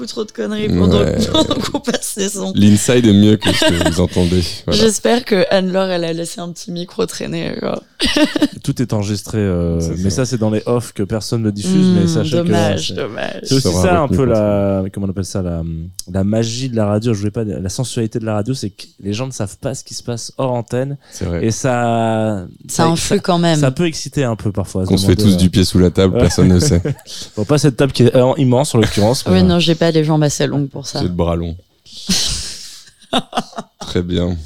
Beaucoup 0.00 0.06
trop 0.06 0.24
de 0.24 0.32
conneries 0.32 0.68
pendant, 0.68 1.00
Ouais, 1.00 1.18
qu'on 1.72 1.80
passe 1.80 2.14
les 2.16 2.28
sons. 2.30 2.52
L'inside 2.54 3.06
est 3.06 3.12
mieux 3.12 3.36
que 3.36 3.52
ce 3.52 3.64
que 3.66 3.88
vous 3.90 4.00
entendez. 4.00 4.42
Voilà. 4.66 4.80
J'espère 4.82 5.24
que 5.24 5.44
Anne-Laure, 5.50 5.88
elle 5.90 6.04
a 6.04 6.12
laissé 6.12 6.40
un 6.40 6.50
petit 6.52 6.70
micro 6.72 7.04
traîner. 7.06 7.54
Tout 8.64 8.80
est 8.80 8.92
enregistré, 8.92 9.38
euh, 9.38 9.80
mais 9.98 10.10
ça. 10.10 10.16
ça, 10.16 10.26
c'est 10.26 10.38
dans 10.38 10.50
les 10.50 10.62
off 10.66 10.92
que 10.92 11.02
personne 11.02 11.42
ne 11.42 11.50
diffuse, 11.50 11.86
Hmm, 11.86 11.94
mais 12.00 12.06
sachez 12.06 12.36
dommage, 12.36 12.90
que. 12.90 12.94
dommage. 12.94 13.40
C'est 13.44 13.54
aussi 13.56 13.72
ça 13.72 14.00
un 14.00 14.08
peu 14.08 14.24
la, 14.24 14.84
comment 14.92 15.06
on 15.06 15.10
appelle 15.10 15.24
ça, 15.24 15.42
la, 15.42 15.62
la 16.12 16.24
magie 16.24 16.68
de 16.68 16.76
la 16.76 16.86
radio. 16.86 17.12
Je 17.14 17.18
voulais 17.18 17.30
pas, 17.30 17.44
la 17.44 17.68
sensualité 17.68 18.18
de 18.18 18.24
la 18.24 18.34
radio, 18.34 18.54
c'est 18.54 18.70
que 18.70 18.84
les 19.02 19.12
gens 19.12 19.26
ne 19.26 19.32
savent 19.32 19.56
pas 19.58 19.74
ce 19.74 19.84
qui 19.84 19.94
se 19.94 20.02
passe 20.02 20.32
hors 20.38 20.52
antenne, 20.52 20.96
C'est 21.10 21.24
vrai. 21.26 21.44
et 21.46 21.50
ça, 21.50 22.46
Ça 22.68 22.86
influe 22.86 23.20
quand 23.20 23.38
même. 23.38 23.58
ça 23.58 23.70
peut 23.70 23.86
exciter 23.86 24.24
un 24.24 24.36
peu 24.36 24.50
parfois. 24.52 24.84
Qu'on 24.86 24.96
se 24.96 25.06
fait 25.06 25.16
tous 25.16 25.36
du 25.36 25.50
pied 25.50 25.64
sous 25.64 25.78
la 25.78 25.90
table, 25.90 26.16
personne 26.18 26.48
ne 26.48 26.58
sait. 26.58 26.80
euh, 26.84 26.92
Bon, 27.36 27.44
pas 27.44 27.58
cette 27.58 27.76
table 27.76 27.92
qui 27.92 28.04
est 28.04 28.14
euh, 28.16 28.32
immense 28.38 28.74
en 28.74 28.78
l'occurrence. 28.78 29.24
Oui, 29.26 29.32
mais, 29.34 29.42
non, 29.42 29.58
j'ai 29.58 29.74
pas 29.74 29.89
les 29.92 30.04
jambes 30.04 30.22
assez 30.22 30.46
longues 30.46 30.68
pour 30.68 30.86
ça. 30.86 31.00
J'ai 31.00 31.08
le 31.08 31.14
bras 31.14 31.36
long. 31.36 31.56
Très 33.80 34.02
bien. 34.02 34.36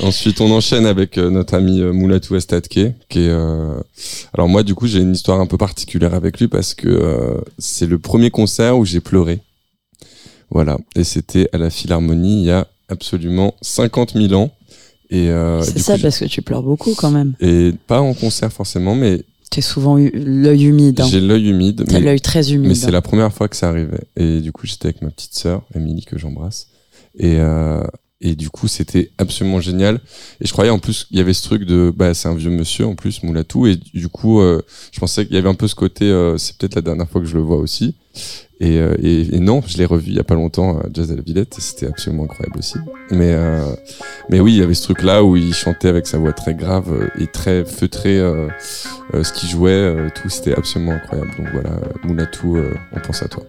Ensuite, 0.00 0.40
on 0.40 0.50
enchaîne 0.50 0.86
avec 0.86 1.18
euh, 1.18 1.30
notre 1.30 1.54
ami 1.54 1.80
euh, 1.80 1.92
Moulatou 1.92 2.34
Estatke, 2.34 2.68
qui 3.08 3.20
est. 3.20 3.28
euh, 3.28 3.80
Alors 4.32 4.48
moi, 4.48 4.62
du 4.64 4.74
coup, 4.74 4.86
j'ai 4.88 4.98
une 5.00 5.12
histoire 5.12 5.40
un 5.40 5.46
peu 5.46 5.56
particulière 5.56 6.14
avec 6.14 6.40
lui 6.40 6.48
parce 6.48 6.74
que 6.74 6.88
euh, 6.88 7.40
c'est 7.58 7.86
le 7.86 7.98
premier 7.98 8.30
concert 8.30 8.76
où 8.76 8.84
j'ai 8.84 9.00
pleuré. 9.00 9.40
Voilà. 10.50 10.78
Et 10.96 11.04
c'était 11.04 11.48
à 11.52 11.58
la 11.58 11.70
Philharmonie 11.70 12.40
il 12.42 12.46
y 12.46 12.50
a 12.50 12.66
absolument 12.88 13.54
50 13.62 14.14
000 14.14 14.32
ans. 14.34 14.50
Et, 15.10 15.28
C'est 15.62 15.78
ça 15.78 15.96
coup, 15.96 16.02
parce 16.02 16.18
que 16.18 16.24
tu 16.24 16.42
pleures 16.42 16.62
beaucoup 16.62 16.94
quand 16.94 17.10
même. 17.10 17.34
et 17.38 17.72
pas 17.86 18.00
en 18.00 18.14
concert 18.14 18.52
forcément, 18.52 18.96
mais 18.96 19.22
T'es 19.50 19.60
souvent 19.60 19.98
eu 19.98 20.10
l'œil 20.14 20.64
humide. 20.64 21.00
hein. 21.00 21.06
j'ai 21.08 21.20
l'œil 21.20 21.48
humide. 21.50 21.84
T'as 21.86 21.94
mais- 21.94 22.00
l'œil 22.06 22.20
très 22.20 22.52
humide. 22.52 22.68
mais 22.68 22.74
c'est 22.74 22.90
la 22.90 23.02
première 23.02 23.32
fois 23.32 23.48
que 23.48 23.56
ça 23.56 23.68
arrivait. 23.68 24.04
Et 24.16 24.40
du 24.40 24.50
coup, 24.52 24.66
j'étais 24.66 24.86
avec 24.86 25.02
ma 25.02 25.10
petite 25.10 25.34
sœur, 25.34 25.62
Émilie, 25.74 26.04
que 26.04 26.18
j'embrasse. 26.18 26.68
Et, 27.18 27.36
euh, 27.38 27.84
et 28.20 28.34
du 28.34 28.50
coup, 28.50 28.66
c'était 28.68 29.10
absolument 29.18 29.60
génial. 29.60 30.00
Et 30.40 30.46
je 30.46 30.52
croyais 30.52 30.70
en 30.70 30.78
plus 30.80 31.04
qu'il 31.04 31.18
y 31.18 31.20
avait 31.20 31.34
ce 31.34 31.42
truc 31.44 31.64
de, 31.66 31.92
bah, 31.94 32.14
c'est 32.14 32.26
un 32.26 32.34
vieux 32.34 32.50
monsieur 32.50 32.86
en 32.86 32.94
plus, 32.96 33.22
Moulatou. 33.22 33.66
Et 33.66 33.76
du 33.76 34.08
coup, 34.08 34.40
euh, 34.40 34.62
je 34.92 34.98
pensais 34.98 35.24
qu'il 35.26 35.34
y 35.36 35.38
avait 35.38 35.48
un 35.48 35.54
peu 35.54 35.68
ce 35.68 35.74
côté, 35.76 36.06
euh, 36.06 36.36
c'est 36.38 36.56
peut-être 36.56 36.74
la 36.74 36.80
dernière 36.82 37.08
fois 37.08 37.20
que 37.20 37.26
je 37.26 37.34
le 37.34 37.42
vois 37.42 37.58
aussi. 37.58 37.94
Et, 38.60 38.78
euh, 38.78 38.94
et, 39.02 39.34
et 39.34 39.40
non, 39.40 39.62
je 39.66 39.76
l'ai 39.78 39.84
revu 39.84 40.04
il 40.08 40.14
y 40.14 40.20
a 40.20 40.24
pas 40.24 40.36
longtemps 40.36 40.78
à 40.78 40.86
Jazz 40.92 41.10
à 41.10 41.16
la 41.16 41.22
Villette 41.22 41.58
et 41.58 41.60
c'était 41.60 41.86
absolument 41.86 42.24
incroyable 42.24 42.58
aussi. 42.58 42.78
Mais, 43.10 43.32
euh, 43.32 43.64
mais 44.30 44.38
oui, 44.40 44.52
il 44.54 44.58
y 44.60 44.62
avait 44.62 44.74
ce 44.74 44.84
truc-là 44.84 45.24
où 45.24 45.36
il 45.36 45.52
chantait 45.52 45.88
avec 45.88 46.06
sa 46.06 46.18
voix 46.18 46.32
très 46.32 46.54
grave 46.54 46.92
euh, 46.92 47.08
et 47.20 47.26
très 47.26 47.64
feutrée. 47.64 48.18
euh, 48.18 48.48
euh, 49.12 49.22
ce 49.22 49.32
qu'il 49.32 49.48
jouait, 49.48 49.70
euh, 49.70 50.08
tout, 50.14 50.28
c'était 50.28 50.54
absolument 50.54 50.92
incroyable. 50.92 51.30
Donc 51.36 51.48
voilà, 51.52 51.70
euh, 51.70 51.92
Moulatou, 52.04 52.56
euh, 52.56 52.72
on 52.92 53.00
pense 53.00 53.22
à 53.22 53.28
toi. 53.28 53.42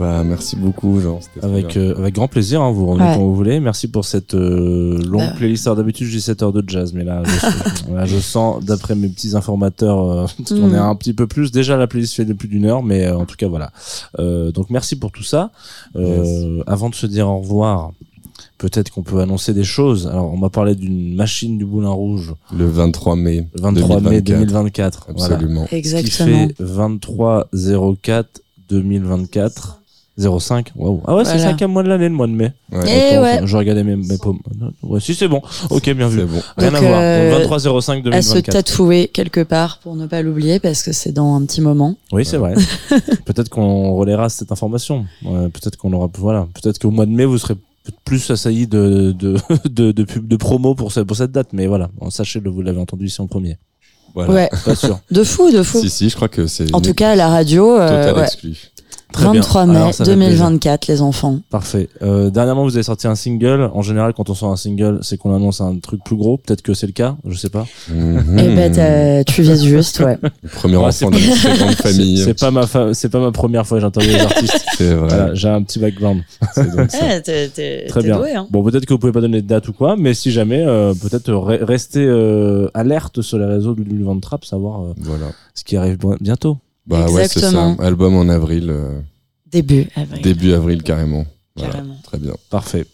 Bah, 0.00 0.24
merci 0.24 0.56
beaucoup, 0.56 0.98
Avec, 1.42 1.74
bien. 1.74 1.82
euh, 1.82 1.94
avec 1.98 2.14
grand 2.14 2.26
plaisir, 2.26 2.62
hein, 2.62 2.72
vous 2.72 2.86
revenez 2.86 3.04
Ouais. 3.06 3.14
quand 3.16 3.20
vous 3.22 3.34
voulez. 3.34 3.60
Merci 3.60 3.86
pour 3.86 4.06
cette 4.06 4.32
euh, 4.34 4.98
longue 5.04 5.20
Bah. 5.20 5.34
playlist. 5.36 5.66
Alors 5.66 5.76
d'habitude, 5.76 6.06
je 6.06 6.12
dis 6.16 6.22
7 6.22 6.42
heures 6.42 6.52
de 6.54 6.64
jazz, 6.66 6.94
mais 6.94 7.04
là, 7.04 7.22
je, 7.22 7.92
là, 7.94 8.06
je 8.06 8.18
sens, 8.18 8.64
d'après 8.64 8.94
mes 8.94 9.08
petits 9.08 9.36
informateurs, 9.36 10.00
euh, 10.02 10.26
qu'on 10.48 10.68
Mm. 10.68 10.74
est 10.74 10.78
un 10.78 10.94
petit 10.94 11.12
peu 11.12 11.26
plus. 11.26 11.52
Déjà, 11.52 11.76
la 11.76 11.86
playlist 11.86 12.14
fait 12.14 12.24
de 12.24 12.32
plus 12.32 12.48
d'une 12.48 12.64
heure, 12.64 12.82
mais 12.82 13.04
euh, 13.06 13.18
en 13.18 13.26
tout 13.26 13.36
cas, 13.36 13.46
voilà. 13.48 13.72
Euh, 14.18 14.50
donc 14.52 14.70
merci 14.70 14.96
pour 14.96 15.12
tout 15.12 15.22
ça. 15.22 15.50
Euh, 15.96 16.62
Avant 16.66 16.88
de 16.88 16.94
se 16.94 17.06
dire 17.06 17.28
au 17.28 17.38
revoir, 17.40 17.90
peut-être 18.56 18.90
qu'on 18.90 19.02
peut 19.02 19.20
annoncer 19.20 19.52
des 19.52 19.64
choses. 19.64 20.06
Alors, 20.06 20.32
on 20.32 20.36
m'a 20.38 20.48
parlé 20.50 20.74
d'une 20.76 21.14
machine 21.14 21.58
du 21.58 21.66
Boulin 21.66 21.90
Rouge, 21.90 22.32
Le 22.56 22.66
23 22.66 23.16
mai. 23.16 23.46
le 23.54 23.60
23 23.62 24.00
mai 24.00 24.20
2024. 24.22 24.24
2024. 24.24 25.06
Voilà. 25.14 25.34
Absolument. 25.34 25.66
Exactement. 25.72 26.48
Qui 26.48 26.54
fait 26.54 26.64
23 26.64 27.48
04 28.02 28.40
2024 28.70 29.79
05. 30.20 30.72
Waouh. 30.76 31.02
Ah 31.06 31.14
ouais, 31.16 31.24
c'est 31.24 31.32
le 31.32 31.36
Voilà. 31.38 31.50
cinquième 31.52 31.70
mois 31.72 31.82
de 31.82 31.88
l'année, 31.88 32.08
le 32.08 32.14
mois 32.14 32.26
de 32.26 32.32
mai. 32.32 32.52
Ouais. 32.72 32.80
Eh 32.86 33.14
Attends, 33.16 33.22
ouais. 33.22 33.40
Je 33.46 33.56
regardais 33.56 33.84
mes, 33.84 33.96
mes 33.96 34.18
paumes. 34.18 34.38
Ouais, 34.82 35.00
si 35.00 35.14
c'est 35.14 35.28
bon. 35.28 35.40
Ok, 35.70 35.90
bien 35.90 36.08
vu. 36.08 36.20
C'est 36.20 36.26
bon. 36.26 36.42
Rien 36.58 36.70
Donc, 36.72 36.82
à 36.82 36.86
voir. 36.88 37.00
euh, 37.02 37.30
Donc 37.32 37.50
23 37.50 37.80
05 37.82 38.06
À 38.12 38.22
se 38.22 38.28
2024. 38.34 38.52
tatouer 38.52 39.08
quelque 39.12 39.42
part 39.42 39.78
pour 39.82 39.96
ne 39.96 40.06
pas 40.06 40.22
l'oublier 40.22 40.60
parce 40.60 40.82
que 40.82 40.92
c'est 40.92 41.12
dans 41.12 41.34
un 41.34 41.44
petit 41.44 41.60
moment. 41.60 41.96
Oui, 42.12 42.24
c'est 42.24 42.36
vrai. 42.36 42.54
peut-être 43.24 43.48
qu'on 43.48 43.92
relaiera 43.94 44.28
cette 44.28 44.52
information. 44.52 45.06
Ouais, 45.24 45.48
peut-être 45.48 45.76
qu'on 45.76 45.92
aura, 45.92 46.08
voilà. 46.18 46.46
Peut-être 46.60 46.78
qu'au 46.78 46.90
mois 46.90 47.06
de 47.06 47.12
mai, 47.12 47.24
vous 47.24 47.38
serez 47.38 47.54
plus 48.04 48.30
assaillis 48.30 48.66
de, 48.66 49.12
de, 49.12 49.36
de, 49.68 49.92
de, 49.92 50.04
pub, 50.04 50.28
de 50.28 50.36
promo 50.36 50.74
pour, 50.74 50.92
ce- 50.92 51.00
pour 51.00 51.16
cette 51.16 51.32
date. 51.32 51.48
Mais 51.52 51.66
voilà. 51.66 51.90
Bon, 51.98 52.10
Sachez-le, 52.10 52.50
vous 52.50 52.62
l'avez 52.62 52.80
entendu 52.80 53.06
ici 53.06 53.20
en 53.20 53.26
premier. 53.26 53.56
Voilà. 54.14 54.32
Ouais, 54.32 54.50
Pas 54.64 54.74
sûr. 54.74 54.98
de 55.12 55.22
fou, 55.22 55.52
de 55.52 55.62
fou. 55.62 55.80
Si, 55.80 55.88
si, 55.88 56.08
je 56.10 56.16
crois 56.16 56.28
que 56.28 56.48
c'est. 56.48 56.74
En 56.74 56.78
une 56.78 56.84
tout 56.84 56.94
cas, 56.94 57.12
à 57.12 57.14
la 57.16 57.28
radio, 57.28 57.76
euh, 57.78 57.86
Total 57.88 58.16
ouais. 58.16 58.22
exclu. 58.24 58.56
Très 59.12 59.24
bien. 59.24 59.40
23 59.40 59.66
mai 59.66 59.76
Alors, 59.76 59.92
ça 59.94 60.04
fait 60.04 60.14
plaisir. 60.14 60.28
2024, 60.38 60.86
les 60.86 61.02
enfants. 61.02 61.40
Parfait. 61.50 61.88
Euh, 62.02 62.30
dernièrement, 62.30 62.62
vous 62.62 62.76
avez 62.76 62.84
sorti 62.84 63.08
un 63.08 63.16
single. 63.16 63.68
En 63.74 63.82
général, 63.82 64.12
quand 64.14 64.30
on 64.30 64.34
sort 64.34 64.52
un 64.52 64.56
single, 64.56 65.00
c'est 65.02 65.16
qu'on 65.16 65.34
annonce 65.34 65.60
un 65.60 65.78
truc 65.80 66.04
plus 66.04 66.14
gros. 66.14 66.36
Peut-être 66.38 66.62
que 66.62 66.74
c'est 66.74 66.86
le 66.86 66.92
cas. 66.92 67.16
Je 67.26 67.36
sais 67.36 67.48
pas. 67.50 67.66
Mhm. 67.90 68.36
Eh 68.38 68.54
ben, 68.54 69.24
tu 69.24 69.42
vises 69.42 69.64
juste, 69.64 69.98
ouais. 70.00 70.16
Le 70.42 70.48
premier 70.48 70.76
Ouais, 70.76 70.84
enfant 70.84 70.92
c'est 70.92 71.10
d'une 71.10 71.34
très 71.34 71.58
grande 71.58 71.74
famille. 71.74 72.18
C'est 72.18 72.38
pas 72.38 72.52
ma 72.52 72.66
fa- 72.68 72.94
c'est 72.94 73.08
pas 73.08 73.18
ma 73.18 73.32
première 73.32 73.66
fois 73.66 73.78
que 73.78 73.82
j'interviewe 73.82 74.12
les 74.14 74.20
artistes. 74.20 74.64
C'est 74.78 74.94
vrai. 74.94 75.08
Voilà, 75.08 75.34
j'ai 75.34 75.48
un 75.48 75.62
petit 75.64 75.80
background. 75.80 76.22
C'est 76.54 76.70
donc 76.76 76.90
ça. 76.92 77.16
Eh, 77.16 77.22
t'es- 77.22 77.48
t'es 77.48 77.86
Très 77.88 78.00
t'es 78.02 78.06
bien. 78.06 78.16
doué, 78.18 78.32
hein. 78.34 78.46
Bon, 78.50 78.62
peut-être 78.62 78.86
que 78.86 78.94
vous 78.94 78.98
pouvez 79.00 79.12
pas 79.12 79.20
donner 79.20 79.42
de 79.42 79.46
date 79.46 79.66
ou 79.68 79.72
quoi, 79.72 79.96
mais 79.98 80.14
si 80.14 80.30
jamais, 80.30 80.64
euh, 80.64 80.94
peut-être 80.94 81.30
re- 81.32 81.62
rester 81.64 82.04
euh, 82.06 82.68
alerte 82.74 83.22
sur 83.22 83.38
les 83.38 83.44
réseaux 83.46 83.74
de 83.74 83.82
Lulu 83.82 84.04
Van 84.04 84.18
Trap, 84.20 84.44
savoir 84.44 84.82
euh, 84.82 84.92
Voilà. 84.98 85.26
ce 85.54 85.64
qui 85.64 85.76
arrive 85.76 85.98
bi- 85.98 86.06
bientôt. 86.20 86.58
Bah 86.90 87.06
ouais, 87.10 87.28
c'est 87.28 87.40
ça. 87.40 87.46
Exactement. 87.48 87.76
Album 87.78 88.16
en 88.16 88.28
avril. 88.28 88.68
euh, 88.70 89.00
Début 89.50 89.86
avril. 89.96 90.22
Début 90.22 90.52
avril, 90.52 90.82
carrément. 90.82 91.24
Voilà. 91.56 91.72
Carrément. 91.74 91.96
Très 92.04 92.18
bien. 92.18 92.32
Parfait. 92.50 92.86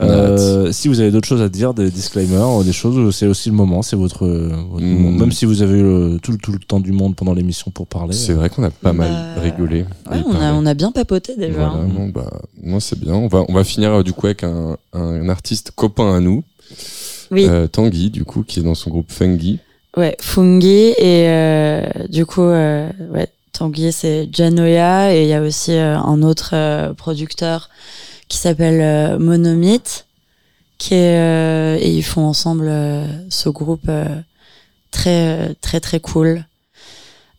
Euh, 0.00 0.72
si 0.72 0.88
vous 0.88 1.00
avez 1.00 1.10
d'autres 1.10 1.28
choses 1.28 1.42
à 1.42 1.48
dire, 1.50 1.74
des 1.74 1.90
disclaimers, 1.90 2.64
des 2.64 2.72
choses, 2.72 3.14
c'est 3.14 3.26
aussi 3.26 3.50
le 3.50 3.54
moment, 3.54 3.82
c'est 3.82 3.96
votre, 3.96 4.26
votre 4.26 4.84
Mm. 4.84 4.94
moment. 4.98 5.18
Même 5.18 5.32
si 5.32 5.44
vous 5.44 5.60
avez 5.62 5.78
eu 5.78 5.82
le- 5.82 6.18
tout, 6.22 6.32
le- 6.32 6.38
tout 6.38 6.52
le 6.52 6.58
temps 6.58 6.80
du 6.80 6.92
monde 6.92 7.14
pendant 7.16 7.34
l'émission 7.34 7.70
pour 7.70 7.86
parler. 7.86 8.14
C'est 8.14 8.32
vrai 8.32 8.48
qu'on 8.48 8.62
a 8.64 8.70
pas 8.70 8.92
mal 8.94 9.10
Bah, 9.36 9.42
rigolé. 9.42 9.82
Ouais, 9.82 9.86
on 10.10 10.30
a, 10.30 10.38
parlé. 10.38 10.46
on 10.58 10.66
a 10.66 10.74
bien 10.74 10.90
papoté 10.90 11.36
déjà. 11.36 11.52
Voilà, 11.52 11.72
hein. 11.72 11.88
non, 11.94 12.08
bah, 12.08 12.30
moi 12.62 12.80
c'est 12.80 12.98
bien. 12.98 13.12
On 13.14 13.28
va, 13.28 13.44
on 13.48 13.52
va 13.52 13.62
finir 13.62 13.92
euh, 13.92 14.02
du 14.02 14.12
coup 14.14 14.26
avec 14.26 14.42
un, 14.42 14.76
un 14.94 15.28
artiste 15.28 15.70
copain 15.76 16.14
à 16.14 16.20
nous, 16.20 16.42
Oui, 17.30 17.44
euh, 17.46 17.66
Tanguy, 17.68 18.10
du 18.10 18.24
coup, 18.24 18.42
qui 18.42 18.60
est 18.60 18.62
dans 18.64 18.74
son 18.74 18.90
groupe 18.90 19.12
Fungi. 19.12 19.58
Ouais, 19.96 20.16
Fungi 20.20 20.94
et 20.96 21.28
euh, 21.28 21.82
du 22.08 22.26
coup, 22.26 22.42
euh, 22.42 22.88
ouais, 23.10 23.28
Tanguy 23.52 23.92
c'est 23.92 24.28
Janoya 24.32 25.14
et 25.14 25.22
il 25.22 25.28
y 25.28 25.34
a 25.34 25.42
aussi 25.42 25.72
euh, 25.72 25.98
un 25.98 26.22
autre 26.22 26.50
euh, 26.54 26.94
producteur 26.94 27.68
qui 28.28 28.38
s'appelle 28.38 28.80
euh, 28.80 29.18
Monomythe 29.18 30.06
qui 30.78 30.94
est 30.94 31.18
euh, 31.18 31.76
et 31.80 31.90
ils 31.90 32.02
font 32.02 32.22
ensemble 32.24 32.68
euh, 32.68 33.06
ce 33.28 33.48
groupe 33.48 33.88
euh, 33.88 34.06
très 34.90 35.54
très 35.60 35.80
très 35.80 36.00
cool. 36.00 36.44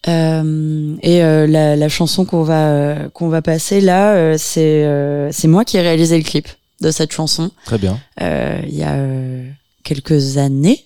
Euh, 0.07 0.95
et 1.03 1.23
euh, 1.23 1.45
la, 1.45 1.75
la 1.75 1.89
chanson 1.89 2.25
qu'on 2.25 2.43
va 2.43 2.69
euh, 2.69 3.09
qu'on 3.09 3.29
va 3.29 3.41
passer 3.41 3.81
là, 3.81 4.13
euh, 4.13 4.35
c'est 4.37 4.83
euh, 4.83 5.29
c'est 5.31 5.47
moi 5.47 5.63
qui 5.63 5.77
ai 5.77 5.81
réalisé 5.81 6.17
le 6.17 6.23
clip 6.23 6.47
de 6.81 6.91
cette 6.91 7.11
chanson. 7.11 7.51
Très 7.65 7.77
bien. 7.77 7.99
Euh, 8.21 8.61
il 8.67 8.75
y 8.75 8.83
a 8.83 8.93
euh, 8.93 9.47
quelques 9.83 10.37
années, 10.37 10.83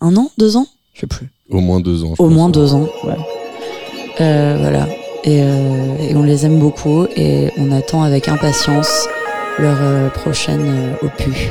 un 0.00 0.16
an, 0.16 0.30
deux 0.38 0.56
ans, 0.56 0.66
je 0.98 1.02
sais 1.02 1.06
plus. 1.06 1.28
Au 1.50 1.60
moins 1.60 1.78
deux 1.80 2.02
ans. 2.02 2.14
je 2.16 2.22
Au 2.22 2.26
pense. 2.26 2.34
moins 2.34 2.48
deux 2.48 2.74
ans, 2.74 2.88
ouais. 3.04 3.14
Euh, 4.20 4.56
voilà. 4.60 4.88
Et, 5.22 5.42
euh, 5.42 5.96
et 6.00 6.16
on 6.16 6.22
les 6.24 6.44
aime 6.44 6.58
beaucoup 6.58 7.06
et 7.16 7.50
on 7.56 7.70
attend 7.70 8.02
avec 8.02 8.28
impatience 8.28 9.06
leur 9.58 9.76
euh, 9.80 10.08
prochaine 10.10 10.64
euh, 10.66 11.06
opus. 11.06 11.48